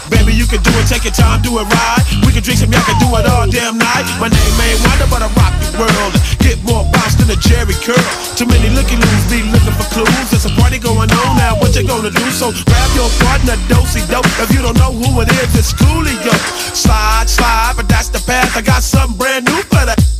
Baby, 0.09 0.37
you 0.37 0.45
can 0.45 0.61
do 0.61 0.71
it, 0.77 0.85
take 0.87 1.03
your 1.03 1.13
time, 1.17 1.41
do 1.41 1.57
it 1.59 1.65
right. 1.65 2.03
We 2.23 2.31
can 2.31 2.45
drink 2.45 2.61
some, 2.61 2.71
y'all 2.71 2.85
can 2.85 2.95
do 3.01 3.09
it 3.17 3.25
all 3.25 3.49
damn 3.49 3.77
night. 3.77 4.05
My 4.21 4.29
name 4.29 4.55
ain't 4.61 4.79
Wonder, 4.85 5.09
but 5.09 5.25
I 5.25 5.29
rock 5.35 5.53
the 5.59 5.71
world. 5.81 6.13
Get 6.39 6.61
more 6.63 6.85
bounce 6.93 7.17
than 7.17 7.27
a 7.33 7.37
Jerry 7.41 7.73
curl. 7.81 7.97
Too 8.37 8.45
many 8.45 8.69
looky 8.69 8.95
loos 8.95 9.23
be 9.27 9.41
looking 9.49 9.73
for 9.75 9.87
clues. 9.91 10.29
There's 10.29 10.45
a 10.45 10.53
party 10.55 10.77
going 10.77 11.09
on 11.09 11.31
now, 11.41 11.57
what 11.57 11.75
you 11.75 11.83
gonna 11.87 12.13
do? 12.13 12.25
So 12.31 12.53
grab 12.53 12.89
your 12.93 13.09
partner, 13.25 13.57
dosey 13.67 14.05
dope. 14.07 14.29
If 14.37 14.53
you 14.53 14.61
don't 14.61 14.77
know 14.77 14.93
who 14.93 15.21
it 15.21 15.29
is, 15.41 15.51
it's 15.57 15.73
Coolio. 15.73 16.33
Slide, 16.77 17.25
slide, 17.27 17.73
but 17.75 17.89
that's 17.89 18.09
the 18.09 18.21
path. 18.23 18.55
I 18.55 18.61
got 18.61 18.83
something 18.83 19.17
brand 19.17 19.45
new 19.45 19.59
for 19.67 19.83
that. 19.89 20.16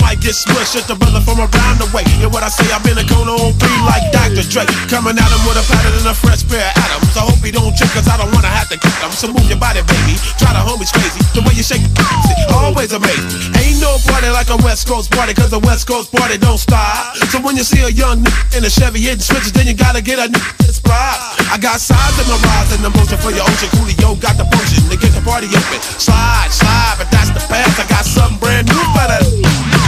Might 0.00 0.20
get 0.20 0.34
smushed. 0.34 0.74
Just 0.74 0.90
a 0.90 0.96
brother 0.96 1.20
from 1.20 1.40
around 1.40 1.76
the 1.80 1.88
way. 1.94 2.04
And 2.22 2.30
what 2.32 2.42
I 2.42 2.50
say, 2.50 2.66
I've 2.70 2.84
been 2.84 2.98
a 2.98 3.06
cone 3.06 3.28
on 3.28 3.54
three 3.56 3.80
like 3.88 4.04
Dr. 4.12 4.44
Dre. 4.46 4.64
Coming 4.90 5.16
at 5.16 5.28
him 5.28 5.42
with 5.46 5.58
a 5.58 5.64
pattern 5.64 5.94
and 5.96 6.08
a 6.08 6.16
fresh 6.16 6.44
pair 6.44 6.60
of 6.60 6.82
atoms. 6.82 7.16
I 7.16 7.24
hope 7.24 7.40
he 7.40 7.50
don't 7.50 7.72
trip, 7.76 7.90
cause 7.94 8.08
I 8.08 8.16
don't 8.16 8.30
wanna 8.34 8.52
have 8.52 8.68
to 8.70 8.78
kick 8.78 8.94
him. 9.00 9.10
So 9.12 9.32
move 9.32 9.48
your 9.48 9.60
body, 9.60 9.80
baby. 9.86 10.14
Try 10.36 10.52
the 10.52 10.62
homies 10.62 10.92
crazy. 10.92 11.20
The 11.32 11.42
way 11.42 11.54
you 11.56 11.64
shake 11.64 11.82
it, 11.82 11.92
always 12.52 12.92
amazing. 12.92 13.54
Ain't 13.58 13.80
no 13.80 13.96
party 14.06 14.28
like 14.28 14.50
a 14.50 14.58
West 14.60 14.86
Coast 14.86 15.10
party, 15.10 15.32
cause 15.34 15.52
a 15.52 15.60
West 15.60 15.86
Coast 15.88 16.12
party 16.12 16.38
don't 16.38 16.58
stop. 16.58 17.16
So 17.32 17.40
when 17.40 17.56
you 17.56 17.64
see 17.64 17.82
a 17.82 17.92
young 17.92 18.22
nigga 18.24 18.58
in 18.58 18.64
a 18.64 18.70
Chevy 18.70 19.00
hitting 19.00 19.24
switches, 19.24 19.52
then 19.52 19.66
you 19.66 19.74
gotta 19.74 20.02
get 20.02 20.18
a 20.18 20.28
nigga 20.28 20.72
spot. 20.72 21.16
I 21.50 21.58
got 21.60 21.80
signs 21.80 22.18
in 22.20 22.26
my 22.28 22.38
rise 22.44 22.70
and 22.76 22.84
emotion 22.84 23.18
for 23.18 23.30
your 23.30 23.44
ocean. 23.44 23.68
Coolio 23.76 24.20
got 24.20 24.36
the 24.36 24.44
potion 24.44 24.84
to 24.88 24.96
get 24.96 25.12
the 25.16 25.22
party 25.22 25.48
open. 25.48 25.80
Slide, 25.96 26.48
slide, 26.50 26.96
but 26.98 27.10
that's 27.10 27.30
the 27.30 27.40
path. 27.48 27.80
I 27.80 27.88
got 27.88 28.04
something 28.04 28.38
brand 28.38 28.68
new 28.68 28.82
for 28.94 29.06
that. 29.08 29.87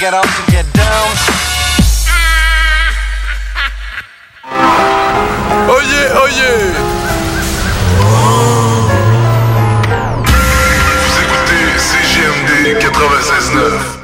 Get 0.00 0.14
up 0.14 0.24
and 0.24 0.46
get 0.50 0.64
down. 0.72 1.08
Oh 5.68 5.80
yeah, 5.92 6.16
oh 6.16 6.26
yeah 6.38 6.72
Vous 11.04 11.16
écoutez 11.20 11.66
CGMD 11.76 12.50
96.9 12.80 14.00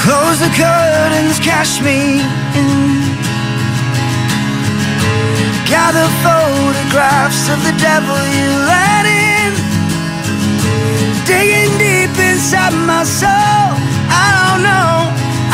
Close 0.00 0.38
the 0.40 0.48
curtains, 0.56 0.85
cash 1.46 1.80
me 1.80 2.26
in. 2.58 3.06
Gather 5.64 6.08
photographs 6.26 7.48
of 7.54 7.58
the 7.62 7.74
devil 7.78 8.18
you 8.38 8.50
let 8.72 9.04
in. 9.06 9.52
Digging 11.30 11.72
deep 11.78 12.14
inside 12.30 12.74
my 12.92 13.04
soul. 13.04 13.68
I 14.24 14.28
don't 14.36 14.62
know, 14.68 14.92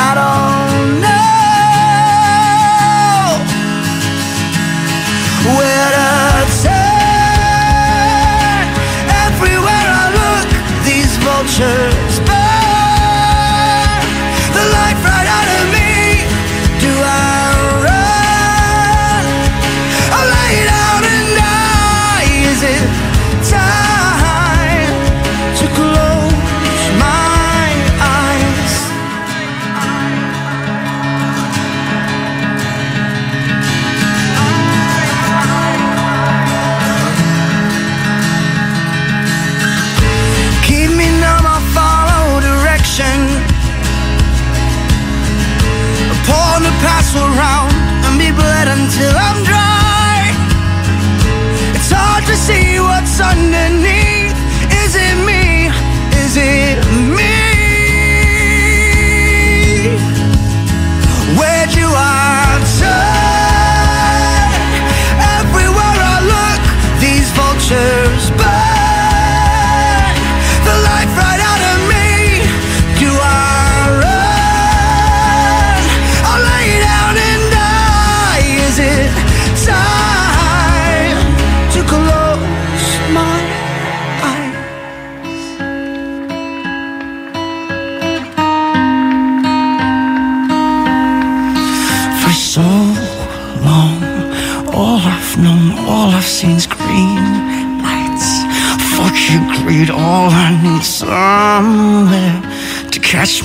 I 0.08 0.10
don't 0.20 0.88
know 1.04 1.32
where 5.56 5.90
to 5.96 6.08
turn. 6.64 7.82
Everywhere 9.26 9.88
I 10.00 10.06
look, 10.20 10.48
these 10.86 11.12
vultures. 11.24 11.91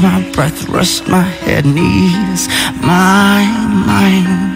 My 0.01 0.29
breath, 0.31 0.69
rest 0.69 1.07
my 1.07 1.21
head, 1.21 1.65
knees, 1.65 2.47
my 2.81 3.45
mind. 3.85 4.46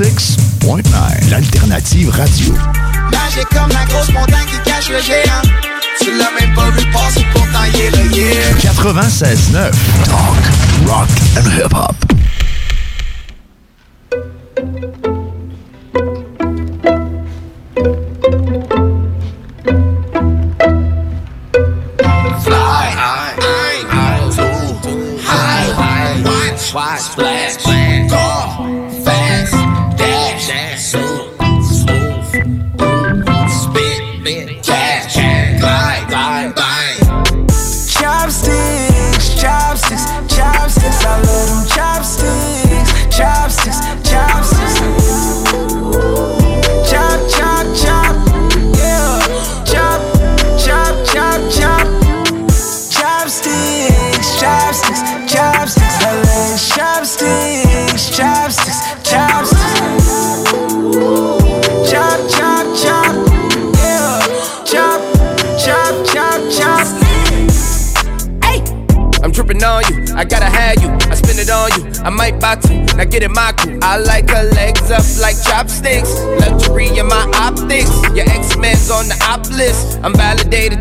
96.9, 0.00 1.28
l'alternative 1.30 2.08
radio. 2.08 2.54
Magique 3.12 3.46
comme 3.50 3.68
la 3.68 3.84
grosse 3.84 4.10
montagne 4.12 4.46
qui 4.46 4.70
cache 4.70 4.88
le 4.88 4.98
géant. 4.98 5.42
Tu 6.00 6.16
l'as 6.16 6.30
même 6.40 6.54
pas 6.54 6.70
vu 6.70 6.86
passer 6.90 7.26
pourtant 7.34 7.64
il 7.74 7.80
est 7.82 7.90
là, 7.90 8.04
yeah. 8.16 8.72
96.9, 8.72 9.70
talk, 10.04 10.88
rock 10.88 11.08
and 11.36 11.50
hip-hop. 11.50 12.09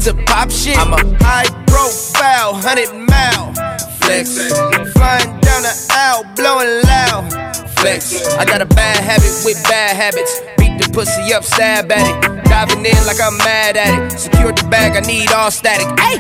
To 0.10 0.24
pop 0.26 0.50
shit. 0.50 0.78
I'm 0.78 0.94
a 0.94 1.02
high 1.24 1.50
profile, 1.68 2.54
100 2.54 2.94
mile 2.94 3.54
flex. 4.02 4.38
Flying 4.94 5.40
down 5.42 5.62
the 5.62 5.74
aisle, 5.92 6.24
blowing 6.36 6.82
loud 6.86 7.30
flex. 7.78 8.26
I 8.38 8.46
got 8.46 8.62
a 8.62 8.66
bad 8.66 8.98
habit 8.98 9.30
with 9.46 9.62
bad 9.64 9.96
habits. 9.96 10.42
Beat 10.58 10.82
the 10.82 10.90
pussy 10.92 11.34
up, 11.34 11.44
stab 11.44 11.92
at 11.92 12.06
it. 12.10 12.44
Diving 12.46 12.86
in 12.86 12.98
like 13.06 13.22
I'm 13.22 13.38
mad 13.38 13.78
at 13.78 14.12
it. 14.12 14.20
Secure 14.20 14.52
the 14.52 14.68
bag, 14.70 14.98
I 14.98 15.06
need 15.06 15.32
all 15.32 15.52
static. 15.52 15.88
Hey! 16.00 16.18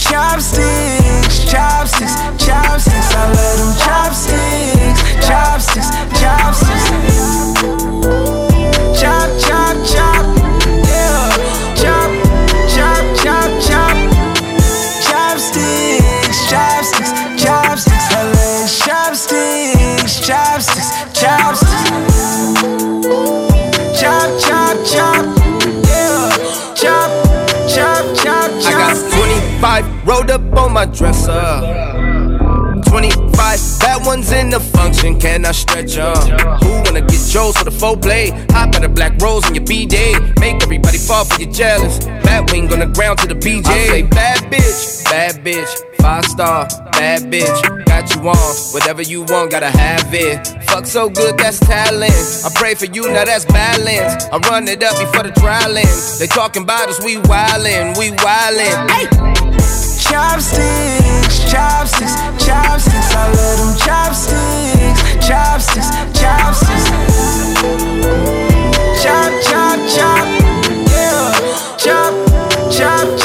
Chopsticks, 0.00 1.44
chopsticks, 1.50 2.16
chopsticks. 2.44 3.10
I 3.14 3.32
love 3.32 3.56
them 3.60 3.72
chopsticks, 3.80 5.00
chopsticks, 5.26 5.90
chopsticks. 6.20 6.69
Got 30.30 30.38
25 30.38 30.50
rolled 30.50 30.54
up 30.54 30.58
on 30.58 30.72
my 30.72 30.86
dresser. 30.86 31.60
25 32.86 33.80
bad 33.80 34.06
ones 34.06 34.32
in 34.32 34.50
the 34.50 34.60
function, 34.60 35.18
can 35.18 35.44
I 35.44 35.52
stretch 35.52 35.96
'em? 35.96 36.16
Who 36.62 36.70
wanna 36.84 37.00
get 37.02 37.20
Joe's 37.28 37.56
for 37.56 37.64
the 37.64 37.70
full 37.70 37.96
play? 37.96 38.30
Hop 38.50 38.74
at 38.74 38.84
a 38.84 38.88
black 38.88 39.12
rose 39.20 39.46
in 39.48 39.54
your 39.54 39.64
B-Day. 39.64 40.14
Make 40.40 40.62
everybody 40.62 40.98
fall 40.98 41.24
for 41.24 41.40
your 41.40 41.52
jealous. 41.52 41.98
Bad 42.24 42.50
wing 42.50 42.72
on 42.72 42.80
the 42.80 42.86
ground 42.86 43.18
to 43.20 43.26
the 43.26 43.34
BJ. 43.34 43.70
I 43.70 43.88
say 43.88 44.02
bad 44.02 44.38
bitch, 44.50 45.04
bad 45.04 45.44
bitch. 45.44 45.70
Five 46.00 46.24
star, 46.24 46.66
bad 46.92 47.30
bitch. 47.30 47.84
Got 47.86 48.14
you 48.14 48.28
on, 48.28 48.56
whatever 48.72 49.02
you 49.02 49.22
want, 49.22 49.50
gotta 49.50 49.70
have 49.70 50.14
it. 50.14 50.48
Fuck 50.68 50.86
so 50.86 51.10
good, 51.10 51.36
that's 51.36 51.58
talent. 51.60 52.14
I 52.46 52.50
pray 52.54 52.74
for 52.74 52.86
you, 52.86 53.02
now 53.12 53.24
that's 53.24 53.44
balance. 53.44 54.24
I 54.32 54.38
run 54.48 54.66
it 54.68 54.82
up 54.82 54.96
before 54.98 55.24
the 55.24 55.32
trial 55.32 55.76
ends. 55.76 56.18
They 56.18 56.26
talking 56.26 56.62
about 56.62 56.88
us, 56.88 57.00
we 57.04 57.16
wildin', 57.16 57.98
we 57.98 58.10
wildin'. 58.12 58.90
Hey! 58.90 59.29
Chopsticks, 60.10 61.48
chopsticks, 61.48 62.16
chopsticks. 62.44 63.14
I 63.14 63.30
love 63.32 63.58
them 63.60 63.76
chopsticks, 63.78 65.00
chopsticks, 65.24 65.90
chopsticks. 66.18 66.90
Chop, 69.00 69.32
chop, 69.46 69.78
chop, 69.88 70.26
yeah. 70.90 71.76
Chop, 71.78 72.12
chop. 72.72 73.19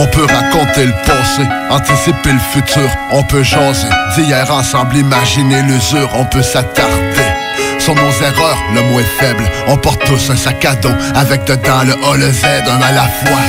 On 0.00 0.06
peut 0.06 0.24
raconter 0.24 0.86
le 0.86 0.92
passé, 1.04 1.42
anticiper 1.68 2.32
le 2.32 2.38
futur, 2.38 2.90
on 3.12 3.22
peut 3.22 3.42
jaser, 3.42 3.86
d'hier 4.16 4.50
ensemble, 4.50 4.96
imaginer 4.96 5.60
l'usure, 5.60 6.08
on 6.14 6.24
peut 6.24 6.42
s'attarder 6.42 7.30
sur 7.78 7.94
nos 7.94 8.12
erreurs, 8.22 8.58
le 8.74 8.82
mot 8.82 9.00
est 9.00 9.18
faible. 9.18 9.44
On 9.66 9.76
porte 9.76 10.02
tous 10.04 10.30
un 10.30 10.36
sac 10.36 10.64
à 10.64 10.74
dos 10.74 10.90
avec 11.14 11.44
dedans 11.44 11.82
le 11.84 11.92
A, 11.92 12.16
le 12.16 12.30
Z, 12.30 12.44
un 12.66 12.80
à 12.80 12.92
la 12.92 13.02
fois. 13.02 13.40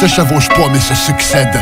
Se 0.00 0.06
chevauche 0.06 0.48
pas 0.48 0.68
mais 0.70 0.80
se 0.80 0.94
succède. 0.94 1.58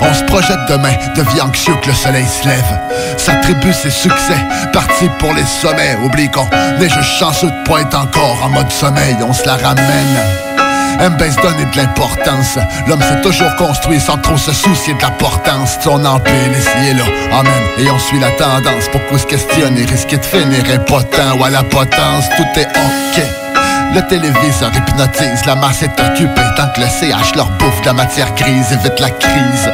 On 0.00 0.12
se 0.14 0.24
projette 0.24 0.66
demain, 0.68 0.94
devient 1.14 1.42
anxieux 1.42 1.76
que 1.82 1.88
le 1.88 1.94
soleil 1.94 2.26
se 2.26 2.48
lève. 2.48 2.78
S'attribue 3.16 3.72
ses 3.72 3.90
succès, 3.90 4.38
parti 4.72 5.08
pour 5.18 5.32
les 5.32 5.44
sommets. 5.44 5.96
Oublie 6.04 6.30
qu'on 6.30 6.48
est 6.80 6.88
juste 6.88 7.18
chanceux 7.18 7.50
de 7.50 7.80
être 7.80 7.98
encore 7.98 8.38
en 8.44 8.50
mode 8.50 8.70
sommeil, 8.72 9.16
on 9.22 9.32
se 9.32 9.46
la 9.46 9.56
ramène. 9.56 10.63
M-Base 11.00 11.36
donner 11.36 11.64
de 11.64 11.76
l'importance. 11.76 12.58
L'homme 12.86 13.02
s'est 13.02 13.20
toujours 13.20 13.54
construit 13.56 14.00
sans 14.00 14.18
trop 14.18 14.36
se 14.36 14.52
soucier 14.52 14.94
de 14.94 15.02
l'importance. 15.02 15.78
Son 15.80 16.04
empile 16.04 16.52
ici 16.56 16.94
là, 16.94 17.04
amen. 17.38 17.62
Et 17.78 17.90
on 17.90 17.98
suit 17.98 18.20
la 18.20 18.30
tendance. 18.32 18.88
Pourquoi 18.92 19.18
se 19.18 19.26
questionner, 19.26 19.84
risquer 19.84 20.16
de 20.18 20.24
finir 20.24 20.62
impotent 20.72 21.38
ou 21.38 21.44
à 21.44 21.50
la 21.50 21.62
potence, 21.62 22.28
tout 22.36 22.60
est 22.60 22.68
ok. 22.68 23.24
Le 23.94 24.00
téléviseur 24.08 24.72
hypnotise, 24.74 25.44
la 25.46 25.54
masse 25.54 25.82
est 25.82 26.00
occupée 26.00 26.42
tant 26.56 26.68
que 26.74 26.80
le 26.80 26.86
CH 26.86 27.36
leur 27.36 27.48
bouffe 27.50 27.84
la 27.84 27.92
matière 27.92 28.34
grise, 28.34 28.72
évite 28.72 28.98
la 28.98 29.10
crise. 29.10 29.70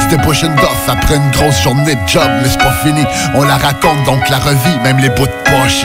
C'était 0.00 0.22
push 0.22 0.44
and 0.44 0.56
off 0.62 0.88
après 0.88 1.16
une 1.16 1.30
grosse 1.30 1.60
journée 1.62 1.94
de 1.94 2.08
job, 2.08 2.30
mais 2.40 2.48
c'est 2.48 2.58
pas 2.58 2.72
fini. 2.82 3.04
On 3.34 3.42
la 3.42 3.56
raconte 3.56 4.04
donc 4.04 4.26
la 4.30 4.38
revit, 4.38 4.78
même 4.82 4.98
les 4.98 5.10
bouts 5.10 5.26
de 5.26 5.32
poche. 5.44 5.84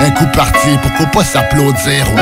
Un 0.00 0.10
coup 0.10 0.26
parti, 0.34 0.68
pourquoi 0.82 1.06
pas 1.06 1.24
s'applaudir, 1.24 2.06
wow. 2.12 2.18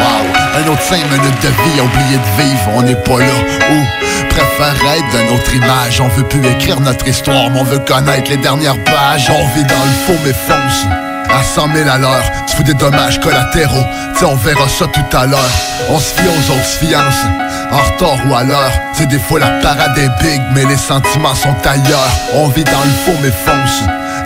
Un 0.56 0.72
autre 0.72 0.82
cinq 0.82 1.02
minutes 1.10 1.42
de 1.42 1.48
vie, 1.48 1.80
oublié 1.80 2.18
de 2.18 2.42
vivre, 2.42 2.70
on 2.74 2.82
n'est 2.82 2.94
pas 2.94 3.18
là. 3.18 3.34
Ou 3.70 4.28
préfère 4.28 4.74
être 4.96 5.10
d'une 5.10 5.36
autre 5.36 5.54
image. 5.54 6.00
On 6.00 6.08
veut 6.08 6.24
plus 6.24 6.46
écrire 6.46 6.80
notre 6.80 7.06
histoire, 7.06 7.50
mais 7.50 7.60
on 7.60 7.64
veut 7.64 7.80
connaître 7.80 8.30
les 8.30 8.36
dernières 8.36 8.82
pages. 8.84 9.30
On 9.30 9.46
vit 9.56 9.64
dans 9.64 9.84
le 9.84 10.06
faux 10.06 10.20
mais 10.24 10.32
fonce 10.32 10.86
à 11.34 11.42
100 11.42 11.74
000 11.74 11.88
à 11.88 11.98
l'heure, 11.98 12.22
tu 12.46 12.56
fous 12.56 12.62
des 12.62 12.74
dommages 12.74 13.20
collatéraux. 13.20 13.84
T'sais, 14.14 14.24
on 14.24 14.36
verra 14.36 14.68
ça 14.68 14.86
tout 14.86 15.16
à 15.16 15.26
l'heure. 15.26 15.50
On 15.90 15.98
se 15.98 16.14
fie 16.14 16.28
aux 16.28 16.52
autres 16.52 16.64
fiances 16.64 17.24
En 17.72 17.78
retard 17.78 18.18
ou 18.28 18.34
à 18.34 18.44
l'heure. 18.44 18.72
C'est 18.92 19.08
des 19.08 19.18
fois 19.18 19.40
la 19.40 19.50
parade 19.60 19.98
est 19.98 20.22
big 20.22 20.40
Mais 20.54 20.64
les 20.64 20.76
sentiments 20.76 21.34
sont 21.34 21.56
ailleurs. 21.64 22.10
On 22.34 22.48
vit 22.48 22.64
dans 22.64 22.84
le 22.84 22.90
faux 23.04 23.18
mais 23.22 23.32
fonce 23.32 23.82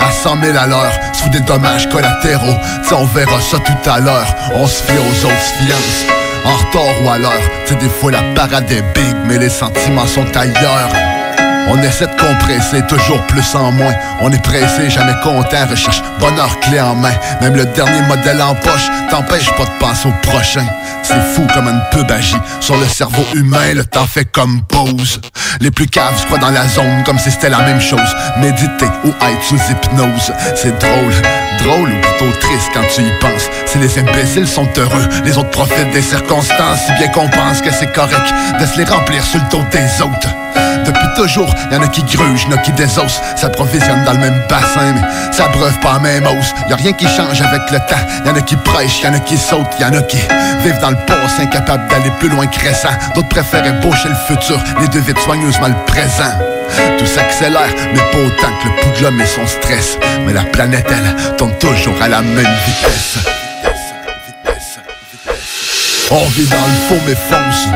à 0.08 0.12
100 0.12 0.42
000 0.42 0.56
à 0.56 0.66
l'heure, 0.66 0.92
sous 1.12 1.28
des 1.28 1.40
dommages 1.40 1.88
collatéraux. 1.88 2.56
T'sais, 2.82 2.94
on 2.94 3.04
verra 3.04 3.40
ça 3.40 3.58
tout 3.58 3.90
à 3.90 4.00
l'heure. 4.00 4.34
On 4.54 4.66
se 4.66 4.82
fie 4.82 4.98
aux 4.98 5.26
autres 5.26 5.52
fiances. 5.58 6.06
En 6.44 6.56
retard 6.56 7.02
ou 7.04 7.10
à 7.10 7.18
l'heure, 7.18 7.32
c'est 7.66 7.78
des 7.78 7.88
fois 7.88 8.12
la 8.12 8.22
parade 8.34 8.70
est 8.70 8.82
big, 8.94 9.16
mais 9.26 9.38
les 9.38 9.50
sentiments 9.50 10.06
sont 10.06 10.36
ailleurs. 10.36 11.17
On 11.70 11.82
essaie 11.82 12.06
de 12.06 12.20
compresser, 12.20 12.82
toujours 12.86 13.20
plus 13.26 13.54
en 13.54 13.70
moins. 13.72 13.94
On 14.22 14.32
est 14.32 14.42
pressé, 14.42 14.88
jamais 14.88 15.14
content, 15.22 15.66
recherche 15.68 16.02
bonheur 16.18 16.58
clé 16.60 16.80
en 16.80 16.94
main. 16.94 17.12
Même 17.42 17.56
le 17.56 17.66
dernier 17.66 18.00
modèle 18.02 18.40
en 18.40 18.54
poche 18.54 18.88
t'empêche 19.10 19.50
pas 19.54 19.64
de 19.64 19.78
penser 19.78 20.08
au 20.08 20.28
prochain. 20.28 20.64
C'est 21.02 21.20
fou 21.34 21.46
comme 21.54 21.68
une 21.68 21.82
pub 21.90 22.10
agit 22.10 22.36
sur 22.60 22.76
le 22.76 22.86
cerveau 22.86 23.24
humain, 23.34 23.74
le 23.74 23.84
temps 23.84 24.06
fait 24.06 24.24
comme 24.24 24.62
pause. 24.62 25.20
Les 25.60 25.70
plus 25.70 25.86
caves 25.86 26.18
se 26.18 26.26
croient 26.26 26.38
dans 26.38 26.50
la 26.50 26.66
zone 26.68 27.02
comme 27.04 27.18
si 27.18 27.30
c'était 27.30 27.50
la 27.50 27.60
même 27.60 27.80
chose. 27.80 28.14
Méditer 28.38 28.88
ou 29.04 29.08
être 29.08 29.42
sous 29.42 29.60
hypnose, 29.70 30.32
c'est 30.54 30.78
drôle. 30.78 31.14
Drôle 31.64 31.92
ou 31.92 32.00
plutôt 32.00 32.38
triste 32.38 32.70
quand 32.72 32.84
tu 32.94 33.02
y 33.02 33.10
penses. 33.20 33.48
Si 33.66 33.78
les 33.78 33.98
imbéciles 33.98 34.48
sont 34.48 34.68
heureux, 34.76 35.08
les 35.24 35.36
autres 35.36 35.50
profitent 35.50 35.92
des 35.92 36.02
circonstances. 36.02 36.80
Si 36.86 36.92
bien 36.92 37.08
qu'on 37.08 37.28
pense 37.28 37.60
que 37.60 37.72
c'est 37.72 37.92
correct 37.92 38.32
de 38.60 38.66
se 38.66 38.78
les 38.78 38.84
remplir 38.84 39.22
sur 39.22 39.40
le 39.40 39.50
dos 39.50 39.64
des 39.70 40.02
autres. 40.02 40.28
Depuis 40.84 41.08
toujours, 41.16 41.52
y'en 41.70 41.82
a 41.82 41.88
qui 41.88 42.02
grugent, 42.02 42.46
y'en 42.48 42.56
a 42.56 42.58
qui 42.58 42.72
désossent, 42.72 43.20
s'approvisionnent 43.36 44.04
dans 44.04 44.12
le 44.12 44.18
même 44.18 44.42
bassin, 44.48 44.92
mais 44.94 45.32
ça 45.32 45.48
breuve 45.48 45.78
pas 45.80 45.94
la 45.94 45.98
même 45.98 46.26
hausse. 46.26 46.52
Y 46.68 46.72
a 46.72 46.76
rien 46.76 46.92
qui 46.92 47.06
change 47.06 47.40
avec 47.40 47.70
le 47.70 47.78
temps. 47.78 48.04
Y'en 48.24 48.34
a 48.34 48.40
qui 48.40 48.56
prêchent, 48.56 49.02
y'en 49.02 49.14
a 49.14 49.20
qui 49.20 49.36
sautent, 49.36 49.78
y'en 49.80 49.92
a 49.92 50.02
qui 50.02 50.18
vivent 50.64 50.80
dans 50.80 50.90
le 50.90 50.96
passé, 51.06 51.42
incapables 51.42 51.88
d'aller 51.88 52.10
plus 52.18 52.28
loin 52.28 52.46
que 52.46 52.60
récent. 52.60 52.90
D'autres 53.14 53.28
préfèrent 53.28 53.66
ébaucher 53.66 54.08
le 54.08 54.14
futur, 54.26 54.58
les 54.80 54.88
deux 54.88 55.00
vides 55.00 55.18
soigneusement 55.18 55.68
le 55.68 55.84
présent. 55.86 56.32
Tout 56.98 57.06
s'accélère, 57.06 57.74
mais 57.92 58.00
pas 58.12 58.18
autant 58.18 58.52
que 58.62 58.68
le 58.68 58.74
pouls 58.80 58.98
de 58.98 59.02
l'homme 59.04 59.20
et 59.20 59.26
son 59.26 59.46
stress. 59.46 59.98
Mais 60.26 60.32
la 60.32 60.44
planète, 60.44 60.86
elle, 60.90 61.36
tourne 61.36 61.56
toujours 61.58 61.94
à 62.02 62.08
la 62.08 62.20
même 62.20 62.46
vitesse. 62.66 63.18
On 66.10 66.24
vit 66.28 66.46
dans 66.46 66.56
le 66.56 66.88
faux 66.88 67.04
mais 67.06 67.14
fonce 67.14 67.68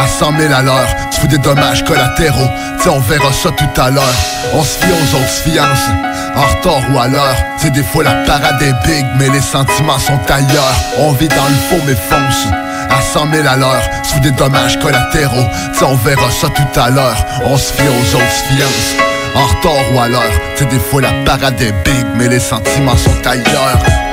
à 0.00 0.06
100 0.06 0.38
000 0.38 0.52
à 0.52 0.62
l'heure, 0.62 0.88
tu 1.12 1.28
des 1.28 1.38
dommages 1.38 1.84
collatéraux. 1.84 2.48
T'sais, 2.78 2.88
on 2.88 3.00
verra 3.00 3.32
ça 3.32 3.50
tout 3.50 3.80
à 3.80 3.90
l'heure. 3.90 4.14
On 4.54 4.62
se 4.62 4.78
fie 4.78 4.90
aux 4.90 5.16
autres 5.16 5.28
fiances, 5.28 5.88
en 6.34 6.42
retard 6.42 6.82
ou 6.90 6.98
à 6.98 7.08
l'heure. 7.08 7.36
C'est 7.58 7.72
des 7.72 7.82
fois 7.82 8.04
la 8.04 8.14
parade 8.24 8.62
est 8.62 8.74
big, 8.86 9.04
mais 9.18 9.28
les 9.28 9.40
sentiments 9.40 9.98
sont 9.98 10.20
ailleurs. 10.28 10.74
On 10.98 11.12
vit 11.12 11.28
dans 11.28 11.48
le 11.48 11.60
faux 11.68 11.84
mais 11.86 11.94
fonce. 11.94 12.46
À 12.90 13.02
100 13.02 13.32
000 13.32 13.46
à 13.46 13.56
l'heure, 13.56 13.82
sous 14.02 14.20
des 14.20 14.32
dommages 14.32 14.78
collatéraux. 14.78 15.46
T'sais, 15.72 15.84
on 15.84 15.96
verra 15.96 16.30
ça 16.30 16.48
tout 16.48 16.80
à 16.80 16.90
l'heure. 16.90 17.26
On 17.44 17.56
se 17.56 17.72
fie 17.72 17.88
aux 17.88 18.16
autres 18.16 18.42
fiances, 18.48 18.96
en 19.34 19.46
retard 19.46 19.92
ou 19.94 20.00
à 20.00 20.08
l'heure. 20.08 20.32
C'est 20.56 20.68
des 20.68 20.78
fois 20.78 21.02
la 21.02 21.12
parade 21.24 21.60
est 21.60 21.74
big, 21.84 22.06
mais 22.16 22.28
les 22.28 22.40
sentiments 22.40 22.96
sont 22.96 23.26
ailleurs. 23.26 24.09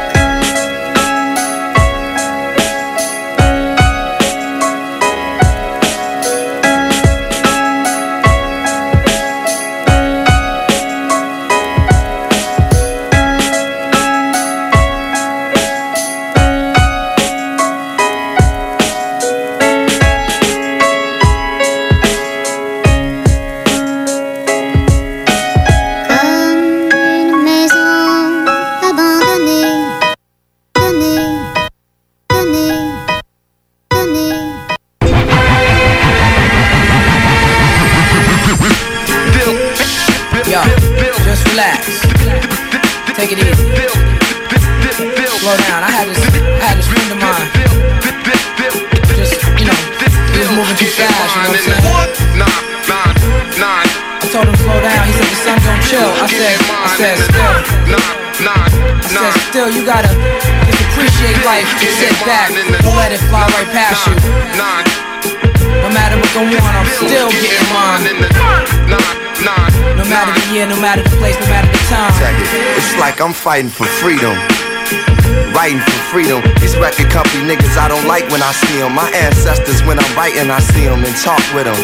No 70.78 70.82
matter 70.82 71.02
the 71.02 71.18
place, 71.18 71.36
no 71.40 71.48
matter 71.48 71.72
the 71.72 71.78
time. 71.90 72.14
It's 72.78 72.96
like 73.00 73.20
I'm 73.20 73.34
fighting 73.34 73.70
for 73.70 73.86
freedom. 73.86 74.38
Writing 75.54 75.80
for 75.80 76.00
freedom. 76.14 76.40
These 76.62 76.78
record 76.78 77.10
company 77.10 77.44
niggas 77.46 77.78
I 77.78 77.88
don't 77.88 78.06
like 78.06 78.30
when 78.30 78.42
I 78.42 78.52
see 78.52 78.78
them. 78.78 78.94
My 78.94 79.10
ancestors, 79.12 79.82
when 79.84 80.00
I'm 80.00 80.12
writing, 80.16 80.50
I 80.50 80.60
see 80.60 80.86
them 80.86 81.04
and 81.04 81.16
talk 81.18 81.42
with 81.54 81.66
them. 81.66 81.80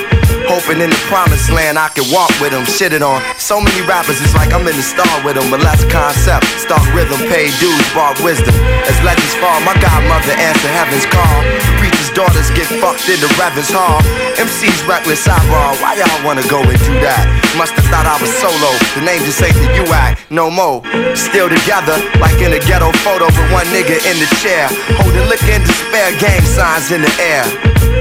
Hoping 0.45 0.83
in 0.83 0.89
the 0.91 1.01
promised 1.07 1.49
land 1.49 1.79
I 1.79 1.87
can 1.89 2.03
walk 2.11 2.29
with 2.43 2.51
them. 2.51 2.65
Shit 2.65 2.91
it 2.91 3.01
on. 3.01 3.21
So 3.39 3.61
many 3.61 3.81
rappers, 3.87 4.19
it's 4.19 4.35
like 4.35 4.51
I'm 4.51 4.67
in 4.67 4.75
the 4.75 4.85
star 4.85 5.09
with 5.23 5.35
them. 5.39 5.47
But 5.49 5.61
less 5.61 5.81
concept. 5.87 6.45
Start 6.59 6.83
rhythm, 6.93 7.19
pay 7.31 7.47
dues, 7.63 7.87
bar 7.95 8.13
wisdom. 8.21 8.53
As 8.85 8.97
legends 9.01 9.35
fall, 9.39 9.59
my 9.63 9.73
godmother 9.79 10.35
answer 10.37 10.69
heaven's 10.69 11.07
call. 11.07 11.37
Preacher's 11.79 12.11
daughters 12.11 12.51
get 12.51 12.67
fucked 12.81 13.07
in 13.07 13.19
the 13.23 13.29
Reverend's 13.39 13.71
hall. 13.71 14.03
MC's 14.35 14.81
reckless 14.85 15.23
eyeball. 15.27 15.79
Why 15.79 15.95
y'all 15.97 16.21
wanna 16.25 16.45
go 16.51 16.59
and 16.61 16.79
do 16.85 16.93
that? 17.01 17.23
Must 17.55 17.73
have 17.73 17.87
thought 17.87 18.05
I 18.05 18.17
was 18.19 18.31
solo. 18.41 18.71
The 18.97 19.03
name 19.05 19.23
just 19.23 19.41
ain't 19.41 19.55
the 19.55 19.69
you 19.77 19.85
act. 19.93 20.29
No 20.29 20.49
more. 20.49 20.83
Still 21.15 21.47
together, 21.49 21.95
like 22.19 22.35
in 22.41 22.51
a 22.53 22.59
ghetto 22.59 22.91
photo 23.05 23.31
with 23.43 23.51
one 23.51 23.67
nigga 23.67 23.99
in 24.07 24.15
the 24.19 24.29
chair. 24.39 24.67
Holding 24.99 25.27
liquor 25.27 25.51
in 25.51 25.61
despair, 25.63 26.11
gang 26.19 26.41
signs 26.43 26.91
in 26.91 27.01
the 27.01 27.13
air. 27.19 27.43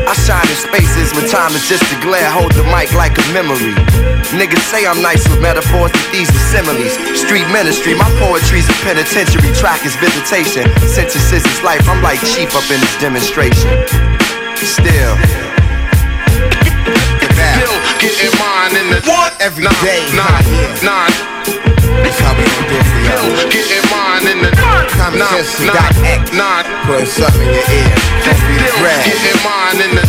I 0.07 0.14
shine 0.14 0.47
in 0.47 0.59
spaces 0.59 1.14
when 1.14 1.26
time 1.28 1.53
is 1.55 1.68
just 1.68 1.84
a 1.90 1.99
glare. 2.01 2.30
Hold 2.30 2.53
the 2.53 2.64
mic 2.70 2.93
like 2.95 3.16
a 3.18 3.26
memory. 3.32 3.74
Niggas 4.34 4.62
say 4.70 4.86
I'm 4.86 5.03
nice 5.03 5.26
with 5.28 5.40
metaphors, 5.40 5.93
but 5.93 6.07
these 6.12 6.28
are 6.30 6.47
similes. 6.51 6.95
Street 7.18 7.47
ministry, 7.53 7.95
my 7.95 8.09
poetry's 8.18 8.68
a 8.68 8.76
penitentiary. 8.86 9.53
Track 9.55 9.84
is 9.84 9.95
visitation. 9.97 10.66
Sentences 10.86 11.45
is 11.45 11.62
life. 11.62 11.82
I'm 11.88 12.03
like 12.03 12.20
chief 12.20 12.55
up 12.55 12.66
in 12.70 12.80
this 12.80 12.97
demonstration. 13.01 13.70
Still. 14.62 15.14
Still 17.53 17.76
getting 17.99 18.32
mine 18.38 18.74
in 18.78 18.86
the 18.90 19.01
what? 19.07 19.34
Every 19.40 19.64
nine, 19.64 19.84
day. 19.84 20.07
Nine, 20.14 20.45
nine. 20.84 21.72
That's 22.03 22.18
how 22.20 22.34
we 22.34 22.44
do 22.44 22.76
it 22.76 22.86
for. 22.90 23.03
Still 23.22 23.48
getting 23.50 23.86
mine 23.90 24.26
in 24.26 24.38
the 24.42 24.50
Time 24.98 25.14
nine, 25.18 25.30
kiss 25.38 25.62
action 25.62 25.70
dot 25.70 25.92
X. 26.03 26.22
Putting 26.86 27.07
something 27.07 27.46
in 27.46 27.55
your 27.55 27.66
ear. 27.70 27.90
Don't 28.26 28.42
be 28.46 28.55
the 28.59 28.70
brand. 28.82 29.03
Getting 29.07 29.40
mine 29.46 29.78
in 29.80 29.92
the 29.96 30.05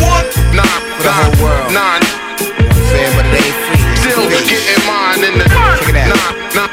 Nah, 0.54 0.62
For 0.98 1.02
the 1.06 1.12
whole 1.14 1.34
world. 1.42 1.70
You 1.70 1.78
what 1.78 2.02
I'm 2.02 2.86
saying? 2.90 3.12
But 3.16 3.26
it 3.30 3.42
ain't 3.42 3.58
free. 3.66 3.82
Still 4.02 4.26
getting 4.30 4.82
mine 4.86 5.22
in 5.24 5.34
the 5.38 5.46
Check 5.46 5.90
it 5.90 5.96
out. 6.02 6.34
Nah, 6.54 6.68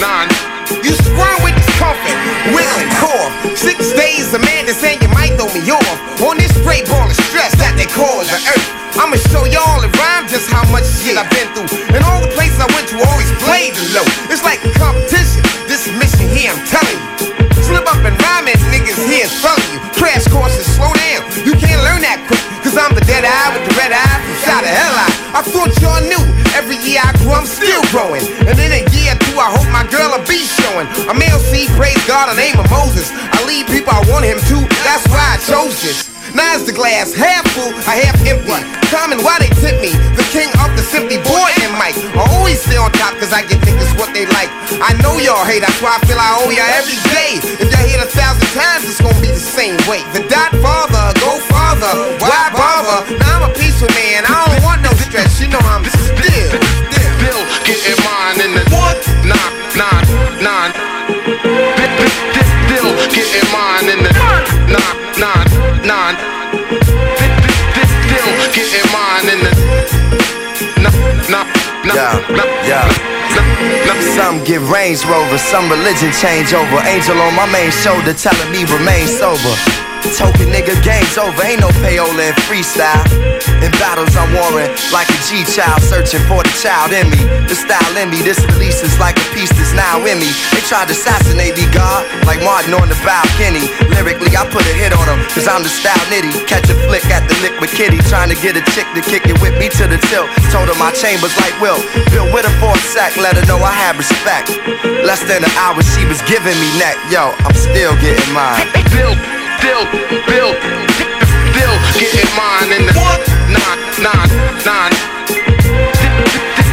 nah, 0.00 0.26
nah. 0.26 0.52
You 0.82 0.92
squirm 0.98 1.38
with 1.44 1.54
discomfort, 1.54 2.16
wiggling 2.56 2.90
core. 2.98 3.30
Six 3.54 3.92
days, 3.92 4.32
a 4.34 4.40
man 4.40 4.66
that's 4.66 4.80
saying 4.80 4.98
you 5.00 5.08
might 5.14 5.36
throw 5.38 5.46
me 5.54 5.62
off. 5.70 5.96
On 6.24 6.36
this 6.36 6.50
straight 6.58 6.88
ball 6.88 7.06
of 7.06 7.16
stress 7.30 7.54
that 7.60 7.76
they 7.78 7.86
call 7.86 8.24
the 8.24 8.38
earth. 8.50 8.68
I'ma 8.98 9.16
show 9.30 9.44
y'all 9.48 9.80
rhyme 9.80 10.01
just 10.32 10.48
how 10.48 10.64
much 10.72 10.88
shit 10.88 11.12
I've 11.20 11.28
been 11.28 11.44
through. 11.52 11.68
And 11.92 12.00
all 12.08 12.16
the 12.24 12.32
places 12.32 12.56
I 12.56 12.64
went 12.72 12.88
to 12.88 12.96
always 13.04 13.28
played 13.44 13.76
low. 13.92 14.08
It's 14.32 14.40
like 14.40 14.64
a 14.64 14.72
competition. 14.80 15.44
This 15.68 15.84
mission 16.00 16.24
here, 16.32 16.48
I'm 16.48 16.62
telling 16.72 16.96
you. 17.20 17.52
Slip 17.60 17.84
up 17.84 18.00
and 18.00 18.16
rhyme 18.16 18.48
and 18.48 18.56
niggas 18.72 18.96
here 19.12 19.28
is 19.28 19.34
front 19.44 19.60
of 19.60 19.68
you. 19.68 19.78
Crash 19.92 20.24
courses, 20.32 20.64
slow 20.64 20.88
down. 20.88 21.20
You 21.44 21.52
can't 21.60 21.84
learn 21.84 22.00
that 22.00 22.24
quick. 22.32 22.40
Cause 22.64 22.80
I'm 22.80 22.96
the 22.96 23.04
dead 23.04 23.28
eye 23.28 23.52
with 23.52 23.68
the 23.68 23.76
red 23.76 23.92
eye 23.92 24.18
from 24.24 24.36
shot 24.40 24.64
of 24.64 24.72
hell 24.72 24.96
eye. 24.96 25.14
I 25.36 25.40
thought 25.44 25.68
y'all 25.84 26.00
knew. 26.00 26.24
Every 26.56 26.80
year 26.80 27.04
I 27.04 27.12
grew, 27.20 27.36
I'm 27.36 27.44
still 27.44 27.84
growing. 27.92 28.24
And 28.48 28.56
in 28.56 28.72
a 28.72 28.82
year 28.88 29.12
or 29.12 29.20
two, 29.28 29.36
I 29.36 29.52
hope 29.52 29.68
my 29.68 29.84
girl 29.92 30.16
will 30.16 30.24
be 30.24 30.40
showing. 30.40 30.88
I'm 31.12 31.20
LC, 31.20 31.68
praise 31.76 32.00
God, 32.08 32.32
the 32.32 32.40
name 32.40 32.56
of 32.56 32.64
Moses. 32.72 33.12
I 33.12 33.36
lead 33.44 33.68
people, 33.68 33.92
I 33.92 34.00
want 34.08 34.24
him 34.24 34.40
to. 34.40 34.56
That's 34.80 35.04
why 35.12 35.36
I 35.36 35.38
chose 35.44 35.76
this. 35.84 36.11
Is 36.32 36.68
the 36.68 36.76
glass 36.76 37.16
half 37.16 37.48
full, 37.56 37.72
or 37.72 37.96
half 37.96 38.12
empty. 38.28 38.52
Common, 38.92 39.24
why 39.24 39.40
they 39.40 39.48
tip 39.56 39.80
me? 39.80 39.88
The 40.16 40.26
king 40.28 40.52
of 40.60 40.68
the 40.76 40.84
simply 40.84 41.16
boy 41.24 41.48
and 41.64 41.72
Mike. 41.80 41.96
I 42.12 42.28
always 42.36 42.60
stay 42.60 42.76
on 42.76 42.92
top 42.92 43.16
cause 43.16 43.32
I 43.32 43.40
get 43.48 43.56
niggas 43.64 43.96
what 43.96 44.12
they 44.12 44.28
like. 44.36 44.52
I 44.84 44.92
know 45.00 45.16
y'all 45.16 45.48
hate, 45.48 45.64
that's 45.64 45.80
why 45.80 45.96
I 45.96 46.00
feel 46.04 46.20
I 46.20 46.44
owe 46.44 46.52
y'all 46.52 46.68
every 46.76 47.00
day. 47.08 47.40
If 47.56 47.72
y'all 47.72 47.80
hate 47.80 48.04
a 48.04 48.08
thousand 48.08 48.44
times, 48.52 48.84
it's 48.84 49.00
gonna 49.00 49.16
be 49.24 49.32
the 49.32 49.40
same 49.40 49.80
way. 49.88 50.04
The 50.12 50.28
dot 50.28 50.52
father, 50.60 51.16
go 51.24 51.40
farther, 51.48 51.88
why 52.20 52.52
bother? 52.52 53.16
Now 53.16 53.42
I'm 53.42 53.48
a 53.48 53.52
peaceful 53.56 53.88
man, 53.96 54.28
I 54.28 54.44
don't 54.44 54.60
want 54.60 54.84
no 54.84 54.92
stress, 55.08 55.40
you 55.40 55.48
know 55.48 55.62
I'm 55.66 55.82
still. 55.88 56.52
Still 56.92 57.42
getting 57.64 57.98
mine 58.04 58.38
in 58.44 58.52
the 58.54 58.64
Nah, 59.24 59.48
nah, 59.72 59.98
nah. 60.44 60.68
Still 62.70 62.92
getting 63.08 63.48
mine 63.50 63.88
in 63.88 64.00
the 64.04 64.12
nah. 64.68 65.01
Yeah, 71.94 72.16
yeah. 72.64 72.88
Some 74.16 74.42
get 74.44 74.60
Range 74.72 75.04
Rover, 75.06 75.38
some 75.38 75.70
religion 75.70 76.10
change 76.12 76.52
over. 76.54 76.80
Angel 76.88 77.16
on 77.20 77.34
my 77.34 77.46
main 77.52 77.70
shoulder 77.70 78.14
telling 78.14 78.50
me 78.50 78.64
remain 78.64 79.06
sober. 79.06 79.91
Token 80.10 80.50
nigga, 80.50 80.74
game's 80.82 81.16
over. 81.16 81.42
Ain't 81.46 81.62
no 81.62 81.70
payola 81.80 82.30
in 82.30 82.34
freestyle. 82.44 83.06
In 83.62 83.70
battles, 83.78 84.10
I'm 84.18 84.34
warring 84.34 84.70
like 84.90 85.06
a 85.06 85.18
G 85.30 85.46
child, 85.46 85.78
searching 85.86 86.22
for 86.26 86.42
the 86.42 86.52
child 86.58 86.90
in 86.90 87.06
me. 87.06 87.20
The 87.46 87.54
style 87.54 87.94
in 87.94 88.10
me, 88.10 88.18
this 88.22 88.42
release 88.54 88.82
is 88.82 88.98
like 88.98 89.14
a 89.14 89.26
piece 89.30 89.54
that's 89.54 89.70
now 89.72 90.02
in 90.02 90.18
me. 90.18 90.30
They 90.50 90.62
tried 90.66 90.90
to 90.90 90.94
assassinate 90.98 91.54
me, 91.54 91.70
God, 91.70 92.02
like 92.26 92.42
Martin 92.42 92.74
on 92.74 92.90
the 92.90 92.98
balcony. 93.06 93.70
Lyrically, 93.94 94.34
I 94.34 94.42
put 94.50 94.66
a 94.66 94.74
hit 94.74 94.90
on 94.90 95.06
them, 95.06 95.22
cause 95.30 95.46
I'm 95.46 95.62
the 95.62 95.70
style 95.70 96.02
nitty. 96.10 96.34
Catch 96.50 96.66
a 96.70 96.76
flick 96.90 97.06
at 97.06 97.22
the 97.30 97.38
liquid 97.38 97.70
kitty, 97.70 98.02
trying 98.10 98.34
to 98.34 98.38
get 98.42 98.58
a 98.58 98.64
chick 98.74 98.90
to 98.98 99.02
kick 99.02 99.30
it 99.30 99.38
with 99.38 99.54
me 99.62 99.70
to 99.78 99.86
the 99.86 100.02
tilt. 100.10 100.26
Told 100.50 100.66
her 100.66 100.78
my 100.82 100.90
chambers 100.90 101.34
like 101.38 101.54
Will. 101.62 101.78
Bill 102.10 102.26
with 102.34 102.44
her 102.44 102.56
for 102.58 102.74
a 102.74 102.82
sec, 102.82 103.14
let 103.16 103.38
her 103.38 103.46
know 103.46 103.62
I 103.62 103.70
had 103.70 103.94
respect. 103.94 104.50
Less 105.06 105.22
than 105.22 105.46
an 105.46 105.54
hour, 105.62 105.78
she 105.94 106.02
was 106.10 106.18
giving 106.26 106.58
me 106.58 106.68
neck. 106.82 106.98
Yo, 107.14 107.30
I'm 107.46 107.54
still 107.54 107.94
getting 108.02 108.30
mine. 108.34 108.66
Still, 109.62 109.86
still, 110.26 110.52
still 111.54 111.76
getting 111.94 112.30
mine 112.34 112.72
in 112.74 112.82
the 112.86 112.92
Nah, 113.54 113.74
nah, 114.02 114.26
nah. 114.66 114.90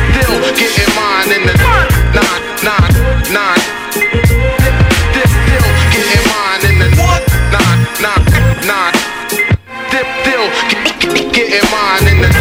Still 0.09 0.33
getting 0.57 0.91
mine 0.97 1.31
in 1.37 1.45
the 1.45 1.53
Nah, 2.17 2.37
nah, 2.65 2.89
nah. 3.29 3.53
Still 5.13 5.69
getting 5.93 6.25
mine 6.33 6.65
in 6.65 6.75
the 6.81 6.89
Nah, 7.53 7.73
nah, 8.01 8.17
nah. 8.65 8.89
Still 10.23 10.45
getting 11.29 11.65
mine 11.69 12.07
in 12.09 12.17
the 12.23 12.38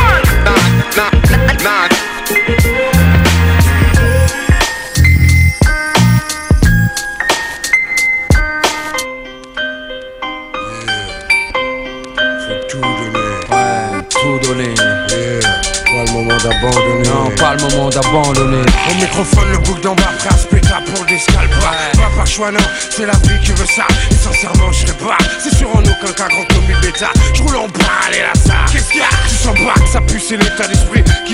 d'abandonner. 16.38 17.08
Non, 17.08 17.30
pas 17.36 17.54
le 17.54 17.62
moment 17.62 17.90
d'abandonner. 17.90 18.62
Au 18.90 18.94
microphone, 18.94 19.50
le 19.52 19.58
bouc 19.58 19.80
bas, 19.82 19.92
à 20.28 20.36
se 20.36 20.46
péter 20.46 20.68
pour 20.86 21.04
des. 21.06 21.18
Pas 21.34 22.10
par 22.16 22.26
choix, 22.26 22.50
non, 22.50 22.60
c'est 22.90 23.06
la 23.06 23.12
vie 23.12 23.38
qui 23.44 23.52
veut 23.52 23.66
ça. 23.66 23.86
Et 24.10 24.14
sincèrement, 24.14 24.72
je 24.72 24.86
serais 24.86 24.98
pas. 24.98 25.18
C'est 25.38 25.54
sûr 25.54 25.68
en 25.74 25.80
aucun 25.80 26.12
cas 26.12 26.28
grand 26.28 26.44
comme 26.48 26.66
bêta. 26.80 27.10
Je 27.34 27.42
roule 27.42 27.56
en 27.56 27.68
balle 27.68 28.14
et 28.14 28.20
là, 28.20 28.32
ça. 28.34 28.72
Qu'est-ce 28.72 28.90
qu'il 28.90 29.00
y 29.00 29.02
a? 29.02 29.08
Tu 29.28 29.34
sens 29.34 29.54
pas 29.54 29.80
que 29.80 29.88
ça 29.88 30.00
pue, 30.00 30.20
c'est 30.20 30.36
l'état 30.36 30.66
d'esprit 30.66 30.87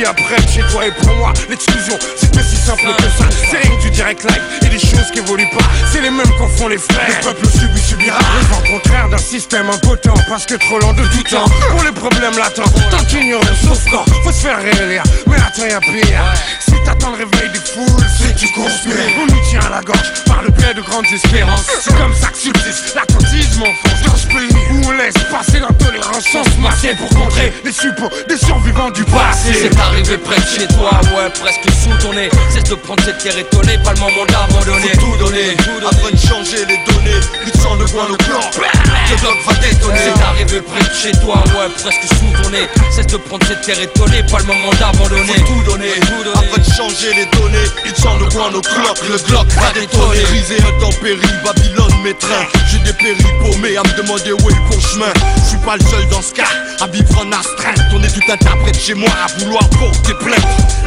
apprête 0.04 0.48
chez 0.48 0.62
toi 0.70 0.86
et 0.86 0.92
pour 0.92 1.14
moi. 1.16 1.32
L'exclusion, 1.48 1.98
c'est 2.16 2.32
pas 2.34 2.42
si 2.42 2.56
simple 2.56 2.82
que 2.96 3.02
ça. 3.02 3.28
C'est 3.50 3.58
rien 3.58 3.78
du 3.80 3.90
direct 3.90 4.24
live 4.24 4.42
et 4.62 4.68
des 4.68 4.78
choses 4.78 5.10
qui 5.12 5.18
évoluent 5.18 5.50
pas. 5.50 5.64
C'est 5.92 6.00
les 6.00 6.10
mêmes 6.10 6.30
qu'en 6.38 6.48
font 6.48 6.68
les 6.68 6.78
frères. 6.78 7.08
Le 7.08 7.24
peuple 7.24 7.46
subit, 7.46 7.80
subira. 7.80 8.18
Le 8.18 8.46
vent 8.46 8.78
contraire 8.78 9.08
d'un 9.08 9.18
système 9.18 9.68
impotent 9.70 10.14
parce 10.28 10.46
que 10.46 10.54
trop 10.54 10.78
lent 10.78 10.92
de 10.92 11.02
tout 11.04 11.22
temps. 11.22 11.44
Pour 11.70 11.84
les 11.84 11.92
problèmes 11.92 12.36
latents, 12.36 12.70
tant 12.90 13.04
qu'ignorance, 13.04 13.46
sauf 13.62 13.84
quand 13.90 14.04
faut 14.22 14.32
se 14.32 14.46
faire 14.46 14.58
réélire. 14.60 15.02
Mais 15.26 15.36
attends, 15.36 15.66
y'a 15.66 15.80
pire. 15.80 16.24
Si 16.60 16.72
t'attends 16.84 17.10
le 17.10 17.24
réveil 17.24 17.50
des 17.52 17.58
foules, 17.58 18.06
c'est 18.18 18.34
que 18.34 18.38
tu 18.38 18.52
conspires. 18.52 18.94
On 19.22 19.26
nous 19.32 19.40
tient 19.48 19.60
à 19.60 19.70
la 19.70 19.80
gorge 19.82 20.12
par 20.26 20.42
le 20.42 20.50
biais 20.50 20.74
de 20.74 20.82
grandes 20.82 21.06
espérances. 21.06 21.66
C'est 21.80 21.96
comme 21.96 22.14
ça 22.14 22.28
que 22.28 22.38
subsiste 22.38 22.94
l'attentisme 22.94 23.62
en 23.62 23.74
France. 23.74 24.02
Dans 24.06 24.16
ce 24.16 24.26
pays 24.26 24.56
où 24.70 24.88
on 24.88 24.92
laisse 24.92 25.14
passer 25.30 25.60
l'intolérance 25.60 26.24
sans 26.32 26.44
se 26.44 26.58
masser 26.60 26.94
pour 26.94 27.08
contrer 27.10 27.52
les 27.64 27.72
suppôts 27.72 28.10
des 28.28 28.36
survivants 28.36 28.90
du 28.90 29.04
passé. 29.04 29.52
C'est 29.54 29.74
arrivé 29.94 30.18
près 30.18 30.40
de 30.40 30.46
chez 30.46 30.66
toi, 30.74 30.90
ouais, 31.14 31.30
presque 31.40 31.70
sous 31.70 31.94
ton 32.02 32.12
nez. 32.12 32.28
Cesse 32.50 32.64
de 32.64 32.74
prendre 32.74 33.02
cette 33.04 33.18
terre 33.18 33.38
étonnée, 33.38 33.78
pas 33.78 33.92
le 33.92 34.00
moment 34.00 34.26
d'abandonner. 34.26 34.88
Faut 34.94 35.06
tout 35.06 35.16
donner, 35.18 35.56
afin 35.86 36.10
de 36.10 36.18
changer 36.18 36.66
les 36.66 36.78
données. 36.92 37.20
Plus 37.42 37.60
sans 37.60 37.74
le 37.76 37.86
coin, 37.86 38.06
le 38.10 38.16
plan. 38.16 38.40
Le 38.42 39.16
bloc 39.20 39.36
va 39.46 39.54
détonner. 39.54 39.98
C'est 40.04 40.22
arrivé 40.22 40.60
près 40.60 40.82
de 40.82 40.94
chez 40.94 41.12
toi, 41.20 41.36
ouais, 41.54 41.70
presque 41.80 42.06
sous 42.18 42.42
ton 42.42 42.50
nez. 42.50 42.68
Cesse 42.90 43.06
de 43.06 43.16
prendre 43.16 43.46
cette 43.46 43.62
terre 43.62 43.80
étonnée, 43.80 44.22
pas 44.30 44.38
le 44.38 44.46
moment 44.46 44.72
d'abandonner. 44.78 45.38
Faut 45.38 45.54
tout 45.54 45.70
donner, 45.70 45.94
afin 46.34 46.60
de 46.60 46.70
changer 46.74 47.14
les 47.14 47.26
données. 47.38 47.68
Il 47.86 47.94
sent 47.94 48.16
le 48.18 48.26
coin, 48.26 48.50
nos 48.50 48.62
cloques, 48.62 49.02
le 49.08 49.18
bloc 49.28 49.46
va 49.54 49.70
détonner. 49.72 50.22
Brisé 50.22 50.56
intempérie, 50.58 51.34
Babylone, 51.44 51.94
mes 52.02 52.14
trains. 52.14 52.46
J'ai 52.70 52.78
des 52.78 52.92
paumés 52.92 53.76
à 53.76 53.82
me 53.82 53.96
demander 53.96 54.32
où 54.32 54.50
est 54.50 54.54
le 54.54 54.68
bon 54.70 54.80
chemin. 54.80 55.12
Je 55.36 55.48
suis 55.50 55.58
pas 55.58 55.76
le 55.76 55.84
seul 55.86 56.08
dans 56.08 56.22
ce 56.22 56.32
cas 56.32 56.50
à 56.80 56.86
vivre 56.88 57.18
en 57.18 57.30
astreinte. 57.32 57.78
On 57.94 58.02
est 58.02 58.08
tout 58.08 58.20
de 58.20 58.78
chez 58.78 58.94
moi 58.94 59.10
à 59.24 59.38
vouloir 59.38 59.62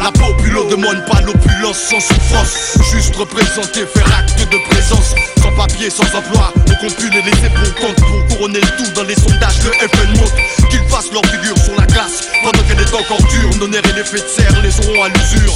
La 0.02 0.12
populo 0.12 0.64
demande 0.70 1.04
pas 1.06 1.22
l'opulence 1.22 1.78
sans 1.78 2.00
souffrance. 2.00 2.78
Juste 2.92 3.16
représenter, 3.16 3.86
faire 3.86 4.18
acte 4.18 4.40
de 4.40 4.58
présence. 4.70 5.16
Sans 5.42 5.52
papier, 5.52 5.90
sans 5.90 6.06
emploi, 6.16 6.54
on 6.56 6.76
compte 6.76 6.98
les 7.02 7.22
laisser 7.22 7.50
pour 7.50 7.76
compte 7.76 7.96
pour 7.96 8.28
couronner 8.28 8.60
le 8.62 8.78
tout 8.78 8.92
dans 8.96 9.04
les 9.04 9.16
sondages. 9.16 9.64
Le 9.66 9.72
FN 9.88 10.20
montre 10.20 10.36
qu'ils 10.70 10.88
fassent 10.88 11.12
leur 11.12 11.26
figure 11.26 11.58
sur 11.58 11.76
la 11.80 11.86
glace. 11.88 12.30
Pendant 12.44 12.64
qu'elle 12.64 12.80
est 12.80 12.94
encore 12.94 13.18
dure, 13.18 13.50
nos 13.60 13.68
nerfs 13.68 13.82
et 13.90 13.94
l'effet 13.94 14.20
de 14.20 14.28
serre 14.28 14.62
les 14.62 14.88
auront 14.88 15.04
à 15.04 15.10
l'usure. 15.10 15.54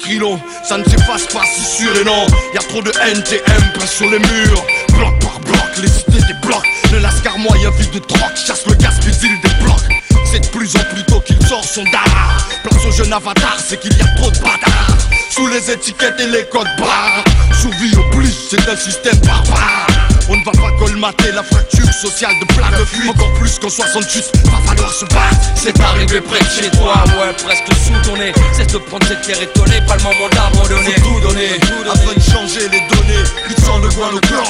Trilon, 0.00 0.40
ça 0.62 0.76
ne 0.76 0.84
s'efface 0.84 1.26
pas 1.32 1.44
si 1.44 1.82
sûr 1.82 1.96
et 1.98 2.04
non 2.04 2.26
Y 2.52 2.58
a 2.58 2.62
trop 2.68 2.82
de 2.82 2.90
NTM 2.90 3.72
peint 3.72 3.86
sur 3.86 4.10
les 4.10 4.18
murs 4.18 4.66
Bloc 4.92 5.18
par 5.20 5.40
bloc, 5.40 5.78
les 5.80 5.88
cités 5.88 6.26
des 6.26 6.46
blocs 6.46 6.66
Le 6.92 6.98
lascar 6.98 7.38
moyen 7.38 7.70
vide 7.70 7.90
de 7.92 7.98
troc 8.00 8.36
Chasse 8.36 8.66
le 8.66 8.74
gaz 8.74 9.00
fusil 9.00 9.30
des 9.42 9.64
blocs 9.64 10.03
C'est 10.34 10.40
de 10.40 10.46
plus 10.48 10.74
en 10.74 10.80
plus 10.92 11.04
tôt 11.04 11.20
qu'il 11.20 11.40
sort 11.46 11.64
son 11.64 11.84
dard 11.84 12.48
Place 12.64 12.84
au 12.84 12.90
jeune 12.90 13.12
avatar, 13.12 13.56
c'est 13.64 13.78
qu'il 13.78 13.96
y 13.96 14.02
a 14.02 14.06
trop 14.16 14.32
de 14.32 14.38
bâtards. 14.38 14.98
Sous 15.30 15.46
les 15.46 15.70
étiquettes 15.70 16.18
et 16.18 16.26
les 16.26 16.44
codes 16.46 16.66
barres. 16.76 17.22
Sous-vie 17.52 17.94
oblige, 17.94 18.34
c'est 18.50 18.68
un 18.68 18.74
système 18.74 19.18
barbare 19.18 19.86
on 20.28 20.36
ne 20.36 20.44
va 20.44 20.52
pas 20.52 20.70
colmater 20.78 21.32
la 21.32 21.42
fracture 21.42 21.92
sociale 21.92 22.32
de 22.40 22.46
plat 22.54 22.70
de 22.78 22.84
fuite 22.84 23.10
Encore 23.10 23.32
plus 23.34 23.58
qu'en 23.58 23.68
68, 23.68 24.32
va 24.44 24.58
falloir 24.68 24.92
se 24.92 25.04
battent 25.06 25.52
C'est 25.54 25.78
arrivé 25.80 26.20
près 26.20 26.40
de 26.40 26.50
chez 26.50 26.70
toi 26.70 26.94
Ouais 27.18 27.32
presque 27.44 27.68
sous 27.84 28.08
ton 28.08 28.16
nez 28.16 28.32
Cesse 28.52 28.68
de 28.68 28.78
prendre 28.78 29.06
cette 29.06 29.22
terre 29.22 29.42
étonnée 29.42 29.80
Pas 29.86 29.96
le 29.96 30.02
moment 30.02 30.28
d'abandonner 30.32 30.94
Faut 30.96 31.20
tout 31.20 31.20
donner. 31.28 31.50
Afin 31.84 32.14
de 32.14 32.20
changer 32.20 32.68
les 32.68 32.80
données 32.88 33.24
Il 33.50 33.56
sent 33.56 33.78
le 33.82 33.88
coin 33.90 34.10
le 34.12 34.20
plan 34.20 34.44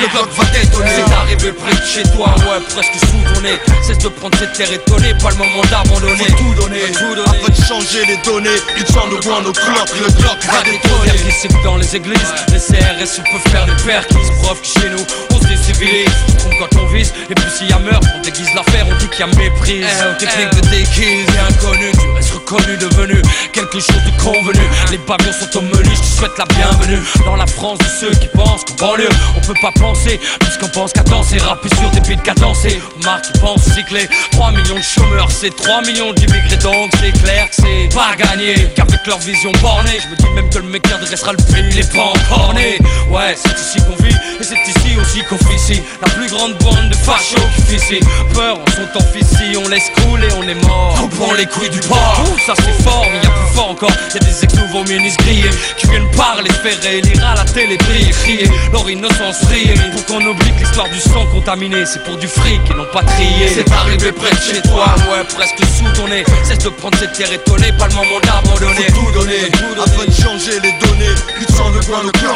Le 0.00 0.08
bloc 0.08 0.28
va 0.36 0.44
détonner. 0.58 0.90
C'est 0.96 1.14
arrivé 1.14 1.52
près 1.52 1.74
de 1.74 1.86
chez 1.86 2.02
toi 2.14 2.34
Ouais 2.48 2.62
presque 2.68 2.96
sous 3.00 3.34
ton 3.34 3.40
nez 3.42 3.58
Cesse 3.82 3.98
de 3.98 4.08
prendre 4.08 4.38
cette 4.38 4.52
terre 4.54 4.72
étonnée 4.72 5.14
Pas 5.22 5.30
le 5.30 5.36
moment 5.36 5.62
d'abandonner 5.70 6.24
Faut 6.24 6.36
tout 6.36 6.54
donner. 6.62 6.82
Afin 7.26 7.52
de 7.52 7.66
changer 7.66 8.04
les 8.06 8.16
données 8.24 8.60
Il 8.76 8.86
sent 8.86 9.06
le 9.10 9.16
coin 9.20 9.40
le 9.42 9.52
clock 9.52 9.88
Le 10.00 10.10
bloc 10.20 10.38
va 10.46 10.62
détonner. 10.64 11.62
dans 11.64 11.76
les 11.76 11.96
églises. 11.96 12.32
Les 12.48 12.58
CRS 12.58 13.20
peuvent 13.30 13.52
faire 13.52 13.66
des 13.66 13.82
pères 13.84 14.06
qui 14.06 14.14
se 14.14 14.80
chez 14.80 14.88
nous 14.90 15.01
on 15.30 15.40
se 15.40 15.48
décivilise 15.48 16.08
On 16.28 16.36
trompe 16.38 16.54
quand 16.60 16.80
on 16.80 16.86
vise 16.86 17.12
Et 17.30 17.34
puis 17.34 17.50
s'il 17.50 17.68
y 17.68 17.72
a 17.72 17.78
meurtre 17.78 18.08
on 18.16 18.20
déguise 18.20 18.48
l'affaire 18.54 18.86
On 18.88 18.96
dit 18.98 19.08
qu'il 19.08 19.20
y 19.20 19.22
a 19.22 19.26
méprise. 19.26 19.86
Technique 20.18 20.54
de 20.54 20.68
déguise. 20.68 21.26
Inconnu 21.48 21.92
Tu 21.92 22.08
restes 22.10 22.32
reconnu 22.32 22.76
devenu 22.76 23.22
quelque 23.52 23.80
chose 23.80 24.02
de 24.04 24.22
convenu. 24.22 24.62
Les 24.90 24.98
bavures 24.98 25.34
sont 25.34 25.58
au 25.58 25.62
menu 25.62 25.90
Je 25.94 26.00
te 26.00 26.18
souhaite 26.18 26.38
la 26.38 26.44
bienvenue. 26.46 26.98
Dans 27.24 27.36
la 27.36 27.46
France 27.46 27.78
de 27.78 27.86
ceux 28.00 28.14
qui 28.14 28.28
pensent 28.28 28.64
qu'en 28.64 28.86
banlieue 28.86 29.08
On 29.36 29.40
peut 29.40 29.58
pas 29.60 29.72
penser 29.72 30.20
Puisqu'on 30.40 30.68
pense 30.68 30.92
qu'à 30.92 31.02
danser. 31.02 31.38
Rapper 31.38 31.68
sur 31.76 31.90
des 31.90 32.00
beats 32.00 32.22
cadencés 32.22 32.80
Marc 33.04 33.24
qui 33.24 33.38
pense 33.40 33.62
cycler. 33.62 34.08
3 34.32 34.52
millions 34.52 34.76
de 34.76 34.82
chômeurs 34.82 35.30
C'est 35.30 35.54
3 35.54 35.82
millions 35.82 36.12
d'immigrés. 36.12 36.56
Donc 36.62 36.90
c'est 37.00 37.12
clair 37.22 37.48
que 37.48 37.56
c'est 37.56 37.94
pas 37.94 38.14
gagné. 38.16 38.68
Qu'avec 38.74 39.06
leur 39.06 39.18
vision 39.18 39.52
bornée 39.60 39.98
Je 40.02 40.08
me 40.08 40.16
dis 40.16 40.28
même 40.34 40.48
que 40.50 40.58
le 40.58 40.64
mec 40.64 40.82
dressera 40.82 41.32
le 41.32 41.38
est 41.78 41.92
pas 41.92 42.04
encore 42.04 42.54
né. 42.54 42.78
Ouais 43.10 43.34
c'est 43.36 43.58
ici 43.58 43.78
qu'on 43.86 44.02
vit 44.02 44.14
Et 44.40 44.44
c'est 44.44 44.54
ici 44.54 44.91
aussi 44.96 45.22
qu'on 45.24 45.36
ici 45.54 45.82
La 46.00 46.08
plus 46.12 46.28
grande 46.28 46.56
bande 46.58 46.88
de 46.88 46.94
fachos 46.96 47.36
qui 47.68 47.76
ici 47.76 48.00
Peur 48.34 48.58
en 48.58 48.70
son 48.72 48.86
temps 48.98 49.06
ici 49.14 49.56
On 49.56 49.68
laisse 49.68 49.90
couler 49.96 50.28
on 50.38 50.42
est 50.48 50.66
mort. 50.66 50.94
Coupons 50.96 51.32
les 51.34 51.46
couilles 51.46 51.70
du 51.70 51.80
port 51.80 52.24
Tout 52.24 52.38
ça 52.46 52.54
c'est 52.56 52.82
fort 52.82 53.06
mais 53.10 53.18
y 53.18 53.26
a 53.26 53.30
plus 53.30 53.54
fort 53.54 53.70
encore. 53.70 53.90
Y'a 54.14 54.20
des 54.20 54.44
ex-nouveaux 54.44 54.84
ministres 54.84 55.22
grillés 55.24 55.50
Qui 55.76 55.88
viennent 55.88 56.10
parler, 56.16 56.50
faire 56.50 57.02
lire 57.02 57.26
à 57.26 57.34
la 57.34 57.44
télé, 57.44 57.76
briller, 57.76 58.10
crier. 58.10 58.50
Leur 58.72 58.88
innocence 58.88 59.44
rire 59.50 59.78
Pour 59.92 60.04
qu'on 60.06 60.24
oublie 60.26 60.52
que 60.52 60.60
l'histoire 60.60 60.88
du 60.88 61.00
sang 61.00 61.26
contaminé 61.32 61.84
C'est 61.86 62.02
pour 62.04 62.16
du 62.16 62.26
fric 62.26 62.60
et 62.70 62.74
non 62.74 62.86
pas 62.92 63.02
trier. 63.02 63.48
C'est 63.54 63.70
arrivé 63.72 64.12
près 64.12 64.30
de 64.30 64.40
chez 64.40 64.62
toi 64.62 64.86
Ouais 65.10 65.24
presque 65.34 65.58
sous 65.76 65.90
ton 66.00 66.08
nez 66.08 66.24
Cesse 66.44 66.58
de 66.58 66.68
prendre 66.68 66.98
cette 66.98 67.12
terre 67.12 67.32
étonnée 67.32 67.72
Pas 67.78 67.88
le 67.88 67.94
moment 67.94 68.20
d'abandonner. 68.22 68.86
Faut 68.92 69.00
tout 69.00 69.12
donner 69.12 69.50
Afin 69.82 70.06
de 70.06 70.12
changer 70.12 70.60
les 70.62 70.72
données. 70.86 71.14
Il 71.40 71.46
sent 71.46 71.70
le 71.74 71.80
coin 71.84 72.02
le 72.04 72.12
plan. 72.12 72.34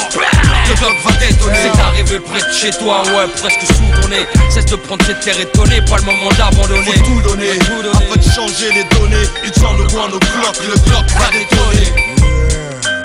Le 0.69 0.75
bloc 0.75 0.95
va 1.05 1.13
détonner. 1.13 1.57
C'est 1.63 1.81
arrivé 1.81 2.19
près 2.19 2.41
de 2.41 2.46
chez 2.53 2.71
toi 2.71 3.03
Ouais 3.07 3.27
presque 3.37 3.61
sous 3.61 4.01
ton 4.01 4.09
nez. 4.09 4.27
Cesse 4.51 4.67
de 4.67 4.77
prendre 4.77 5.05
cette 5.05 5.21
terre 5.21 5.39
étonnée 5.41 5.81
Pas 5.83 5.97
le 5.97 6.05
moment 6.05 6.31
d'abandonner. 6.37 6.83
Faut 6.85 7.05
tout 7.05 7.21
donner. 7.29 7.59
Afin 7.93 8.17
de 8.17 8.23
changer 8.23 8.73
les 8.75 8.85
données 8.99 9.27
Il 9.45 9.53
sent 9.55 9.75
le 9.79 9.85
coin 9.89 10.07
le 10.07 10.19
bloc 10.19 10.57
Le 10.63 10.79
bloc 10.89 11.05
va 11.19 11.31
détonner. 11.31 11.89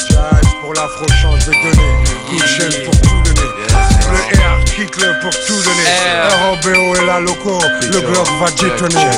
Jazz 0.09 0.47
pour 0.61 0.73
l'afro-change 0.73 1.45
de 1.45 1.51
donner 1.51 1.89
Kitchen 2.30 2.72
pour 2.85 3.01
tout 3.01 3.09
donner 3.09 3.30
Le 3.30 3.30
R, 4.33 4.63
kick-le 4.65 5.19
pour 5.21 5.31
tout 5.31 5.61
donner. 5.63 5.87
ROBO 6.43 6.95
et 7.01 7.05
la 7.05 7.19
loco 7.19 7.59
Le 7.91 7.99
bloc 8.01 8.27
va 8.39 8.49
détonner. 8.51 9.09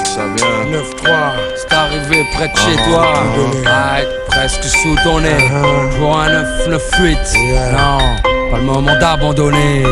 9-3 0.72 1.34
C'est 1.56 1.74
arrivé 1.74 2.26
près 2.34 2.48
de 2.48 2.58
chez 2.58 2.76
toi. 2.84 3.14
Ouais, 3.38 4.08
presque 4.28 4.64
sous 4.64 4.96
ton 5.04 5.20
nez. 5.20 5.50
Pour 5.98 6.18
un 6.20 6.30
9-9-8 6.30 7.72
Non, 7.72 7.98
pas 8.52 8.58
le 8.58 8.64
moment 8.64 9.00
d'abandonner. 9.00 9.84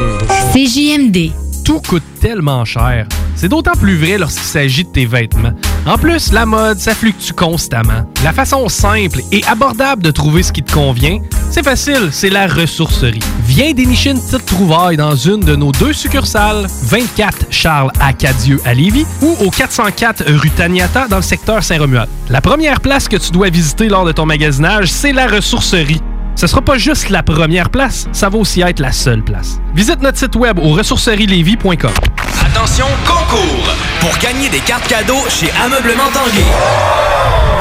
CJMD. 0.53 1.31
Tout 1.64 1.81
coûte 1.81 2.03
tellement 2.19 2.65
cher. 2.65 3.07
C'est 3.35 3.48
d'autant 3.49 3.73
plus 3.80 3.98
vrai 3.98 4.18
lorsqu'il 4.18 4.43
s'agit 4.43 4.84
de 4.84 4.89
tes 4.89 5.06
vêtements. 5.06 5.53
En 5.88 5.98
plus, 5.98 6.32
la 6.32 6.45
mode, 6.45 6.78
ça 6.78 6.94
fluctue 6.94 7.34
constamment. 7.34 8.06
La 8.24 8.32
façon 8.34 8.70
simple 8.70 9.22
et 9.32 9.41
abordable 9.48 10.03
de 10.03 10.12
trouver 10.12 10.44
ce 10.44 10.52
qui 10.52 10.62
te 10.62 10.72
convient, 10.72 11.20
c'est 11.49 11.64
facile, 11.64 12.10
c'est 12.12 12.30
la 12.30 12.45
ressourcerie. 12.45 13.20
Viens 13.45 13.74
dénicher 13.74 14.12
une 14.12 14.22
petite 14.22 14.45
trouvaille 14.45 14.95
dans 14.95 15.16
une 15.16 15.40
de 15.40 15.56
nos 15.56 15.72
deux 15.72 15.94
succursales, 15.94 16.68
24 16.84 17.48
Charles 17.49 17.91
Acadieux 17.99 18.62
à 18.64 18.76
Lévis 18.76 19.08
ou 19.22 19.36
au 19.44 19.49
404 19.49 20.24
rue 20.28 20.52
Taniata 20.52 21.08
dans 21.08 21.18
le 21.18 21.24
secteur 21.24 21.64
Saint-Romuald. 21.64 22.10
La 22.30 22.41
première 22.41 22.80
place 22.80 23.08
que 23.08 23.18
tu 23.18 23.32
dois 23.32 23.49
visiter 23.49 23.90
lors 23.90 24.06
de 24.06 24.12
ton 24.12 24.28
magasinage, 24.28 24.88
c'est 24.88 25.14
la 25.14 25.26
ressourcerie. 25.26 26.02
Ce 26.36 26.45
sera 26.45 26.62
pas 26.62 26.78
juste 26.78 27.10
la 27.10 27.24
première 27.24 27.70
place, 27.72 28.08
ça 28.12 28.30
va 28.30 28.38
aussi 28.38 28.62
être 28.62 28.80
la 28.80 28.91
seule 28.91 29.24
place. 29.24 29.60
Visite 29.74 30.02
notre 30.02 30.20
site 30.20 30.36
web 30.36 30.60
au 30.60 30.74
ressourcerielevy.com. 30.74 31.91
Attention, 32.45 32.86
concours! 33.06 33.90
Pour 34.02 34.18
gagner 34.18 34.49
des 34.49 34.61
cartes 34.61 34.88
cadeaux 34.88 35.30
chez 35.30 35.52
Ameublement 35.64 36.10
Tanguay. 36.11 37.61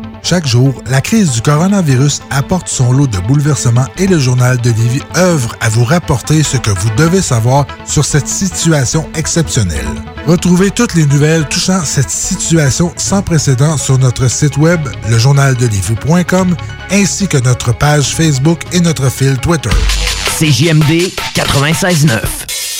Chaque 0.23 0.47
jour, 0.47 0.81
la 0.89 1.01
crise 1.01 1.31
du 1.31 1.41
coronavirus 1.41 2.21
apporte 2.29 2.67
son 2.67 2.91
lot 2.91 3.07
de 3.07 3.17
bouleversements 3.19 3.87
et 3.97 4.07
le 4.07 4.19
journal 4.19 4.57
de 4.57 4.69
Lévis 4.69 5.01
œuvre 5.17 5.55
à 5.59 5.69
vous 5.69 5.83
rapporter 5.83 6.43
ce 6.43 6.57
que 6.57 6.69
vous 6.69 6.89
devez 6.95 7.21
savoir 7.21 7.65
sur 7.85 8.05
cette 8.05 8.27
situation 8.27 9.09
exceptionnelle. 9.15 9.87
Retrouvez 10.27 10.69
toutes 10.69 10.93
les 10.93 11.05
nouvelles 11.05 11.47
touchant 11.47 11.83
cette 11.83 12.09
situation 12.09 12.93
sans 12.97 13.21
précédent 13.21 13.77
sur 13.77 13.97
notre 13.97 14.29
site 14.29 14.57
web, 14.57 14.79
lejournaldelivie.com, 15.09 16.55
ainsi 16.91 17.27
que 17.27 17.37
notre 17.37 17.73
page 17.73 18.15
Facebook 18.15 18.61
et 18.71 18.79
notre 18.79 19.09
fil 19.09 19.37
Twitter. 19.37 19.69
CJMD 20.39 21.11
96.9. 21.35 22.70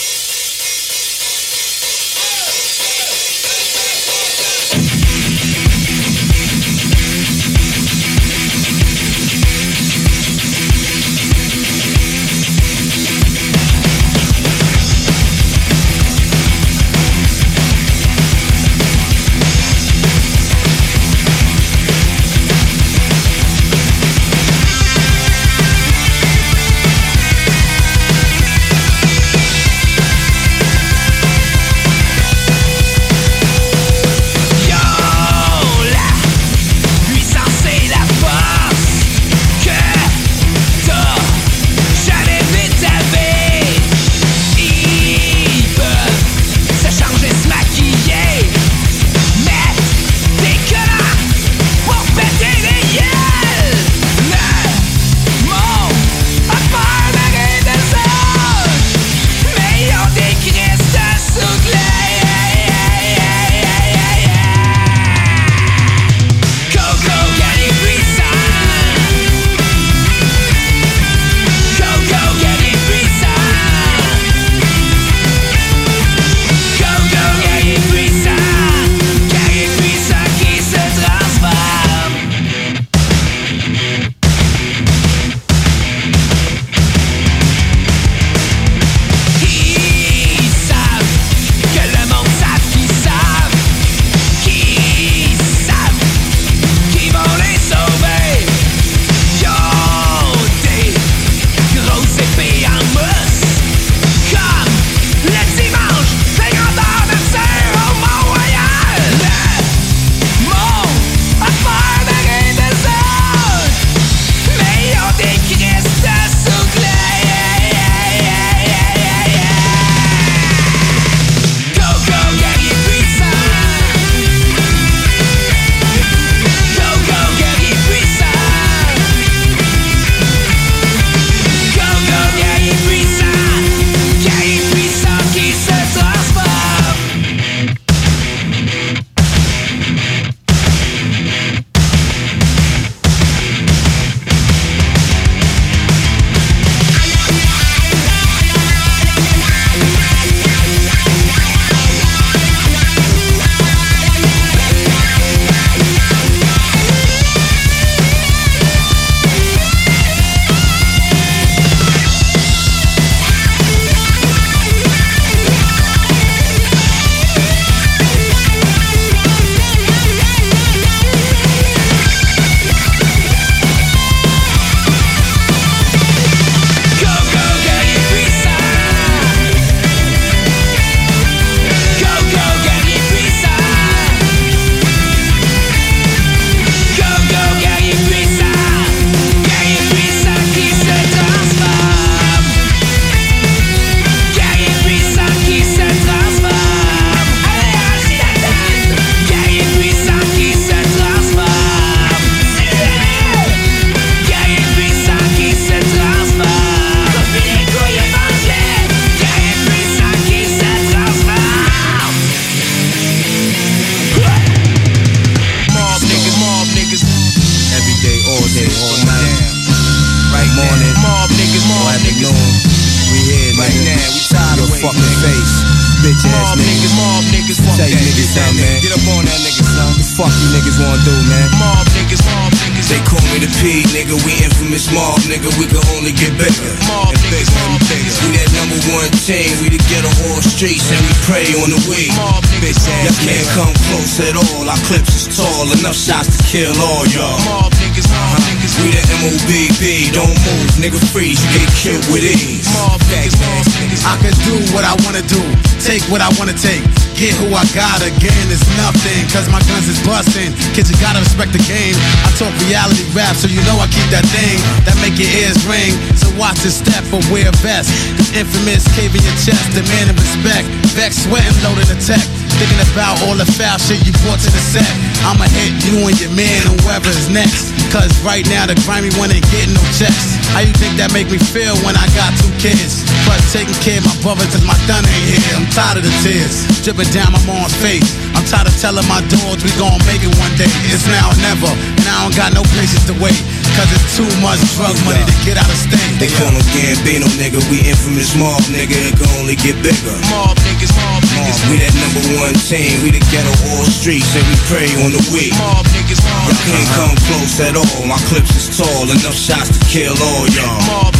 infamous 268.35 268.87
cave 268.95 269.13
in 269.15 269.21
your 269.23 269.37
chest, 269.39 269.61
demanding 269.73 270.15
respect. 270.15 270.67
Vex, 270.95 271.23
sweating, 271.23 271.55
loading 271.63 271.87
the 271.87 271.97
tech. 271.99 272.21
Thinking 272.59 272.81
about 272.93 273.17
all 273.25 273.33
the 273.33 273.47
foul 273.57 273.81
shit 273.81 274.05
you 274.05 274.13
brought 274.21 274.37
to 274.37 274.51
the 274.51 274.61
set. 274.61 274.85
I'ma 275.25 275.49
hit 275.49 275.73
you 275.87 276.05
and 276.05 276.17
your 276.21 276.29
man, 276.37 276.61
whoever's 276.69 277.25
next. 277.31 277.73
Cause 277.89 278.11
right 278.21 278.45
now 278.47 278.69
the 278.69 278.77
grimy 278.85 279.09
one 279.17 279.33
ain't 279.33 279.47
getting 279.49 279.73
no 279.73 279.83
checks. 279.97 280.37
How 280.53 280.61
you 280.61 280.71
think 280.77 280.95
that 281.01 281.09
make 281.09 281.31
me 281.31 281.41
feel 281.41 281.73
when 281.81 281.97
I 281.97 282.05
got 282.13 282.29
two 282.37 282.51
kids? 282.61 283.01
Plus 283.25 283.41
taking 283.49 283.75
care 283.81 283.97
of 283.97 284.05
my 284.05 284.17
brother 284.21 284.45
cause 284.53 284.63
my 284.63 284.77
done 284.85 285.03
ain't 285.03 285.27
here. 285.27 285.57
I'm 285.57 285.67
tired 285.73 285.99
of 285.99 286.05
the 286.05 286.13
tears 286.21 286.69
dripping 286.85 287.09
down 287.13 287.33
my 287.33 287.41
mom's 287.49 287.73
face. 287.81 288.05
I'm 288.37 288.45
tired 288.45 288.69
of 288.69 288.75
telling 288.77 289.05
my 289.09 289.21
dogs 289.29 289.61
we 289.65 289.71
gon' 289.77 289.97
make 290.05 290.21
it 290.21 290.33
one 290.37 290.53
day. 290.57 290.69
It's 290.89 291.05
now 291.09 291.33
or 291.33 291.37
never, 291.41 291.71
and 291.71 292.05
I 292.05 292.25
don't 292.25 292.35
got 292.37 292.53
no 292.53 292.61
places 292.73 293.01
to 293.09 293.13
wait. 293.17 293.37
Cause 293.77 293.89
it's 293.95 294.17
too 294.19 294.27
much 294.43 294.59
drug 294.75 294.95
money 295.07 295.23
to 295.23 295.35
get 295.47 295.55
out 295.55 295.69
of 295.69 295.79
state. 295.79 296.19
They 296.19 296.27
call 296.39 296.51
him 296.51 296.65
Gambino, 296.75 297.27
nigga. 297.39 297.63
We 297.71 297.79
infamous 297.87 298.35
mob, 298.35 298.59
nigga. 298.67 298.95
It 298.95 299.15
can 299.15 299.29
only 299.39 299.55
get 299.55 299.79
bigger. 299.79 300.15
Mob 300.27 300.57
niggas, 300.67 300.91
mob 300.99 301.23
niggas. 301.23 301.59
We 301.71 301.79
that 301.79 301.95
number 301.95 302.23
one 302.41 302.55
team. 302.67 302.99
We 303.03 303.15
the 303.15 303.23
ghetto 303.31 303.51
all 303.71 303.87
streets 303.87 304.31
and 304.35 304.43
we 304.47 304.55
pray 304.67 304.89
on 305.03 305.15
the 305.15 305.23
week. 305.31 305.55
Mob 305.55 305.87
niggas, 305.95 306.19
mob 306.23 306.51
Y'all 306.51 306.61
can't 306.67 306.89
come 306.99 307.15
close 307.31 307.55
at 307.63 307.75
all. 307.79 308.03
My 308.07 308.19
clips 308.27 308.51
is 308.59 308.67
tall. 308.75 309.07
Enough 309.07 309.37
shots 309.37 309.71
to 309.71 309.79
kill 309.87 310.15
all 310.19 310.47
y'all. 310.51 311.10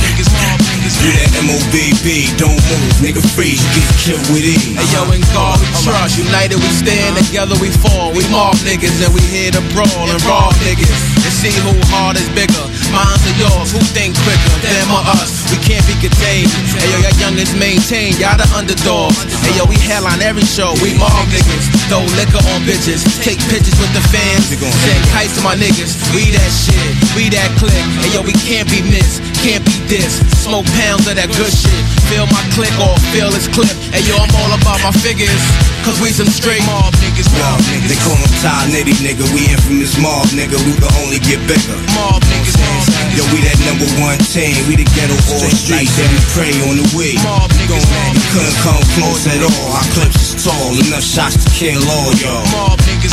Mob 1.01 1.17
niggas, 1.17 1.41
mob 1.41 1.41
niggas. 1.41 1.41
That 1.41 1.41
MOBB. 1.41 2.37
Don't 2.37 2.61
move, 2.69 2.93
nigga. 3.01 3.21
Freeze. 3.33 3.61
You 3.61 3.81
get 3.81 3.89
killed 3.97 4.27
with 4.29 4.45
ease. 4.45 4.77
Hey, 4.77 4.85
yo, 4.93 5.09
in 5.11 5.21
God 5.33 5.57
we 5.59 5.67
trust. 5.81 6.17
United 6.17 6.57
we 6.61 6.69
stand. 6.77 7.17
Together 7.17 7.55
we 7.57 7.69
fall. 7.81 8.13
We 8.13 8.23
mob 8.29 8.55
niggas 8.61 9.01
and 9.01 9.13
we 9.13 9.21
here 9.25 9.51
to 9.51 9.61
brawl 9.73 10.05
and 10.09 10.21
rob 10.29 10.53
niggas. 10.61 10.93
And 11.25 11.33
see 11.33 11.53
who 11.65 11.73
hard 11.89 12.17
is 12.17 12.29
bigger. 12.37 12.61
minds 12.93 13.23
or 13.25 13.35
yours. 13.41 13.71
Who 13.73 13.81
think 13.95 14.13
quicker? 14.13 14.55
Them 14.61 14.93
or 14.93 15.03
us? 15.17 15.49
We 15.49 15.57
can't 15.65 15.85
be 15.89 15.95
contained. 15.97 16.51
Hey, 16.77 16.89
yo, 16.93 16.97
your 17.01 17.15
youngest 17.17 17.57
maintain. 17.57 18.13
Y'all 18.21 18.37
the 18.37 18.47
underdogs. 18.53 19.25
Hey, 19.41 19.57
yo, 19.57 19.65
we 19.65 19.77
headline 19.81 20.21
every 20.21 20.45
show. 20.45 20.75
We 20.85 20.93
mob 21.01 21.25
niggas. 21.33 21.65
Throw 21.89 22.05
liquor 22.19 22.41
on 22.53 22.61
bitches. 22.67 23.01
Take 23.25 23.41
pictures 23.49 23.77
with 23.81 23.91
the 23.97 24.03
fans. 24.13 24.53
Send 24.53 25.01
kites 25.09 25.35
to 25.37 25.41
my 25.41 25.55
niggas. 25.57 25.97
We 26.13 26.29
that 26.35 26.51
shit. 26.51 26.93
We 27.17 27.33
that 27.33 27.49
click. 27.57 27.73
Hey, 28.05 28.13
yo, 28.13 28.21
we 28.21 28.33
can't 28.45 28.69
be 28.69 28.85
missed. 28.85 29.30
Can't 29.41 29.65
be 29.65 29.73
this. 29.89 30.21
Smoke 30.37 30.69
pounds 30.77 31.09
of 31.09 31.17
that 31.17 31.25
good 31.33 31.49
shit. 31.49 31.81
Feel 32.13 32.29
my 32.29 32.45
click 32.53 32.69
or 32.77 32.93
feel 33.09 33.33
this 33.33 33.49
clip. 33.49 33.73
Hey, 33.89 34.05
yo, 34.05 34.13
I'm 34.13 34.29
all 34.37 34.53
about 34.53 34.77
my 34.85 34.93
figures. 35.01 35.41
Cause 35.81 35.97
we 35.97 36.13
some 36.13 36.29
straight 36.29 36.61
mob 36.69 36.93
niggas. 37.01 37.25
Mob 37.41 37.57
niggas. 37.65 37.89
They 37.89 37.97
call 38.05 38.13
him 38.21 38.29
Ty 38.37 38.69
Nitty, 38.69 39.01
nigga. 39.01 39.25
We 39.33 39.49
infamous 39.49 39.97
mob, 39.97 40.29
nigga. 40.37 40.61
We 40.61 40.77
can 40.77 40.93
only 41.01 41.17
get 41.25 41.41
bigger. 41.49 41.73
Mob 41.97 42.21
niggas. 42.21 42.53
Mob 42.53 42.85
niggas. 42.85 43.17
Yo, 43.17 43.25
we 43.33 43.41
that 43.49 43.57
number 43.65 43.89
one 43.97 44.21
team. 44.29 44.53
We 44.69 44.77
the 44.77 44.85
ghetto 44.93 45.17
all 45.33 45.49
streets 45.49 45.97
and 45.97 46.09
we 46.13 46.21
pray 46.37 46.53
on 46.69 46.77
the 46.77 46.85
way. 46.93 47.17
Mob 47.25 47.49
niggas. 47.57 47.81
Mob 47.81 48.13
You 48.13 48.21
couldn't 48.29 48.57
come 48.61 48.83
close 48.93 49.25
at 49.25 49.41
all. 49.41 49.67
Our 49.73 49.87
clips 49.97 50.37
is 50.37 50.45
tall. 50.45 50.77
Enough 50.77 51.01
shots 51.01 51.41
to 51.41 51.49
kill 51.49 51.81
all 51.89 52.13
y'all. 52.21 52.45
Mob 52.53 52.77
niggas. 52.85 53.10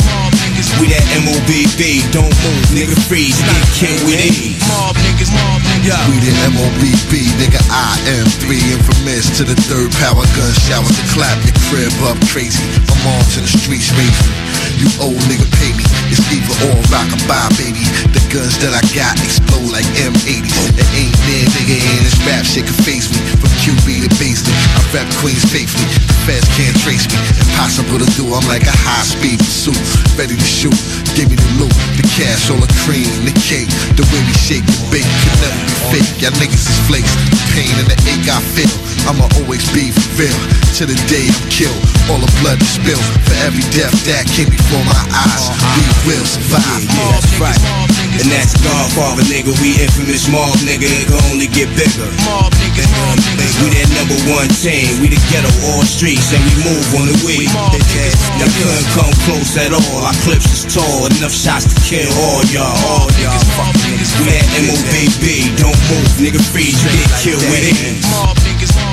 Mob 0.59 0.67
niggas. 0.67 0.79
We 0.79 0.87
that 0.91 1.07
MOBB. 1.23 2.11
Don't 2.11 2.35
move, 2.43 2.65
nigga. 2.75 2.95
Freeze. 3.07 3.39
You 3.39 3.47
get 3.47 3.67
killed 3.79 4.03
with 4.03 4.19
ease. 4.19 4.59
Mob 4.67 4.95
niggas. 5.07 5.31
Mob 5.31 5.61
niggas. 5.63 6.03
We 6.11 6.19
the 6.19 6.33
MOBB, 6.51 7.13
nigga. 7.39 7.61
I 7.71 7.95
am 8.19 8.27
three 8.43 8.61
infamous 8.71 9.31
to 9.37 9.43
the 9.43 9.55
third 9.55 9.91
power 10.03 10.25
gun 10.35 10.53
shower 10.67 10.87
to 10.87 11.03
clap 11.15 11.39
your 11.47 11.55
crib 11.69 11.93
up 12.03 12.19
crazy. 12.27 12.59
My 12.91 12.95
mom's 13.07 13.37
in 13.37 13.43
the 13.43 13.51
streets 13.51 13.91
raising. 13.95 14.35
You 14.79 14.87
old 14.99 15.19
nigga 15.27 15.47
pay 15.59 15.71
me. 15.75 15.83
It's 16.11 16.23
either 16.31 16.55
or 16.71 16.75
rock 16.91 17.07
or 17.11 17.21
buy, 17.27 17.47
baby. 17.59 17.83
The 18.11 18.23
guns 18.31 18.55
that 18.63 18.71
I 18.71 18.83
got 18.95 19.15
explode 19.19 19.71
like 19.71 19.87
M80s. 19.99 20.55
There 20.75 20.91
ain't 20.95 21.15
near 21.27 21.45
nigga 21.55 21.75
in 21.75 21.99
this 22.03 22.15
rap 22.23 22.43
shit 22.47 22.63
can 22.63 22.75
face 22.83 23.11
me. 23.11 23.19
From 23.39 23.51
QB 23.59 24.07
to 24.07 24.09
Baisley, 24.19 24.55
I 24.75 24.79
rap 24.95 25.07
Queens 25.19 25.43
faithfully. 25.51 25.87
The 26.07 26.15
feds 26.23 26.47
can't 26.55 26.75
trace 26.79 27.07
me. 27.11 27.19
Impossible 27.43 27.99
to 27.99 28.07
do. 28.15 28.31
I'm 28.31 28.45
like 28.47 28.63
a 28.67 28.75
high 28.87 29.03
speed 29.03 29.39
pursuit. 29.39 29.79
Ready 30.15 30.39
to 30.39 30.48
shoot. 30.49 30.73
Give 31.13 31.29
me 31.29 31.37
the 31.37 31.51
loot, 31.61 31.75
the 31.93 32.05
cash, 32.17 32.49
all 32.49 32.57
the 32.57 32.71
cream, 32.81 33.05
the 33.21 33.35
cake. 33.37 33.69
The 33.93 34.03
way 34.09 34.21
we 34.25 34.33
shake 34.33 34.65
the 34.65 34.81
bake 34.89 35.05
can 35.05 35.35
never 35.45 35.61
be 35.61 35.75
fake. 35.93 36.09
Y'all 36.17 36.33
niggas 36.41 36.65
is 36.65 36.79
flakes. 36.89 37.13
The 37.29 37.37
pain 37.53 37.73
and 37.77 37.85
the 37.85 37.97
ache 38.09 38.25
I 38.25 38.41
feel. 38.57 38.73
I'ma 39.05 39.29
always 39.37 39.63
be 39.71 39.93
for 39.93 40.25
real. 40.25 40.39
To 40.81 40.89
the 40.89 40.97
day 41.05 41.29
I'm 41.29 41.45
killed. 41.53 41.77
All 42.09 42.17
the 42.17 42.31
blood 42.41 42.57
is 42.57 42.73
spilled. 42.73 43.05
For 43.29 43.37
every 43.45 43.65
death 43.77 43.93
that 44.09 44.25
came 44.33 44.49
before 44.49 44.81
my 44.89 45.01
eyes. 45.13 45.45
We 45.77 45.85
will 46.09 46.25
survive. 46.25 46.81
Yeah, 46.89 47.13
that's 47.13 47.37
right. 47.37 48.08
And 48.19 48.27
that's 48.35 48.51
Godfather, 48.59 49.23
nigga. 49.31 49.55
We 49.63 49.79
infamous 49.79 50.27
mob, 50.27 50.51
nigga. 50.67 50.83
It 50.83 51.07
can 51.07 51.15
only 51.31 51.47
get 51.47 51.71
bigger. 51.71 52.03
Mob 52.27 52.51
niggas. 52.59 52.91
Mob 52.91 53.15
niggas. 53.15 53.55
We 53.63 53.71
that 53.79 53.87
number 53.95 54.19
one 54.27 54.51
team. 54.59 54.99
We 54.99 55.07
the 55.07 55.19
ghetto 55.31 55.47
all 55.71 55.87
streets 55.87 56.35
and 56.35 56.43
we 56.43 56.53
move 56.67 56.83
on 56.99 57.07
the 57.07 57.15
way. 57.23 57.47
Y'all 57.47 58.51
couldn't 58.59 58.89
come 58.91 59.13
close 59.23 59.55
at 59.55 59.71
all. 59.71 60.03
Our 60.03 60.17
clips 60.27 60.51
is 60.51 60.63
tall. 60.67 61.07
Enough 61.07 61.31
shots 61.31 61.71
to 61.71 61.75
kill 61.87 62.11
all 62.27 62.43
y'all. 62.51 62.75
All 62.91 63.07
y'all. 63.23 63.39
Fuck 63.55 63.71
niggas. 63.87 64.11
We 64.19 64.35
that 64.35 64.47
MOBB. 64.67 65.55
Don't 65.55 65.79
move, 65.87 66.11
nigga. 66.19 66.43
Freeze. 66.51 66.75
You 66.75 66.91
get 66.99 67.11
killed 67.23 67.45
with 67.47 67.63
niggas. 67.71 68.03
Mob 68.03 68.35
niggas. 68.43 68.88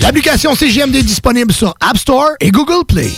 L'application 0.00 0.54
CGMD 0.54 0.96
est 0.96 1.02
disponible 1.02 1.52
sur 1.52 1.74
App 1.80 1.96
Store 1.98 2.30
et 2.40 2.50
Google 2.50 2.84
Play. 2.86 3.10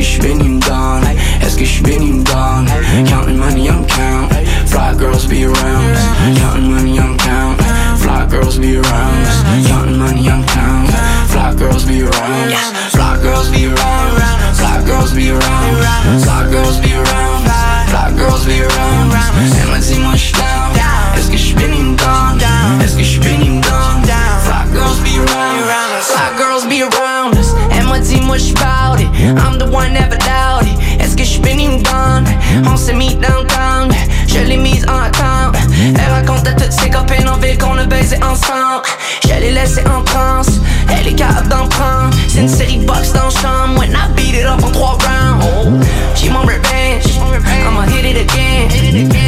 Est-ce 0.00 0.08
que 0.08 0.14
je 0.14 0.22
suis 0.22 0.22
béni 0.22 0.48
ou 0.48 0.58
down? 0.60 1.04
Est-ce 1.42 1.56
que 1.56 1.64
je 1.64 1.70
suis 1.70 1.82
béni 1.82 2.12
ou 2.12 2.22
down? 2.22 2.66
Counting 3.06 3.36
money, 3.36 3.68
I'm 3.68 3.84
counting. 3.84 4.46
Fly 4.66 4.94
girls 4.96 5.26
be 5.26 5.44
around 5.44 5.92
us. 5.92 6.00
Counting 6.40 6.70
money, 6.72 6.98
I'm 6.98 7.18
counting. 7.18 7.66
Fly 7.98 8.26
girls 8.30 8.56
be 8.58 8.76
around 8.76 9.26
us. 9.26 9.68
Counting 9.68 9.98
money, 9.98 10.26
I'm 10.30 10.42
counting. 10.46 10.96
Fly 11.28 11.54
girls 11.54 11.84
be 11.84 12.00
around 12.00 12.50
us. 12.50 12.72
Fly 12.92 13.18
girls 13.20 13.50
be 13.50 13.66
around 13.66 14.16
us. 14.16 14.58
Fly 14.58 14.82
girls 14.86 15.12
be 15.12 15.30
around 15.32 15.76
us. 15.84 16.24
Fly 16.24 16.50
girls 16.50 16.78
be 16.80 16.94
around 16.94 17.46
us. 17.46 17.90
Fly 17.90 18.12
girls 18.16 18.46
be 18.46 18.62
around 18.62 19.12
us. 19.12 19.52
Elle 19.60 19.68
m'a 19.70 19.78
dit 19.80 19.98
moi 19.98 20.14
j'suis 20.14 20.32
down. 20.32 20.72
Est-ce 21.18 21.30
que 21.30 21.36
j'suis 21.36 21.54
béni 21.54 21.82
ou 21.82 21.94
down? 21.94 22.40
Est-ce 22.82 22.96
que 22.96 23.02
j'suis 23.02 23.20
béni 23.20 23.50
ou 23.50 23.60
down? 23.60 24.00
Fly 24.46 24.64
girls 24.72 24.98
be 25.04 25.18
around 25.18 25.60
us. 26.00 26.06
Fly 26.06 26.38
girls 26.38 26.49
be 26.70 26.82
around 26.82 27.36
us. 27.36 27.52
Elle 27.76 27.86
m'a 27.88 27.98
dit 27.98 28.20
moi 28.20 28.38
j'suis 28.38 28.54
bout 28.54 29.00
it. 29.00 29.10
I'm 29.44 29.58
the 29.58 29.66
one 29.66 29.92
never 29.92 30.16
doubt 30.18 30.62
it. 30.62 30.78
Est-ce 31.00 31.16
que 31.16 31.24
j'suis 31.24 31.40
béni 31.40 31.68
ou 31.68 31.82
down? 31.82 32.24
On 32.64 32.76
s'est 32.76 32.94
mis 32.94 33.16
downtown. 33.16 33.92
Je 34.28 34.38
l'ai 34.38 34.56
mise 34.56 34.86
en 34.86 35.00
attente. 35.02 35.56
Elle 35.82 36.12
raconte 36.12 36.46
à 36.46 36.52
toutes 36.52 36.72
ses 36.72 36.88
copines 36.88 37.28
en 37.28 37.36
ville 37.38 37.58
qu'on 37.58 37.76
a 37.76 37.84
baisé 37.84 38.16
ensemble. 38.22 38.84
Je 39.24 39.34
l'ai 39.40 39.50
laissé 39.50 39.82
en 39.86 40.02
transe. 40.04 40.60
Elle 40.88 41.08
est 41.08 41.16
capable 41.16 41.48
d'en 41.48 41.66
prendre. 41.66 42.14
C'est 42.28 42.40
une 42.40 42.48
série 42.48 42.78
box 42.78 43.12
dans 43.12 43.30
chambre 43.30 43.76
when 43.76 43.90
I 43.90 44.06
beat 44.14 44.34
it 44.34 44.46
up 44.46 44.62
en 44.64 44.70
trois 44.70 44.96
rounds. 45.02 45.44
Oh, 45.44 45.66
she 46.14 46.30
want 46.30 46.46
revenge, 46.46 47.18
I'ma 47.66 47.84
hit 47.86 48.04
it 48.04 48.16
again. 48.16 48.70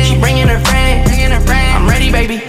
She 0.04 0.14
bringing 0.16 0.46
her 0.46 0.60
friend, 0.60 1.10
I'm 1.10 1.88
ready, 1.88 2.10
baby. 2.10 2.40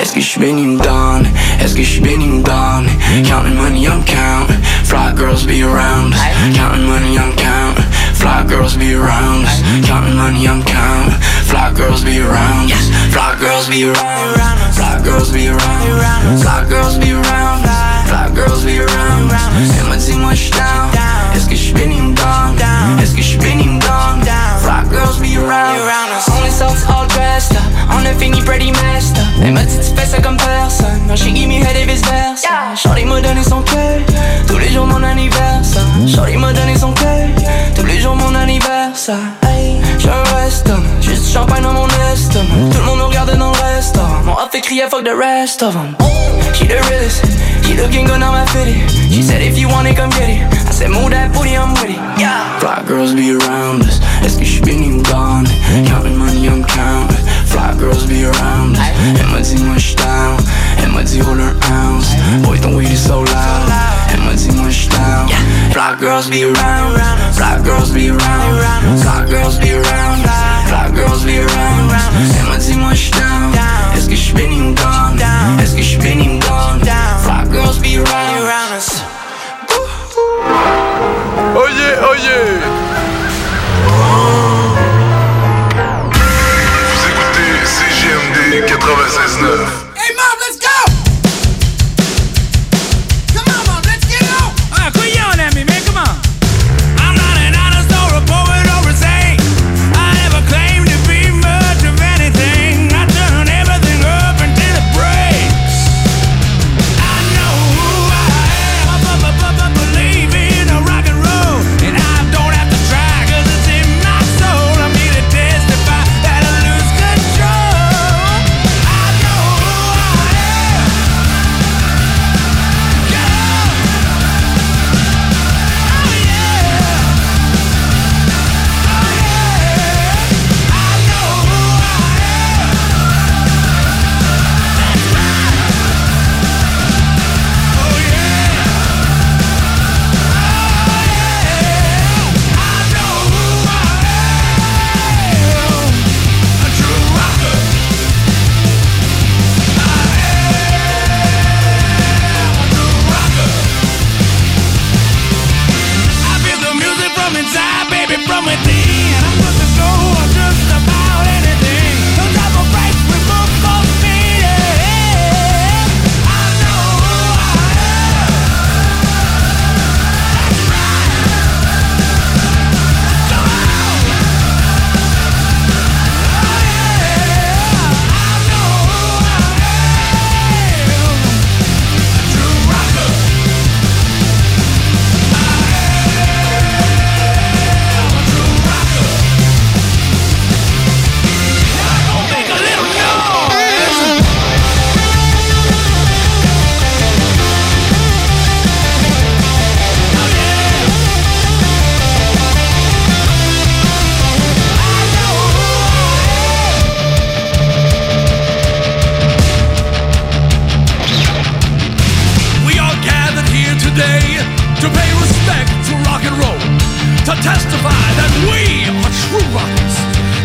Est-ce 0.00 0.12
que 0.12 0.20
je 0.20 0.26
suis 0.26 0.40
ou 0.40 0.78
down? 0.78 1.26
Est-ce 1.68 1.76
que 1.76 1.82
je 1.82 1.90
suis 1.90 2.00
béni 2.00 2.42
down? 2.42 2.86
Counting 3.26 3.54
money, 3.54 3.86
I'm 3.86 4.02
count. 4.02 4.48
Fly 4.84 5.12
girls 5.14 5.44
be 5.44 5.62
around. 5.62 6.14
Counting 6.54 6.86
money, 6.86 7.18
I'm 7.18 7.36
count. 7.36 7.78
Fly 8.14 8.42
girls 8.48 8.74
be 8.74 8.94
around. 8.94 9.44
Counting 9.84 10.16
money, 10.16 10.48
I'm 10.48 10.62
count. 10.62 11.12
Fly 11.44 11.70
girls 11.74 12.02
be 12.02 12.20
around. 12.20 12.70
Fly 13.12 13.36
girls 13.38 13.68
be 13.68 13.84
around. 13.84 14.32
Fly 14.72 15.02
girls 15.04 15.30
be 15.30 15.48
around. 15.48 16.38
Fly 16.40 16.64
girls 16.70 16.96
be 16.96 17.12
around. 17.12 17.62
Fly 18.06 18.30
girls 18.34 18.64
be 18.64 18.80
around. 18.80 19.28
M'a 19.90 19.96
dit 19.98 20.16
moi 20.16 20.32
je 20.32 20.50
down. 20.52 21.17
Est-ce 21.34 21.48
que 21.48 21.54
je 21.56 21.72
béni 21.74 22.00
ou 22.00 22.12
down? 22.12 22.56
Est-ce 23.00 23.14
que 23.14 23.22
je 23.22 23.38
béni 23.38 23.68
ou 23.68 23.78
down? 23.78 24.22
Fly 24.60 24.82
girls 24.90 25.18
be 25.18 25.36
around. 25.38 25.78
On 26.40 26.44
est 26.44 26.50
sortis 26.50 26.84
all 26.88 27.06
dressed 27.08 27.52
up. 27.52 27.62
On 27.90 28.04
a 28.04 28.12
fini 28.18 28.40
pretty 28.42 28.70
messed 28.72 29.18
up. 29.18 29.24
Elle 29.42 29.52
m'a 29.52 29.62
dit 29.62 29.76
tu 29.76 29.94
fais 29.94 30.06
ça 30.06 30.20
comme 30.20 30.36
personne. 30.36 31.06
Non, 31.08 31.16
she 31.16 31.34
give 31.34 31.48
me 31.48 31.60
head 31.60 31.76
et 31.76 31.84
vice 31.84 32.02
versa. 32.02 32.74
Shorty 32.74 33.04
m'a 33.04 33.20
donné 33.20 33.42
son 33.42 33.62
cœur. 33.62 34.00
Tous 34.46 34.58
les 34.58 34.70
jours 34.70 34.86
mon 34.86 35.02
anniversaire. 35.02 35.82
Shorty 36.06 36.36
m'a 36.36 36.52
donné 36.52 36.76
son 36.76 36.92
cœur. 36.92 37.28
Tous 37.74 37.84
les 37.86 38.00
jours 38.00 38.16
mon 38.16 38.34
anniversaire. 38.34 39.16
Hey, 39.42 39.80
champagne 41.28 41.62
dans 41.62 41.72
mon 41.72 41.86
estomac. 42.12 42.72
Tout 42.72 42.78
le 42.78 42.84
monde 42.84 42.98
nous 43.00 43.06
regarde 43.08 43.36
dans 43.36 43.52
le 43.52 43.58
restaurant. 43.74 44.22
Mon 44.24 44.32
off 44.32 44.48
fait 44.50 44.60
crier 44.60 44.84
fuck 44.90 45.04
the 45.04 45.14
rest 45.14 45.62
of 45.62 45.74
them. 45.74 45.94
She 46.54 46.66
the 46.66 46.80
realest. 46.88 47.22
She 47.62 47.74
looking 47.74 48.06
good 48.06 48.20
now 48.20 48.32
I 48.32 48.46
fit 48.46 48.66
it. 48.66 48.90
She 49.12 49.22
said 49.22 49.42
if 49.42 49.58
you 49.58 49.68
want 49.68 49.86
it 49.86 49.96
come 49.96 50.10
get 50.10 50.28
it. 50.28 50.42
I 50.66 50.72
said 50.72 50.90
move 50.90 51.10
that 51.10 51.32
booty 51.32 51.54
I'm 51.56 51.74
with 51.74 51.90
it. 51.90 52.00
Yeah. 52.18 52.58
Fly 52.60 52.82
girls 52.86 53.12
be 53.12 53.32
around 53.32 53.82
us. 53.82 54.00
Est-ce 54.24 54.38
que 54.38 54.44
je 54.44 54.52
suis 54.52 54.62
béni 54.62 54.90
ou 54.90 55.02
gone? 55.02 55.46
Counting 55.86 56.16
money 56.16 56.46
I'm 56.46 56.64
counting. 56.64 57.24
Fly 57.46 57.74
girls 57.78 58.06
be 58.06 58.24
around 58.24 58.76
us. 58.76 58.80
Elle 59.20 59.26
m'a 59.26 59.40
dit 59.40 59.62
moi 59.62 59.76
je 59.76 59.94
down. 59.96 60.36
Elle 60.82 60.92
m'a 60.92 61.02
dit 61.02 61.20
roll 61.20 61.40
her 61.40 61.54
ounce. 61.70 62.08
Boy 62.42 62.58
ton 62.58 62.74
weed 62.74 62.90
is 62.90 62.96
so 62.96 63.22
loud. 63.22 63.72
Elle 64.12 64.20
m'a 64.22 64.32
dit 64.34 64.50
moi 64.56 64.70
je 64.70 64.88
down. 64.88 65.28
Fly 65.72 65.94
girls 66.00 66.28
be 66.30 66.44
around. 66.44 66.96
Fly 67.34 67.60
girls 67.62 67.90
be 67.90 68.08
around. 68.08 68.56
Fly 68.96 69.18
girls 69.28 69.58
be 69.58 69.58
around. 69.58 69.58
Fly 69.58 69.58
girls 69.58 69.58
be 69.58 69.72
around. 69.74 70.47
Elle 70.70 72.46
m'a 72.48 72.56
dit 72.58 72.74
moi 72.74 72.94
je 72.94 73.10
down. 73.12 73.52
Est-ce 73.96 74.08
que 74.08 74.14
je 74.14 74.20
suis 74.20 74.34
béni 74.34 74.60
ou 74.60 74.74
gone? 74.74 75.18
Suis 75.88 75.96
béni 75.96 76.28
ou 76.28 76.38
gone? 76.38 76.80
Fly 77.22 77.44
girls 77.50 77.78
be 77.78 77.96
around 77.96 78.76
us. 78.76 79.02
Oh 81.56 81.66
yeah, 81.66 82.04
oh 82.04 82.14
yeah 82.14 82.44
Vous 86.92 87.02
écoutez 87.08 87.52
CGMD 87.64 88.38
96.9 88.66 89.46
Hey, 89.96 90.12
Mom, 90.14 90.36
let's 90.40 90.58
go! 90.60 90.77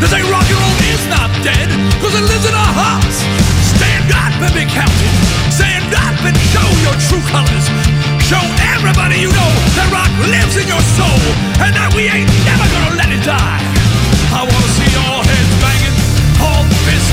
To 0.04 0.10
say 0.12 0.20
rock 0.28 0.44
and 0.44 0.60
roll 0.60 0.80
is 0.92 1.08
not 1.08 1.32
dead, 1.48 1.72
cause 2.04 2.12
it 2.12 2.28
lives 2.28 2.44
in 2.44 2.52
our 2.52 2.74
hearts. 2.76 3.24
Stand 3.72 4.12
up 4.12 4.36
and 4.36 4.52
be 4.52 4.68
counted. 4.68 5.14
Stand 5.48 5.96
up 5.96 6.20
and 6.28 6.36
show 6.52 6.68
your 6.84 6.92
true 7.08 7.24
colors. 7.32 7.72
Show 8.20 8.44
everybody 8.76 9.24
you 9.24 9.32
know 9.32 9.52
that 9.80 9.88
rock 9.96 10.12
lives 10.28 10.60
in 10.60 10.68
your 10.68 10.84
soul, 11.00 11.24
and 11.64 11.72
that 11.72 11.96
we 11.96 12.12
ain't 12.12 12.28
never 12.44 12.68
gonna 12.68 13.00
let 13.00 13.16
it 13.16 13.24
die. 13.24 13.64
I 14.36 14.44
wanna 14.44 14.72
see 14.76 14.92
all 15.08 15.24
heads 15.24 15.56
banging, 15.64 15.96
all 16.44 16.68
fists 16.84 17.13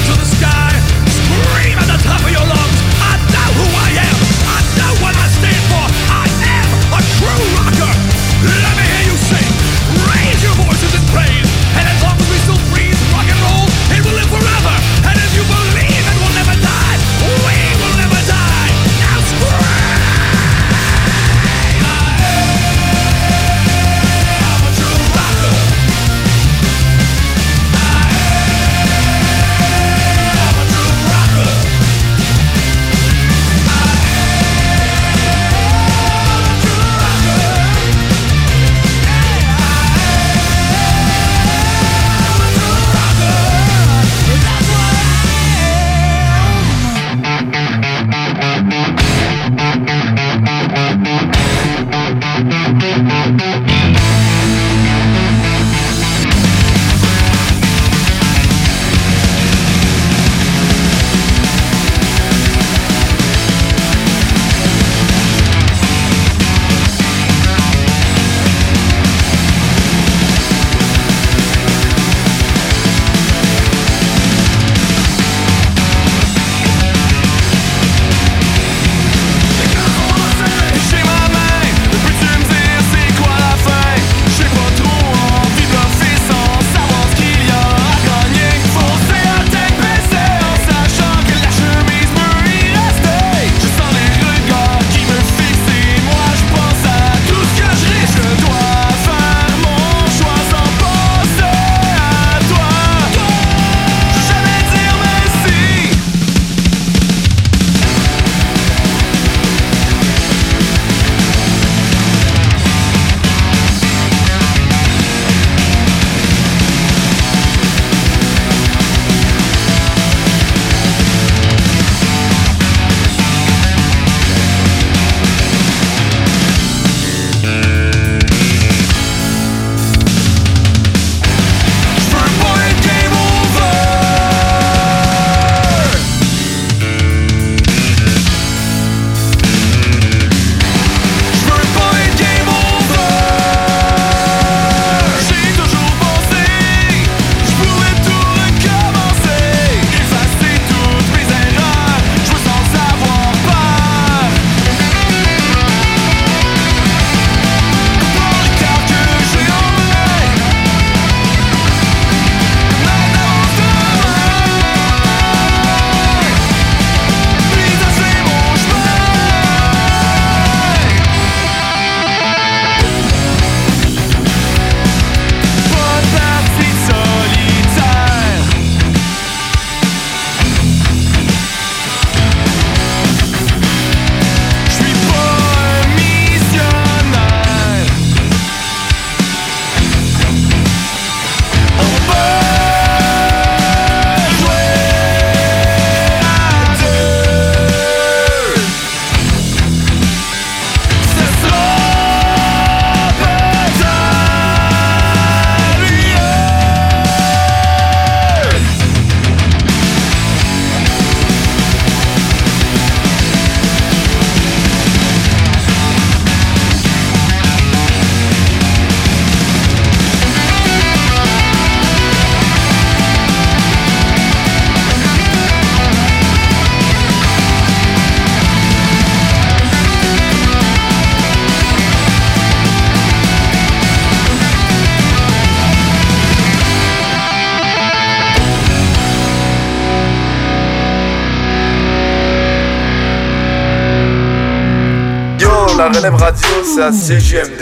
Genève 246.01 246.15
Radio, 246.15 246.49
c'est 246.65 246.83
à 246.83 246.93
CGMD. 246.93 247.61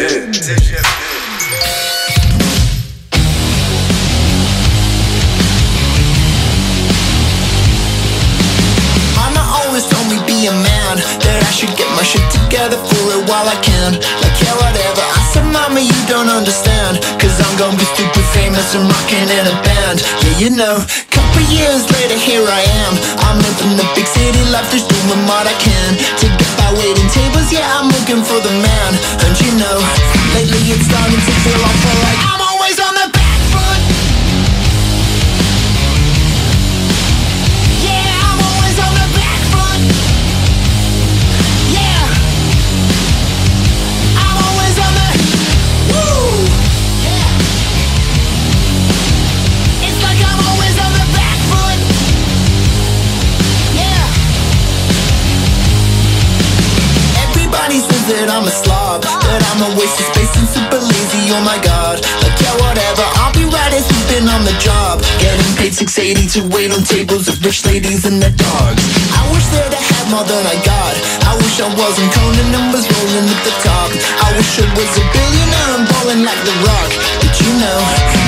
I 11.38 11.50
should 11.52 11.76
get 11.76 11.90
my 11.96 12.02
shit 12.02 12.22
together 12.30 12.76
for 12.76 13.04
it 13.10 13.28
while 13.28 13.48
I 13.48 13.56
can. 13.60 13.92
Like 14.22 14.38
yeah 14.40 14.54
whatever. 14.54 15.02
I 15.02 15.22
said 15.32 15.44
mama 15.50 15.80
you 15.80 16.00
don't 16.06 16.30
understand 16.30 17.02
Cause 17.18 17.36
I'm 17.42 17.54
gonna 17.58 17.76
be 17.76 17.84
stupid 17.84 18.24
famous 18.32 18.74
and 18.74 18.86
rocking 18.86 19.28
in 19.28 19.44
a 19.44 19.56
band. 19.66 19.98
Yeah 20.22 20.38
you 20.38 20.50
know 20.50 20.78
Couple 21.10 21.42
years 21.50 21.84
later 21.90 22.16
here 22.16 22.46
I 22.46 22.62
am. 22.86 22.94
I'm 23.26 23.36
living 23.42 23.76
the 23.76 23.86
big 23.98 24.06
city 24.06 24.44
life 24.54 24.70
just 24.70 24.88
doing 24.88 25.22
what 25.26 25.44
I 25.50 25.54
can 25.58 25.67
it's 30.70 30.84
starting 30.84 31.16
to 31.16 31.32
feel 31.44 31.64
awful 31.64 31.96
like 32.04 32.18
I'm 32.28 32.42
always 32.44 32.78
on 32.78 32.92
the 32.92 33.08
back 33.16 33.40
foot 33.48 33.80
Yeah, 37.80 38.04
I'm 38.28 38.40
always 38.42 38.76
on 38.76 38.92
the 38.92 39.08
back 39.16 39.40
foot. 39.48 39.80
Yeah, 41.72 42.04
I'm 44.18 44.38
always 44.44 44.76
on 44.84 44.92
the 44.98 45.08
woo. 45.88 46.52
Yeah, 47.06 47.32
it's 49.88 50.00
like 50.04 50.20
I'm 50.20 50.40
always 50.52 50.76
on 50.84 50.92
the 51.00 51.06
back 51.16 51.38
foot. 51.48 51.80
Yeah. 53.72 54.04
Everybody 57.24 57.78
says 57.80 58.04
that 58.12 58.28
I'm 58.28 58.44
a 58.44 58.50
slob, 58.50 59.02
that 59.02 59.42
I'm 59.54 59.60
a 59.72 59.80
waste 59.80 60.00
of 60.00 60.06
space 60.12 60.37
Oh 61.28 61.44
my 61.44 61.60
god, 61.60 62.00
like 62.24 62.40
yeah, 62.40 62.56
whatever. 62.56 63.04
I'll 63.20 63.32
be 63.36 63.44
right 63.44 63.68
as 63.76 63.84
sleeping 63.84 64.24
on 64.32 64.48
the 64.48 64.56
job, 64.64 65.04
getting 65.20 65.44
paid 65.60 65.76
680 65.76 66.24
to 66.24 66.40
wait 66.48 66.72
on 66.72 66.80
tables 66.88 67.28
of 67.28 67.36
rich 67.44 67.68
ladies 67.68 68.08
and 68.08 68.16
their 68.16 68.32
dogs. 68.32 68.80
I 69.12 69.28
wish 69.28 69.44
that 69.52 69.68
I 69.68 69.76
had 69.76 70.08
more 70.08 70.24
than 70.24 70.40
I 70.48 70.56
got. 70.64 70.96
I 71.28 71.36
wish 71.36 71.60
I 71.60 71.68
wasn't 71.76 72.08
Conan 72.16 72.48
numbers 72.48 72.88
rolling 72.88 73.28
at 73.28 73.40
the 73.44 73.52
top. 73.60 73.92
I 74.24 74.32
wish 74.40 74.56
I 74.56 74.72
was 74.72 74.88
a 74.96 75.04
billionaire 75.12 75.70
and 75.76 75.84
balling 75.92 76.24
like 76.24 76.40
The 76.48 76.54
Rock. 76.64 76.90
But 77.20 77.36
you 77.44 77.52
know, 77.60 77.76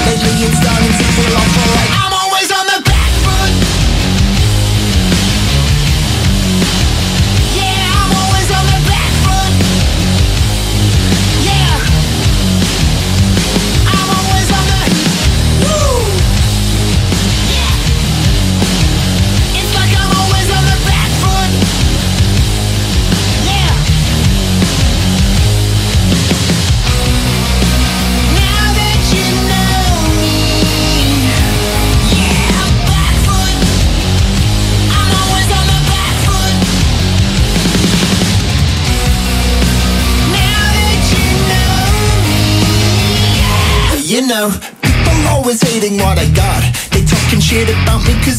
lately 0.05 0.45
it's 0.45 0.61
starting 0.61 0.93
to 0.93 1.05
feel 1.17 1.33
awful 1.41 1.69
like 1.81 2.10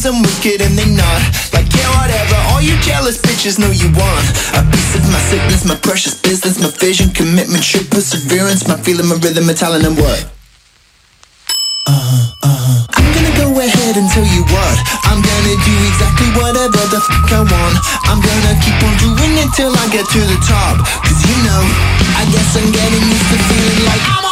cause 0.02 0.10
I'm 0.10 0.22
wicked 0.22 0.62
and 0.62 0.74
they 0.74 0.90
not. 0.90 1.20
Like, 1.54 1.70
yeah, 1.70 1.86
whatever, 2.02 2.34
all 2.50 2.60
you 2.60 2.74
jealous 2.82 3.18
bitches 3.18 3.58
know 3.58 3.70
you 3.70 3.86
want. 3.94 4.24
A 4.58 4.62
piece 4.74 4.94
of 4.98 5.06
my 5.06 5.22
sickness, 5.30 5.64
my 5.64 5.76
precious 5.76 6.18
business, 6.20 6.58
my 6.58 6.70
vision, 6.78 7.10
commitment, 7.10 7.62
shit, 7.62 7.90
perseverance, 7.90 8.66
my 8.66 8.76
feeling, 8.82 9.06
my 9.06 9.16
rhythm, 9.22 9.46
my 9.46 9.54
talent, 9.54 9.86
and 9.86 9.96
what? 9.96 10.26
Uh-huh, 11.86 12.34
uh-huh. 12.42 12.98
I'm 12.98 13.06
gonna 13.14 13.34
go 13.38 13.46
ahead 13.58 13.94
and 13.98 14.06
tell 14.10 14.22
you 14.22 14.46
what 14.54 14.76
I'm 15.02 15.18
gonna 15.18 15.56
do 15.66 15.74
exactly 15.90 16.30
whatever 16.38 16.78
the 16.94 17.02
fuck 17.02 17.26
I 17.26 17.42
want 17.42 17.74
I'm 18.06 18.22
gonna 18.22 18.54
keep 18.62 18.78
on 18.86 18.94
doing 19.02 19.34
it 19.34 19.50
till 19.58 19.74
I 19.74 19.90
get 19.90 20.06
to 20.06 20.20
the 20.22 20.38
top 20.46 20.78
Cause 21.02 21.18
you 21.26 21.34
know, 21.42 21.62
I 22.14 22.22
guess 22.30 22.54
I'm 22.54 22.70
getting 22.70 23.02
used 23.02 23.28
to 23.34 23.38
feeling 23.50 23.82
like 23.90 23.98
I'm 24.14 24.31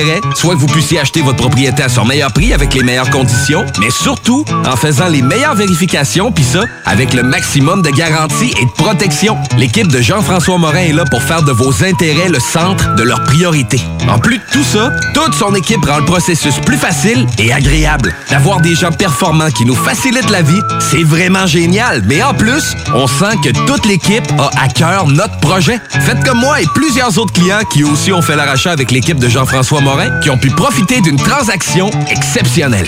soit 0.35 0.55
que 0.55 0.59
vous 0.59 0.67
puissiez 0.67 0.99
acheter 0.99 1.21
votre 1.21 1.37
propriété 1.37 1.83
à 1.83 1.89
son 1.89 2.05
meilleur 2.05 2.31
prix 2.31 2.53
avec 2.53 2.73
les 2.73 2.83
meilleures 2.83 3.09
conditions, 3.09 3.65
mais 3.79 3.89
surtout 3.89 4.45
en 4.65 4.75
faisant 4.75 5.07
les 5.07 5.21
meilleures 5.21 5.55
vérifications, 5.55 6.31
puis 6.31 6.43
ça, 6.43 6.63
avec 6.85 7.13
le 7.13 7.23
maximum 7.23 7.81
de 7.81 7.89
garantie 7.89 8.53
et 8.59 8.65
de 8.65 8.71
protection. 8.71 9.37
L'équipe 9.57 9.87
de 9.87 10.01
Jean-François 10.01 10.57
Morin 10.57 10.79
est 10.79 10.93
là 10.93 11.03
pour 11.09 11.21
faire 11.21 11.43
de 11.43 11.51
vos 11.51 11.83
intérêts 11.83 12.29
le 12.29 12.39
centre 12.39 12.95
de 12.95 13.03
leurs 13.03 13.23
priorités. 13.23 13.81
En 14.09 14.19
plus 14.19 14.37
de 14.37 14.43
tout 14.51 14.63
ça, 14.63 14.91
toute 15.13 15.33
son 15.33 15.53
équipe 15.55 15.85
rend 15.85 15.97
le 15.97 16.05
processus 16.05 16.55
plus 16.65 16.77
facile 16.77 17.25
et 17.37 17.51
agréable. 17.53 18.13
D'avoir 18.29 18.61
des 18.61 18.75
gens 18.75 18.91
performants 18.91 19.51
qui 19.51 19.65
nous 19.65 19.75
facilitent 19.75 20.29
la 20.29 20.41
vie, 20.41 20.61
c'est 20.79 21.03
vraiment 21.03 21.45
génial. 21.45 22.03
Mais 22.07 22.23
en 22.23 22.33
plus, 22.33 22.75
on 22.93 23.07
sent 23.07 23.35
que 23.43 23.49
toute 23.65 23.85
l'équipe 23.85 24.25
a 24.39 24.49
à 24.61 24.67
cœur 24.67 25.07
notre 25.07 25.37
projet. 25.39 25.79
Faites 25.89 26.23
comme 26.23 26.39
moi 26.39 26.61
et 26.61 26.65
plusieurs 26.73 27.17
autres 27.17 27.33
clients 27.33 27.63
qui 27.71 27.83
aussi 27.83 28.11
ont 28.11 28.21
fait 28.21 28.35
l'arrachat 28.35 28.71
avec 28.71 28.91
l'équipe 28.91 29.19
de 29.19 29.29
Jean-François 29.29 29.80
Morin, 29.81 30.19
qui 30.19 30.29
ont 30.29 30.37
pu 30.37 30.49
profiter 30.49 31.01
d'une 31.01 31.17
transaction 31.17 31.89
exceptionnelle. 32.09 32.87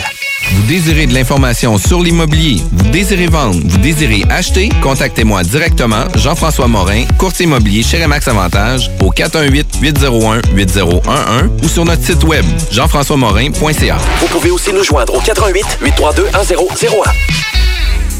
Vous 0.51 0.63
désirez 0.63 1.07
de 1.07 1.13
l'information 1.13 1.77
sur 1.77 2.01
l'immobilier, 2.01 2.61
vous 2.71 2.89
désirez 2.89 3.27
vendre, 3.27 3.59
vous 3.63 3.77
désirez 3.77 4.23
acheter, 4.29 4.69
contactez-moi 4.81 5.43
directement, 5.43 6.03
Jean-François 6.15 6.67
Morin, 6.67 7.05
courtier 7.17 7.45
immobilier 7.45 7.83
chez 7.83 8.03
Remax 8.03 8.27
Avantage, 8.27 8.91
au 9.01 9.11
418-801-8011 9.11 11.63
ou 11.63 11.67
sur 11.67 11.85
notre 11.85 12.03
site 12.03 12.23
web, 12.23 12.45
jean-françois-morin.ca. 12.71 13.97
Vous 14.19 14.27
pouvez 14.27 14.51
aussi 14.51 14.71
nous 14.73 14.83
joindre 14.83 15.15
au 15.15 15.19
88 15.19 15.79
832 15.81 16.23
1001. 16.23 17.62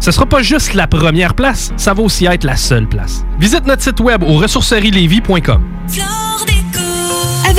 Ce 0.00 0.10
sera 0.10 0.26
pas 0.26 0.42
juste 0.42 0.74
la 0.74 0.86
première 0.86 1.34
place, 1.34 1.72
ça 1.76 1.92
va 1.92 2.02
aussi 2.02 2.26
être 2.26 2.44
la 2.44 2.56
seule 2.56 2.88
place. 2.88 3.24
Visite 3.38 3.66
notre 3.66 3.82
site 3.82 4.00
web 4.00 4.22
au 4.22 4.36
ressourcerielevy.com. 4.38 5.62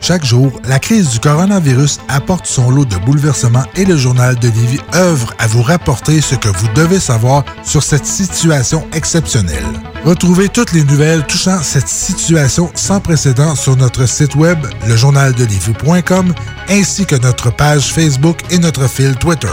Chaque 0.00 0.24
jour, 0.24 0.52
la 0.64 0.78
crise 0.78 1.10
du 1.10 1.20
coronavirus 1.20 1.98
apporte 2.08 2.46
son 2.46 2.70
lot 2.70 2.84
de 2.84 2.96
bouleversements 2.96 3.64
et 3.76 3.84
le 3.84 3.96
journal 3.96 4.36
de 4.36 4.48
Lévis 4.48 4.80
œuvre 4.94 5.34
à 5.38 5.46
vous 5.46 5.62
rapporter 5.62 6.20
ce 6.20 6.34
que 6.34 6.48
vous 6.48 6.68
devez 6.74 7.00
savoir 7.00 7.44
sur 7.64 7.82
cette 7.82 8.06
situation 8.06 8.86
exceptionnelle. 8.94 9.64
Retrouvez 10.04 10.48
toutes 10.48 10.72
les 10.72 10.84
nouvelles 10.84 11.24
touchant 11.26 11.62
cette 11.62 11.88
situation 11.88 12.70
sans 12.74 13.00
précédent 13.00 13.54
sur 13.54 13.76
notre 13.76 14.06
site 14.06 14.34
web, 14.36 14.58
lejournaldelivie.com, 14.86 16.34
ainsi 16.70 17.04
que 17.04 17.16
notre 17.16 17.50
page 17.50 17.92
Facebook 17.92 18.38
et 18.50 18.58
notre 18.58 18.88
fil 18.88 19.14
Twitter. 19.16 19.48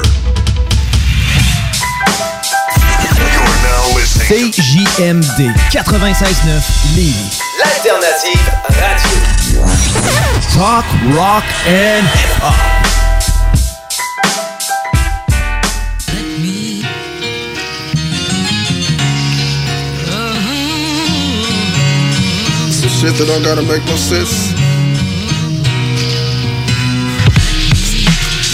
CJMD 4.27 5.51
96.9 5.71 6.95
Lévis. 6.95 7.39
L'alternative 7.59 8.51
radio. 8.69 9.34
Talk, 10.53 10.85
rock 11.15 11.43
and 11.67 12.05
hip-hop. 12.07 12.55
Some 22.71 22.89
shit 22.89 23.13
that 23.17 23.27
don't 23.27 23.43
gotta 23.43 23.63
make 23.63 23.83
no 23.85 23.95
sense. 23.97 24.53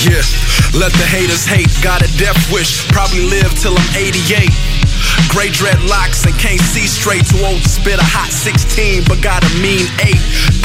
Yeah, 0.04 0.24
let 0.74 0.92
the 0.94 1.06
haters 1.06 1.46
hate. 1.46 1.70
Got 1.84 2.02
a 2.02 2.08
death 2.18 2.52
wish, 2.52 2.88
probably 2.88 3.26
live 3.30 3.54
till 3.60 3.78
I'm 3.78 3.96
88. 3.96 4.81
Gray 5.32 5.48
dreadlocks 5.48 6.28
and 6.28 6.36
can't 6.36 6.60
see 6.60 6.84
straight. 6.84 7.24
Too 7.24 7.40
old 7.48 7.64
to 7.64 7.72
spit 7.72 7.96
a 7.96 8.04
hot 8.04 8.28
16, 8.28 9.08
but 9.08 9.24
got 9.24 9.48
a 9.48 9.52
mean 9.64 9.88
8. 10.04 10.12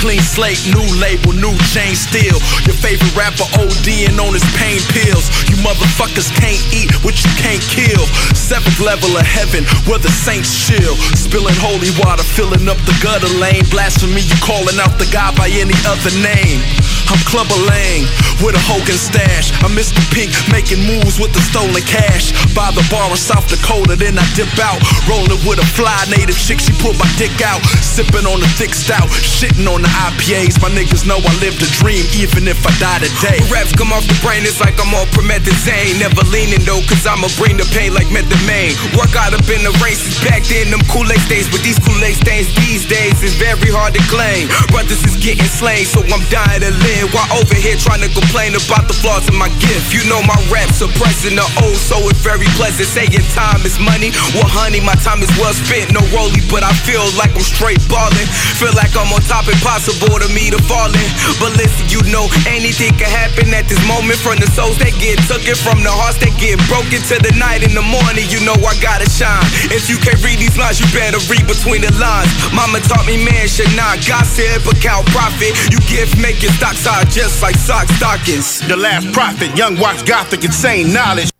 Clean 0.02 0.18
slate, 0.18 0.58
new 0.74 0.82
label, 0.98 1.30
new 1.38 1.54
chain 1.70 1.94
still. 1.94 2.34
Your 2.66 2.74
favorite 2.74 3.14
rapper 3.14 3.46
ODing 3.62 4.18
on 4.18 4.34
his 4.34 4.42
pain 4.58 4.82
pills. 4.90 5.30
You 5.46 5.54
motherfuckers 5.62 6.34
can't 6.34 6.58
eat 6.74 6.90
what 7.06 7.14
you 7.14 7.30
can't 7.38 7.62
kill. 7.62 8.10
Seventh 8.34 8.82
level 8.82 9.14
of 9.14 9.22
heaven 9.22 9.62
where 9.86 10.02
the 10.02 10.10
saints 10.10 10.50
chill. 10.50 10.98
Spilling 11.14 11.54
holy 11.62 11.94
water, 12.02 12.26
filling 12.26 12.66
up 12.66 12.78
the 12.90 12.96
gutter 12.98 13.30
lane. 13.38 13.62
Blasphemy, 13.70 14.26
you 14.26 14.36
calling 14.42 14.82
out 14.82 14.98
the 14.98 15.06
God 15.14 15.38
by 15.38 15.46
any 15.46 15.78
other 15.86 16.10
name. 16.18 16.58
I'm 17.06 17.22
Clubber 17.22 17.58
Lang 17.70 18.02
with 18.42 18.58
a 18.58 18.62
Hogan 18.66 18.98
stash. 18.98 19.54
I'm 19.62 19.72
Mr. 19.78 20.02
Pink 20.10 20.34
making 20.50 20.82
moves 20.82 21.22
with 21.22 21.30
the 21.30 21.42
stolen 21.46 21.78
cash. 21.86 22.34
By 22.50 22.74
the 22.74 22.82
bar 22.90 23.06
in 23.10 23.16
South 23.16 23.46
Dakota, 23.46 23.94
then 23.94 24.18
I 24.18 24.26
dip 24.34 24.50
out. 24.58 24.82
Rolling 25.06 25.38
with 25.46 25.62
a 25.62 25.68
fly 25.78 25.94
native 26.10 26.36
chick, 26.36 26.58
she 26.58 26.74
put 26.82 26.98
my 26.98 27.06
dick 27.14 27.34
out. 27.46 27.62
Sipping 27.78 28.26
on 28.26 28.42
the 28.42 28.50
thick 28.58 28.74
stout, 28.74 29.06
shitting 29.12 29.68
on 29.70 29.86
the 29.86 29.92
IPAs. 30.10 30.58
My 30.58 30.68
niggas 30.72 31.06
know 31.06 31.22
I 31.22 31.32
live 31.38 31.54
the 31.62 31.70
dream, 31.78 32.02
even 32.18 32.50
if 32.50 32.58
I 32.66 32.72
die 32.82 33.06
today. 33.06 33.38
Raps 33.52 33.70
come 33.70 33.94
off 33.94 34.02
the 34.10 34.18
brain, 34.24 34.42
it's 34.42 34.58
like 34.58 34.74
I'm 34.82 34.90
on 34.90 35.06
promethazine. 35.14 36.02
Never 36.02 36.26
leaning 36.34 36.64
though, 36.66 36.82
cause 36.90 37.06
I'ma 37.06 37.30
bring 37.38 37.56
the 37.56 37.68
pain 37.70 37.94
like 37.94 38.10
method 38.10 38.40
main. 38.50 38.74
Work 38.98 39.14
out 39.14 39.30
up 39.30 39.46
in 39.46 39.62
the 39.62 39.72
races 39.78 40.18
back 40.26 40.42
then, 40.50 40.74
them 40.74 40.82
Kool-Aid 40.90 41.22
stains. 41.22 41.48
But 41.52 41.62
these 41.62 41.78
Kool-Aid 41.78 42.18
stains 42.18 42.50
these 42.58 42.82
days 42.82 43.22
is 43.22 43.38
very 43.38 43.70
hard 43.70 43.94
to 43.94 44.02
claim. 44.10 44.50
Brothers 44.74 45.00
is 45.06 45.16
getting 45.22 45.48
slain, 45.48 45.86
so 45.86 46.02
I'm 46.02 46.24
dying 46.32 46.66
to 46.66 46.72
live. 46.72 46.95
While 47.04 47.28
over 47.36 47.52
here 47.52 47.76
trying 47.76 48.00
to 48.00 48.08
complain 48.08 48.56
about 48.56 48.88
the 48.88 48.96
flaws 48.96 49.28
in 49.28 49.36
my 49.36 49.52
gift. 49.60 49.92
You 49.92 50.00
know 50.08 50.24
my 50.24 50.36
rap 50.48 50.72
suppressing 50.72 51.36
the 51.36 51.44
old, 51.60 51.76
so 51.76 52.00
it's 52.08 52.24
very 52.24 52.48
pleasant. 52.56 52.88
Saying 52.88 53.12
time 53.36 53.60
is 53.68 53.76
money. 53.76 54.16
Well, 54.32 54.48
honey, 54.48 54.80
my 54.80 54.96
time 55.04 55.20
is 55.20 55.28
well 55.36 55.52
spent. 55.52 55.92
No 55.92 56.00
rollie, 56.08 56.40
but 56.48 56.64
I 56.64 56.72
feel 56.72 57.04
like 57.20 57.36
I'm 57.36 57.44
straight 57.44 57.84
ballin'. 57.92 58.24
Feel 58.56 58.72
like 58.72 58.96
I'm 58.96 59.12
on 59.12 59.20
top, 59.28 59.44
impossible 59.44 60.16
to 60.24 60.28
me 60.32 60.48
to 60.48 60.60
fallin'. 60.64 61.04
But 61.36 61.52
listen, 61.60 61.84
you 61.92 62.00
know 62.08 62.32
anything 62.48 62.96
can 62.96 63.12
happen 63.12 63.52
at 63.52 63.68
this 63.68 63.80
moment. 63.84 64.16
From 64.16 64.40
the 64.40 64.48
souls 64.56 64.80
that 64.80 64.96
get 64.96 65.20
took 65.28 65.44
it, 65.44 65.60
from 65.60 65.84
the 65.84 65.92
hearts 65.92 66.16
that 66.24 66.32
get 66.40 66.56
broken 66.64 67.04
to 67.12 67.16
the 67.20 67.36
night 67.36 67.60
in 67.60 67.76
the 67.76 67.84
morning. 67.84 68.24
You 68.32 68.40
know 68.40 68.56
I 68.56 68.72
gotta 68.80 69.04
shine. 69.04 69.44
If 69.68 69.92
you 69.92 70.00
can't 70.00 70.20
read 70.24 70.40
these 70.40 70.56
lines, 70.56 70.80
you 70.80 70.88
better 70.96 71.20
read 71.28 71.44
between 71.44 71.84
the 71.84 71.92
lines. 72.00 72.32
Mama 72.56 72.80
taught 72.88 73.04
me 73.04 73.20
man 73.20 73.44
should 73.44 73.70
not 73.76 74.00
gossip, 74.00 74.64
but 74.64 74.80
count 74.80 75.04
profit. 75.12 75.52
You 75.68 75.76
gift 75.84 76.16
make 76.16 76.40
your 76.40 76.56
stocks 76.56 76.85
high 76.86 77.04
just 77.04 77.42
like 77.42 77.56
sock 77.56 77.88
stockings. 77.88 78.60
The 78.68 78.76
last 78.76 79.12
prophet, 79.12 79.56
young 79.56 79.78
watch 79.78 80.06
gothic, 80.06 80.44
insane 80.44 80.92
knowledge. 80.92 81.35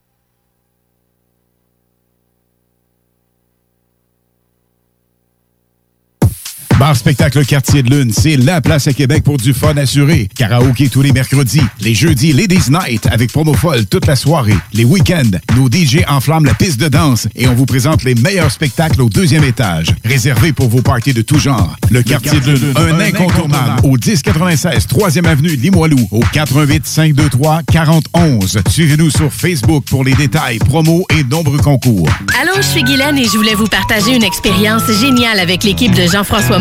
Bar 6.87 6.95
Spectacle 6.95 7.45
Quartier 7.45 7.83
de 7.83 7.91
Lune, 7.91 8.13
c'est 8.13 8.37
la 8.37 8.61
place 8.61 8.87
à 8.87 8.93
Québec 8.93 9.25
pour 9.25 9.39
du 9.39 9.53
fun 9.53 9.77
assuré. 9.77 10.29
Karaoke 10.37 10.89
tous 10.89 11.03
les 11.03 11.11
mercredis. 11.11 11.63
Les 11.81 11.95
jeudis, 11.95 12.33
Ladies 12.33 12.71
Night 12.71 13.09
avec 13.11 13.33
promo 13.33 13.55
folle 13.55 13.87
toute 13.87 14.07
la 14.07 14.15
soirée. 14.15 14.55
Les 14.73 14.85
week-ends, 14.85 15.37
nos 15.57 15.67
DJ 15.69 16.05
enflamment 16.07 16.47
la 16.47 16.55
piste 16.55 16.79
de 16.79 16.87
danse 16.87 17.27
et 17.35 17.49
on 17.49 17.55
vous 17.55 17.67
présente 17.67 18.05
les 18.05 18.15
meilleurs 18.15 18.53
spectacles 18.53 19.03
au 19.03 19.09
deuxième 19.09 19.43
étage. 19.43 19.89
Réservé 20.05 20.53
pour 20.53 20.69
vos 20.69 20.81
parties 20.81 21.13
de 21.13 21.23
tout 21.23 21.41
genre. 21.41 21.75
Le, 21.91 22.05
Quartier, 22.05 22.39
de 22.39 22.53
Lune, 22.53 22.75
un, 22.77 23.01
incontournable. 23.01 23.81
Au 23.83 23.97
1096 23.97 24.87
3e 24.87 25.27
Avenue 25.27 25.57
Limoilou, 25.57 26.07
au 26.13 26.21
88 26.21 26.87
523 26.87 27.63
4011. 27.65 28.61
Suivez-nous 28.71 29.11
sur 29.11 29.33
Facebook 29.33 29.83
pour 29.91 30.05
les 30.05 30.15
détails, 30.15 30.59
promos 30.59 31.05
et 31.11 31.25
nombreux 31.25 31.59
concours. 31.59 32.09
Allô, 32.41 32.53
je 32.59 32.63
suis 32.63 32.85
Guylaine 32.85 33.19
et 33.19 33.25
je 33.25 33.37
voulais 33.37 33.55
vous 33.55 33.67
partager 33.67 34.15
une 34.15 34.23
expérience 34.23 34.89
géniale 35.01 35.41
avec 35.41 35.65
l'équipe 35.65 35.93
de 35.93 36.07
Jean-François 36.07 36.61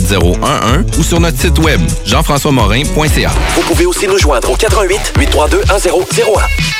418-801-8011 0.00 0.98
ou 0.98 1.02
sur 1.02 1.20
notre 1.20 1.38
site 1.38 1.58
web, 1.58 1.80
jean-françois-morin.ca. 2.04 3.30
Vous 3.54 3.62
pouvez 3.62 3.86
aussi 3.86 4.06
nous 4.06 4.18
joindre 4.18 4.50
au 4.50 4.56
88 4.56 5.12
832 5.18 5.62
1001. 5.68 6.79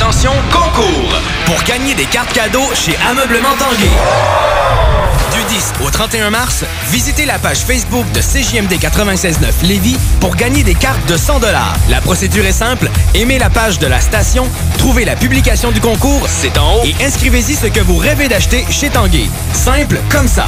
Attention, 0.00 0.32
concours! 0.50 1.12
Pour 1.44 1.62
gagner 1.64 1.94
des 1.94 2.06
cartes 2.06 2.32
cadeaux 2.32 2.70
chez 2.74 2.96
Ameublement 3.10 3.54
Tanguay. 3.58 3.90
Du 5.34 5.54
10 5.54 5.72
au 5.84 5.90
31 5.90 6.30
mars, 6.30 6.64
visitez 6.88 7.26
la 7.26 7.38
page 7.38 7.58
Facebook 7.58 8.10
de 8.12 8.20
CJMD 8.20 8.72
96.9 8.72 9.62
Lévis 9.64 9.98
pour 10.18 10.36
gagner 10.36 10.62
des 10.62 10.74
cartes 10.74 11.06
de 11.06 11.18
100 11.18 11.40
La 11.90 12.00
procédure 12.00 12.46
est 12.46 12.52
simple. 12.52 12.90
Aimez 13.14 13.38
la 13.38 13.50
page 13.50 13.78
de 13.78 13.86
la 13.86 14.00
station, 14.00 14.48
trouvez 14.78 15.04
la 15.04 15.16
publication 15.16 15.70
du 15.70 15.82
concours, 15.82 16.26
c'est 16.28 16.56
en 16.56 16.76
haut, 16.76 16.84
et 16.84 16.94
inscrivez-y 17.04 17.54
ce 17.54 17.66
que 17.66 17.80
vous 17.80 17.98
rêvez 17.98 18.28
d'acheter 18.28 18.64
chez 18.70 18.88
Tanguay. 18.88 19.28
Simple 19.52 20.00
comme 20.08 20.28
ça. 20.28 20.46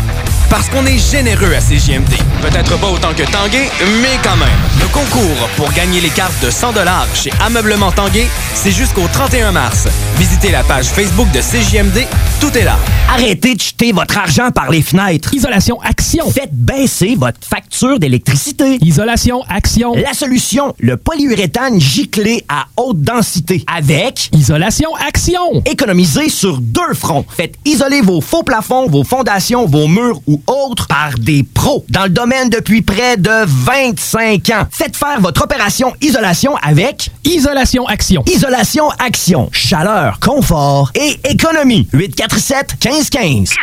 Parce 0.53 0.69
qu'on 0.69 0.85
est 0.85 0.99
généreux 0.99 1.55
à 1.55 1.61
CJMD. 1.61 2.13
Peut-être 2.43 2.79
pas 2.79 2.89
autant 2.89 3.15
que 3.15 3.23
Tanguay, 3.23 3.71
mais 4.03 4.19
quand 4.23 4.37
même. 4.37 4.51
Le 4.83 4.87
concours 4.89 5.49
pour 5.57 5.73
gagner 5.73 6.03
les 6.03 6.11
cartes 6.11 6.45
de 6.45 6.51
100 6.51 6.75
chez 7.15 7.31
Ameublement 7.43 7.91
Tanguay, 7.91 8.27
c'est 8.53 8.71
jusqu'au 8.71 9.09
31 9.11 9.53
mars. 9.53 9.89
Visitez 10.19 10.51
la 10.51 10.63
page 10.63 10.89
Facebook 10.89 11.31
de 11.33 11.41
CJMD, 11.41 12.07
tout 12.39 12.55
est 12.59 12.65
là. 12.65 12.77
Arrêtez 13.09 13.55
de 13.55 13.61
jeter 13.61 13.93
votre 13.93 14.17
argent 14.19 14.51
par 14.51 14.71
les 14.71 14.83
fenêtres. 14.83 15.35
Isolation 15.35 15.81
Action. 15.81 16.31
Faites 16.31 16.53
baisser 16.53 17.15
votre 17.15 17.47
facture 17.47 17.99
d'électricité. 17.99 18.79
Isolation 18.83 19.43
Action. 19.49 19.95
La 19.95 20.13
solution, 20.13 20.75
le 20.79 20.97
polyuréthane 20.97 21.81
giclé 21.81 22.45
à 22.49 22.67
haute 22.77 23.01
densité. 23.01 23.65
Avec 23.75 24.31
Isolation 24.33 24.91
Action. 25.07 25.63
Économisez 25.67 26.29
sur 26.29 26.59
deux 26.59 26.95
fronts. 26.95 27.25
Faites 27.37 27.55
isoler 27.65 28.01
vos 28.01 28.21
faux 28.21 28.43
plafonds, 28.43 28.89
vos 28.89 29.05
fondations, 29.05 29.67
vos 29.67 29.89
murs 29.89 30.21
ou 30.27 30.42
autres 30.47 30.87
par 30.87 31.15
des 31.19 31.43
pros 31.43 31.85
dans 31.89 32.05
le 32.05 32.11
domaine 32.11 32.51
depuis 32.51 32.83
près 32.83 33.17
de 33.17 33.45
25 33.47 34.51
ans. 34.51 34.67
Faites 34.71 34.97
faire 34.97 35.21
votre 35.21 35.43
opération 35.43 35.95
isolation 36.01 36.57
avec 36.57 37.11
Isolation 37.25 37.87
Action. 37.87 38.23
Isolation 38.27 38.91
Action. 38.99 39.49
Chaleur, 39.53 40.19
confort 40.21 40.91
et 40.95 41.21
économie. 41.29 41.89
847 41.93 42.77
1515. 42.85 43.55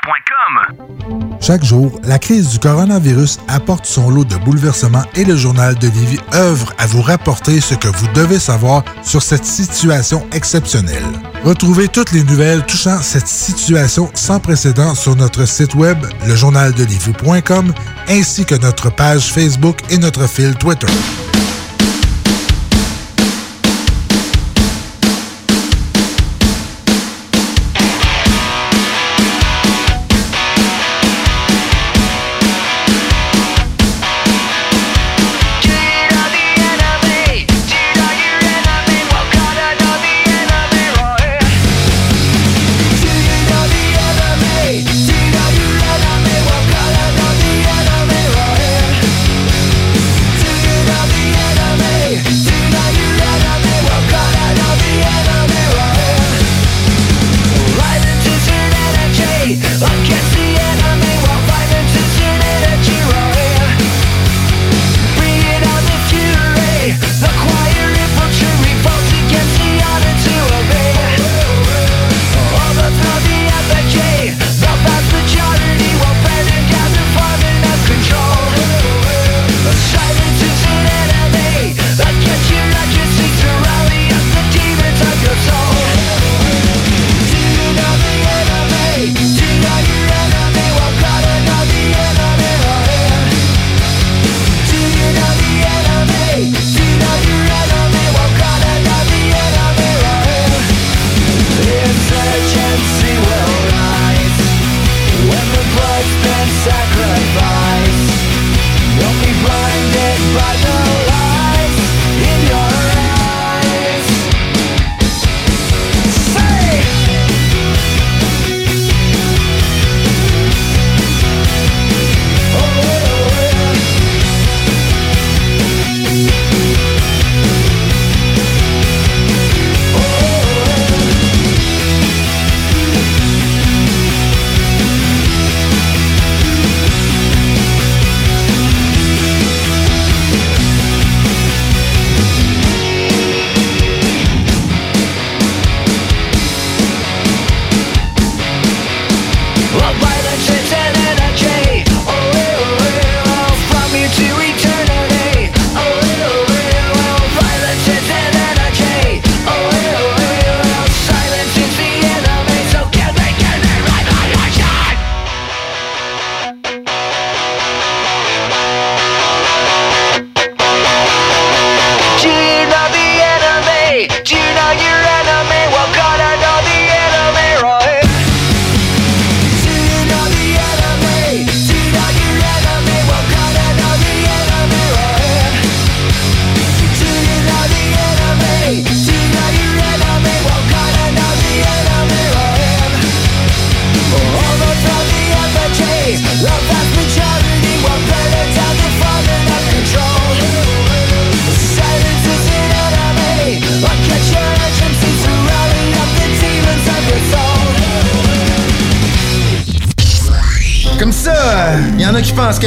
Isolationaction.com 0.00 1.40
Chaque 1.40 1.64
jour, 1.64 2.00
la 2.04 2.18
crise 2.18 2.50
du 2.50 2.58
coronavirus 2.58 3.38
apporte 3.48 3.86
son 3.86 4.10
lot 4.10 4.24
de 4.24 4.36
bouleversements 4.36 5.04
et 5.14 5.24
le 5.24 5.36
journal 5.36 5.74
de 5.76 5.88
Livy 5.88 6.18
œuvre 6.34 6.72
à 6.78 6.86
vous 6.86 7.02
rapporter 7.02 7.60
ce 7.60 7.74
que 7.74 7.88
vous 7.88 8.08
devez 8.14 8.38
savoir 8.38 8.84
sur 9.02 9.22
cette 9.22 9.44
situation 9.44 10.26
exceptionnelle. 10.32 11.04
Retrouvez 11.44 11.88
toutes 11.88 12.12
les 12.12 12.22
nouvelles 12.22 12.64
touchant 12.66 13.00
cette 13.00 13.28
situation 13.28 14.10
sans 14.14 14.40
précédent 14.40 14.94
sur 15.00 15.16
notre 15.16 15.46
site 15.46 15.74
web, 15.74 15.96
lejournaldelivy.com, 16.26 17.72
ainsi 18.08 18.44
que 18.44 18.54
notre 18.54 18.90
page 18.90 19.32
Facebook 19.32 19.78
et 19.88 19.96
notre 19.96 20.26
fil 20.26 20.54
Twitter. 20.56 20.86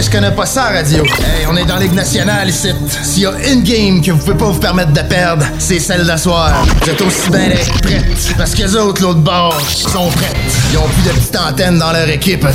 Je 0.03 0.09
connais 0.09 0.31
pas 0.31 0.45
ça, 0.45 0.63
radio. 0.63 1.03
Hey, 1.03 1.45
on 1.49 1.55
est 1.55 1.65
dans 1.65 1.77
Ligue 1.77 1.93
nationale 1.93 2.49
ici. 2.49 2.69
S'il 3.03 3.23
y 3.23 3.25
a 3.25 3.33
une 3.47 3.63
game 3.63 4.01
que 4.01 4.11
vous 4.11 4.17
pouvez 4.17 4.37
pas 4.37 4.45
vous 4.45 4.59
permettre 4.59 4.91
de 4.91 5.01
perdre, 5.01 5.45
c'est 5.59 5.79
celle 5.79 6.05
d'asseoir. 6.05 6.65
Vous 6.81 6.89
êtes 6.89 7.01
aussi 7.01 7.29
bien 7.29 7.49
prêtes. 7.81 8.33
Parce 8.37 8.53
que 8.53 8.63
les 8.63 8.75
autres, 8.75 9.01
l'autre 9.01 9.19
bord, 9.19 9.59
sont 9.61 10.09
prêtes. 10.09 10.35
Ils 10.71 10.77
ont 10.77 10.87
plus 10.87 11.03
de 11.03 11.09
petites 11.17 11.37
antennes 11.37 11.79
dans 11.79 11.91
leur 11.91 12.09
équipe, 12.09 12.43
eux. 12.43 12.49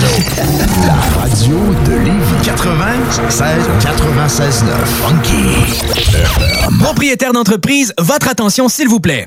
La 0.86 1.20
radio 1.20 1.56
de 1.86 1.92
Lévis 1.92 2.44
96 2.44 3.40
96 3.82 4.64
9 4.64 4.74
Funky. 5.06 6.82
Propriétaire 6.82 7.32
d'entreprise, 7.32 7.94
votre 7.98 8.28
attention 8.28 8.68
s'il 8.68 8.88
vous 8.88 9.00
plaît. 9.00 9.26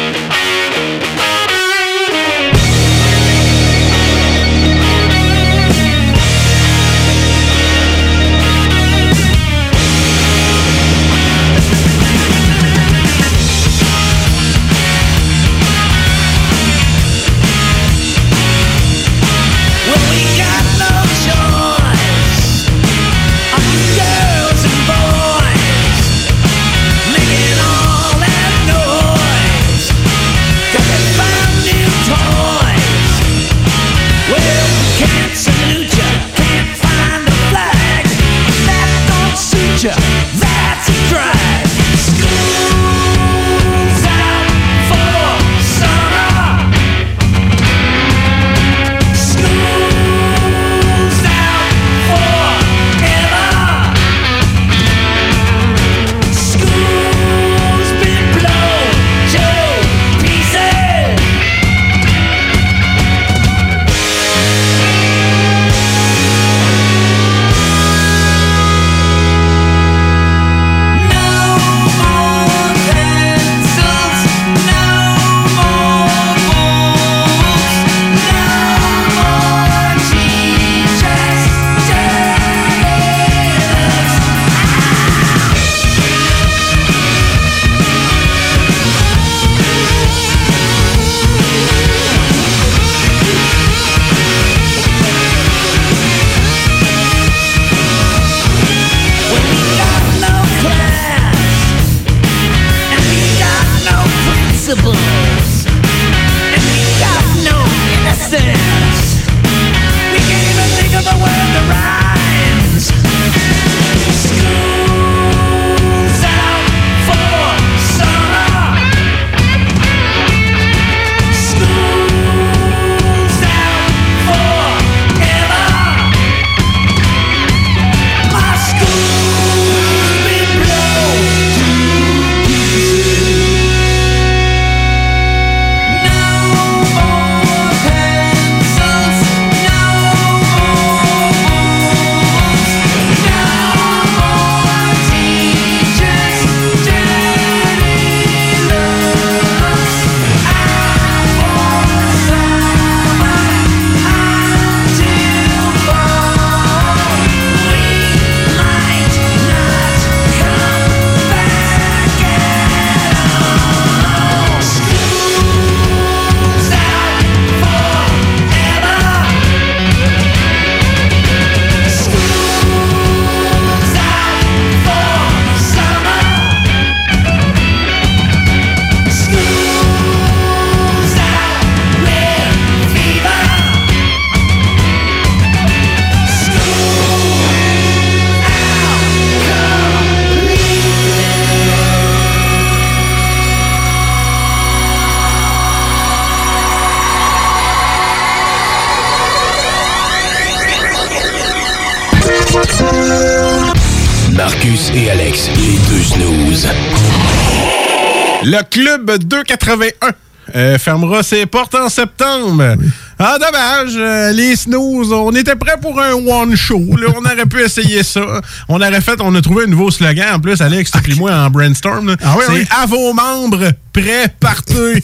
Euh, 210.73 210.77
fermera 210.77 211.23
ses 211.23 211.45
portes 211.45 211.75
en 211.75 211.89
septembre. 211.89 212.75
Ah, 213.19 213.37
dommage. 213.39 213.93
euh, 213.97 214.31
les 214.31 214.55
snooze, 214.55 215.11
on 215.11 215.31
était 215.35 215.55
prêts 215.55 215.77
pour 215.81 215.99
un 216.01 216.13
one 216.13 216.55
show. 216.55 216.95
là. 216.97 217.07
on 217.15 217.23
aurait 217.25 217.45
pu 217.45 217.61
essayer 217.61 218.03
ça. 218.03 218.21
On 218.67 218.75
aurait 218.81 219.01
fait, 219.01 219.19
on 219.21 219.33
a 219.35 219.41
trouvé 219.41 219.63
un 219.65 219.67
nouveau 219.67 219.91
slogan 219.91 220.35
en 220.35 220.39
plus, 220.39 220.59
Alex, 220.61 220.91
puis 221.03 221.15
moi 221.15 221.31
en 221.33 221.49
brainstorm. 221.49 222.07
là. 222.07 222.15
Ah 222.23 222.35
oui, 222.37 222.43
C'est 222.47 222.53
oui. 222.53 222.65
à 222.81 222.85
vos 222.85 223.13
membres, 223.13 223.71
prêts, 223.93 224.33
partez. 224.39 225.03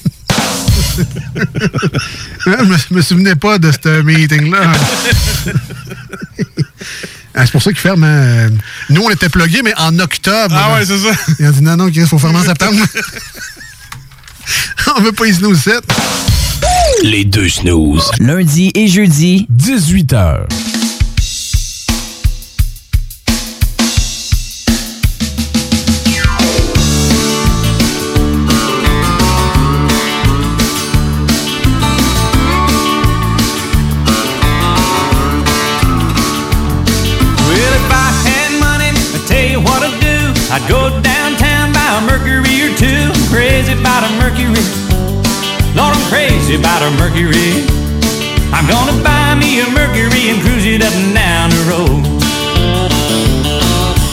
je 2.46 2.50
me, 2.64 2.76
je 2.78 2.94
me 2.94 3.02
souvenais 3.02 3.36
pas 3.36 3.58
de 3.60 3.72
ce 3.72 4.02
meeting-là. 4.02 4.60
Ah, 7.40 7.46
c'est 7.46 7.52
pour 7.52 7.62
ça 7.62 7.70
qu'ils 7.70 7.80
ferment. 7.80 8.04
hein. 8.08 8.50
Nous, 8.90 9.00
on 9.04 9.12
était 9.12 9.30
plugués, 9.30 9.62
mais 9.64 9.74
en 9.78 10.00
octobre. 10.00 10.56
Ah 10.58 10.74
ouais, 10.74 10.86
c'est 10.88 10.98
ça. 10.98 11.10
Ils 11.40 11.46
ont 11.48 11.52
dit 11.52 11.62
non, 11.62 11.78
non, 11.78 11.88
il 11.88 12.08
faut 12.08 12.18
fermer 12.18 12.40
en 12.40 12.44
septembre. 12.44 12.84
on 14.98 15.02
veut 15.02 15.12
pas 15.12 15.28
y 15.28 15.34
snooze 15.34 15.62
7. 15.62 15.84
Les 17.04 17.24
deux 17.24 17.50
snooze. 17.50 18.10
Lundi 18.20 18.72
et 18.74 18.88
jeudi, 18.88 19.48
18h. 19.56 20.77
About 46.60 46.82
a 46.82 46.92
Mercury. 46.98 47.66
I'm 48.50 48.66
gonna 48.66 48.98
buy 49.04 49.36
me 49.36 49.62
a 49.62 49.70
Mercury 49.70 50.34
and 50.34 50.42
cruise 50.42 50.66
it 50.66 50.82
up 50.82 50.94
and 50.94 51.14
down 51.14 51.50
the 51.50 51.64
road. 51.70 52.02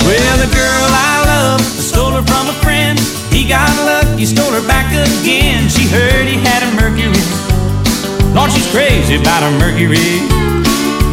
Well, 0.05 0.37
the 0.37 0.51
girl 0.53 0.87
I 0.93 1.15
love, 1.25 1.61
I 1.61 1.81
stole 1.81 2.13
her 2.13 2.23
from 2.23 2.49
a 2.49 2.57
friend. 2.61 2.99
He 3.33 3.49
got 3.49 3.71
lucky, 3.89 4.27
stole 4.27 4.53
her 4.53 4.67
back 4.67 4.93
again. 4.93 5.69
She 5.69 5.89
heard 5.89 6.27
he 6.27 6.37
had 6.37 6.63
a 6.63 6.71
Mercury. 6.77 7.25
Lord, 8.35 8.53
she's 8.53 8.69
crazy 8.71 9.17
about 9.17 9.43
a 9.43 9.51
Mercury. 9.57 10.29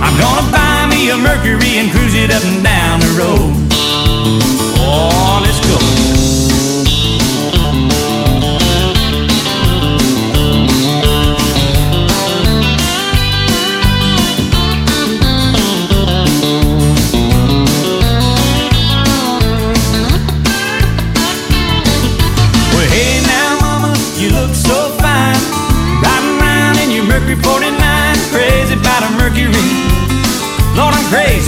I'm 0.04 0.16
gonna 0.20 0.48
buy 0.52 0.88
me 0.90 1.10
a 1.12 1.18
Mercury 1.18 1.80
and 1.80 1.92
cruise 1.92 2.16
it 2.16 2.32
up 2.32 2.44
and 2.44 2.64
down 2.64 3.00
the 3.00 3.12
road. 3.16 3.52
Oh, 4.84 5.40
let's 5.44 5.60
go. 5.64 5.71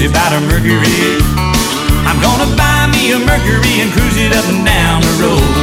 About 0.05 0.33
a 0.33 0.41
Mercury. 0.41 1.17
I'm 2.05 2.19
gonna 2.19 2.49
buy 2.57 2.87
me 2.91 3.13
a 3.13 3.19
Mercury 3.19 3.81
and 3.81 3.91
cruise 3.91 4.17
it 4.17 4.33
up 4.35 4.45
and 4.49 4.65
down 4.65 5.01
the 5.01 5.23
road. 5.23 5.62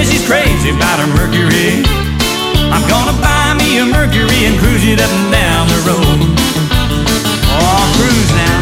Yeah, 0.00 0.06
she's 0.06 0.26
crazy 0.26 0.70
about 0.70 0.98
a 0.98 1.06
Mercury. 1.08 1.84
I'm 2.72 2.88
gonna 2.88 3.12
buy 3.20 3.52
me 3.58 3.80
a 3.80 3.84
Mercury 3.84 4.46
and 4.46 4.58
cruise 4.58 4.82
it 4.82 4.98
up 4.98 5.10
and 5.10 5.30
down 5.30 5.68
the 5.68 5.76
road. 5.84 6.20
Oh, 7.52 7.84
cruise 7.98 8.32
now. 8.32 8.60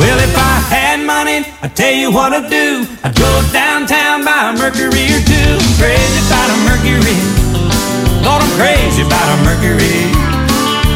Well, 0.00 0.18
if 0.20 0.34
I 0.38 0.60
had 0.72 1.04
money, 1.04 1.44
I'd 1.60 1.76
tell 1.76 1.92
you 1.92 2.10
what 2.10 2.32
I'd 2.32 2.48
do. 2.48 2.86
I'd 3.04 3.14
go 3.14 3.42
downtown, 3.52 3.79
about 4.40 4.56
a 4.56 4.58
Mercury 4.58 5.04
or 5.12 5.20
two. 5.28 5.52
I'm 5.60 5.76
crazy 5.76 6.20
about 6.24 6.48
a 6.48 6.56
Mercury. 6.64 7.18
Lord, 8.24 8.40
I'm 8.40 8.52
crazy 8.56 9.02
about 9.04 9.28
a 9.28 9.36
Mercury. 9.44 10.08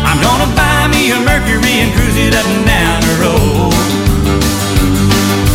I'm 0.00 0.16
gonna 0.24 0.48
buy 0.56 0.88
me 0.88 1.12
a 1.12 1.20
Mercury 1.20 1.84
and 1.84 1.92
cruise 1.92 2.16
it 2.16 2.32
up 2.32 2.46
and 2.48 2.64
down 2.64 3.04
the 3.04 3.16
road. 3.20 3.74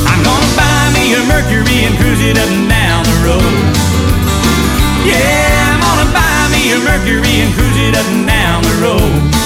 I'm 0.05 0.21
gonna 0.21 0.51
buy 0.53 0.93
me 0.93 1.17
a 1.17 1.21
Mercury 1.25 1.89
and 1.89 1.97
cruise 1.97 2.21
it 2.21 2.37
up 2.37 2.49
and 2.53 2.69
down 2.69 3.05
the 3.09 3.17
road. 3.25 3.57
Yeah, 5.01 5.73
I'm 5.73 5.81
gonna 5.81 6.13
buy 6.13 6.45
me 6.53 6.69
a 6.69 6.77
Mercury 6.85 7.41
and 7.41 7.53
cruise 7.57 7.79
it 7.89 7.97
up 7.97 8.05
and 8.05 8.27
down 8.27 8.61
the 8.69 8.75
road. 8.85 9.38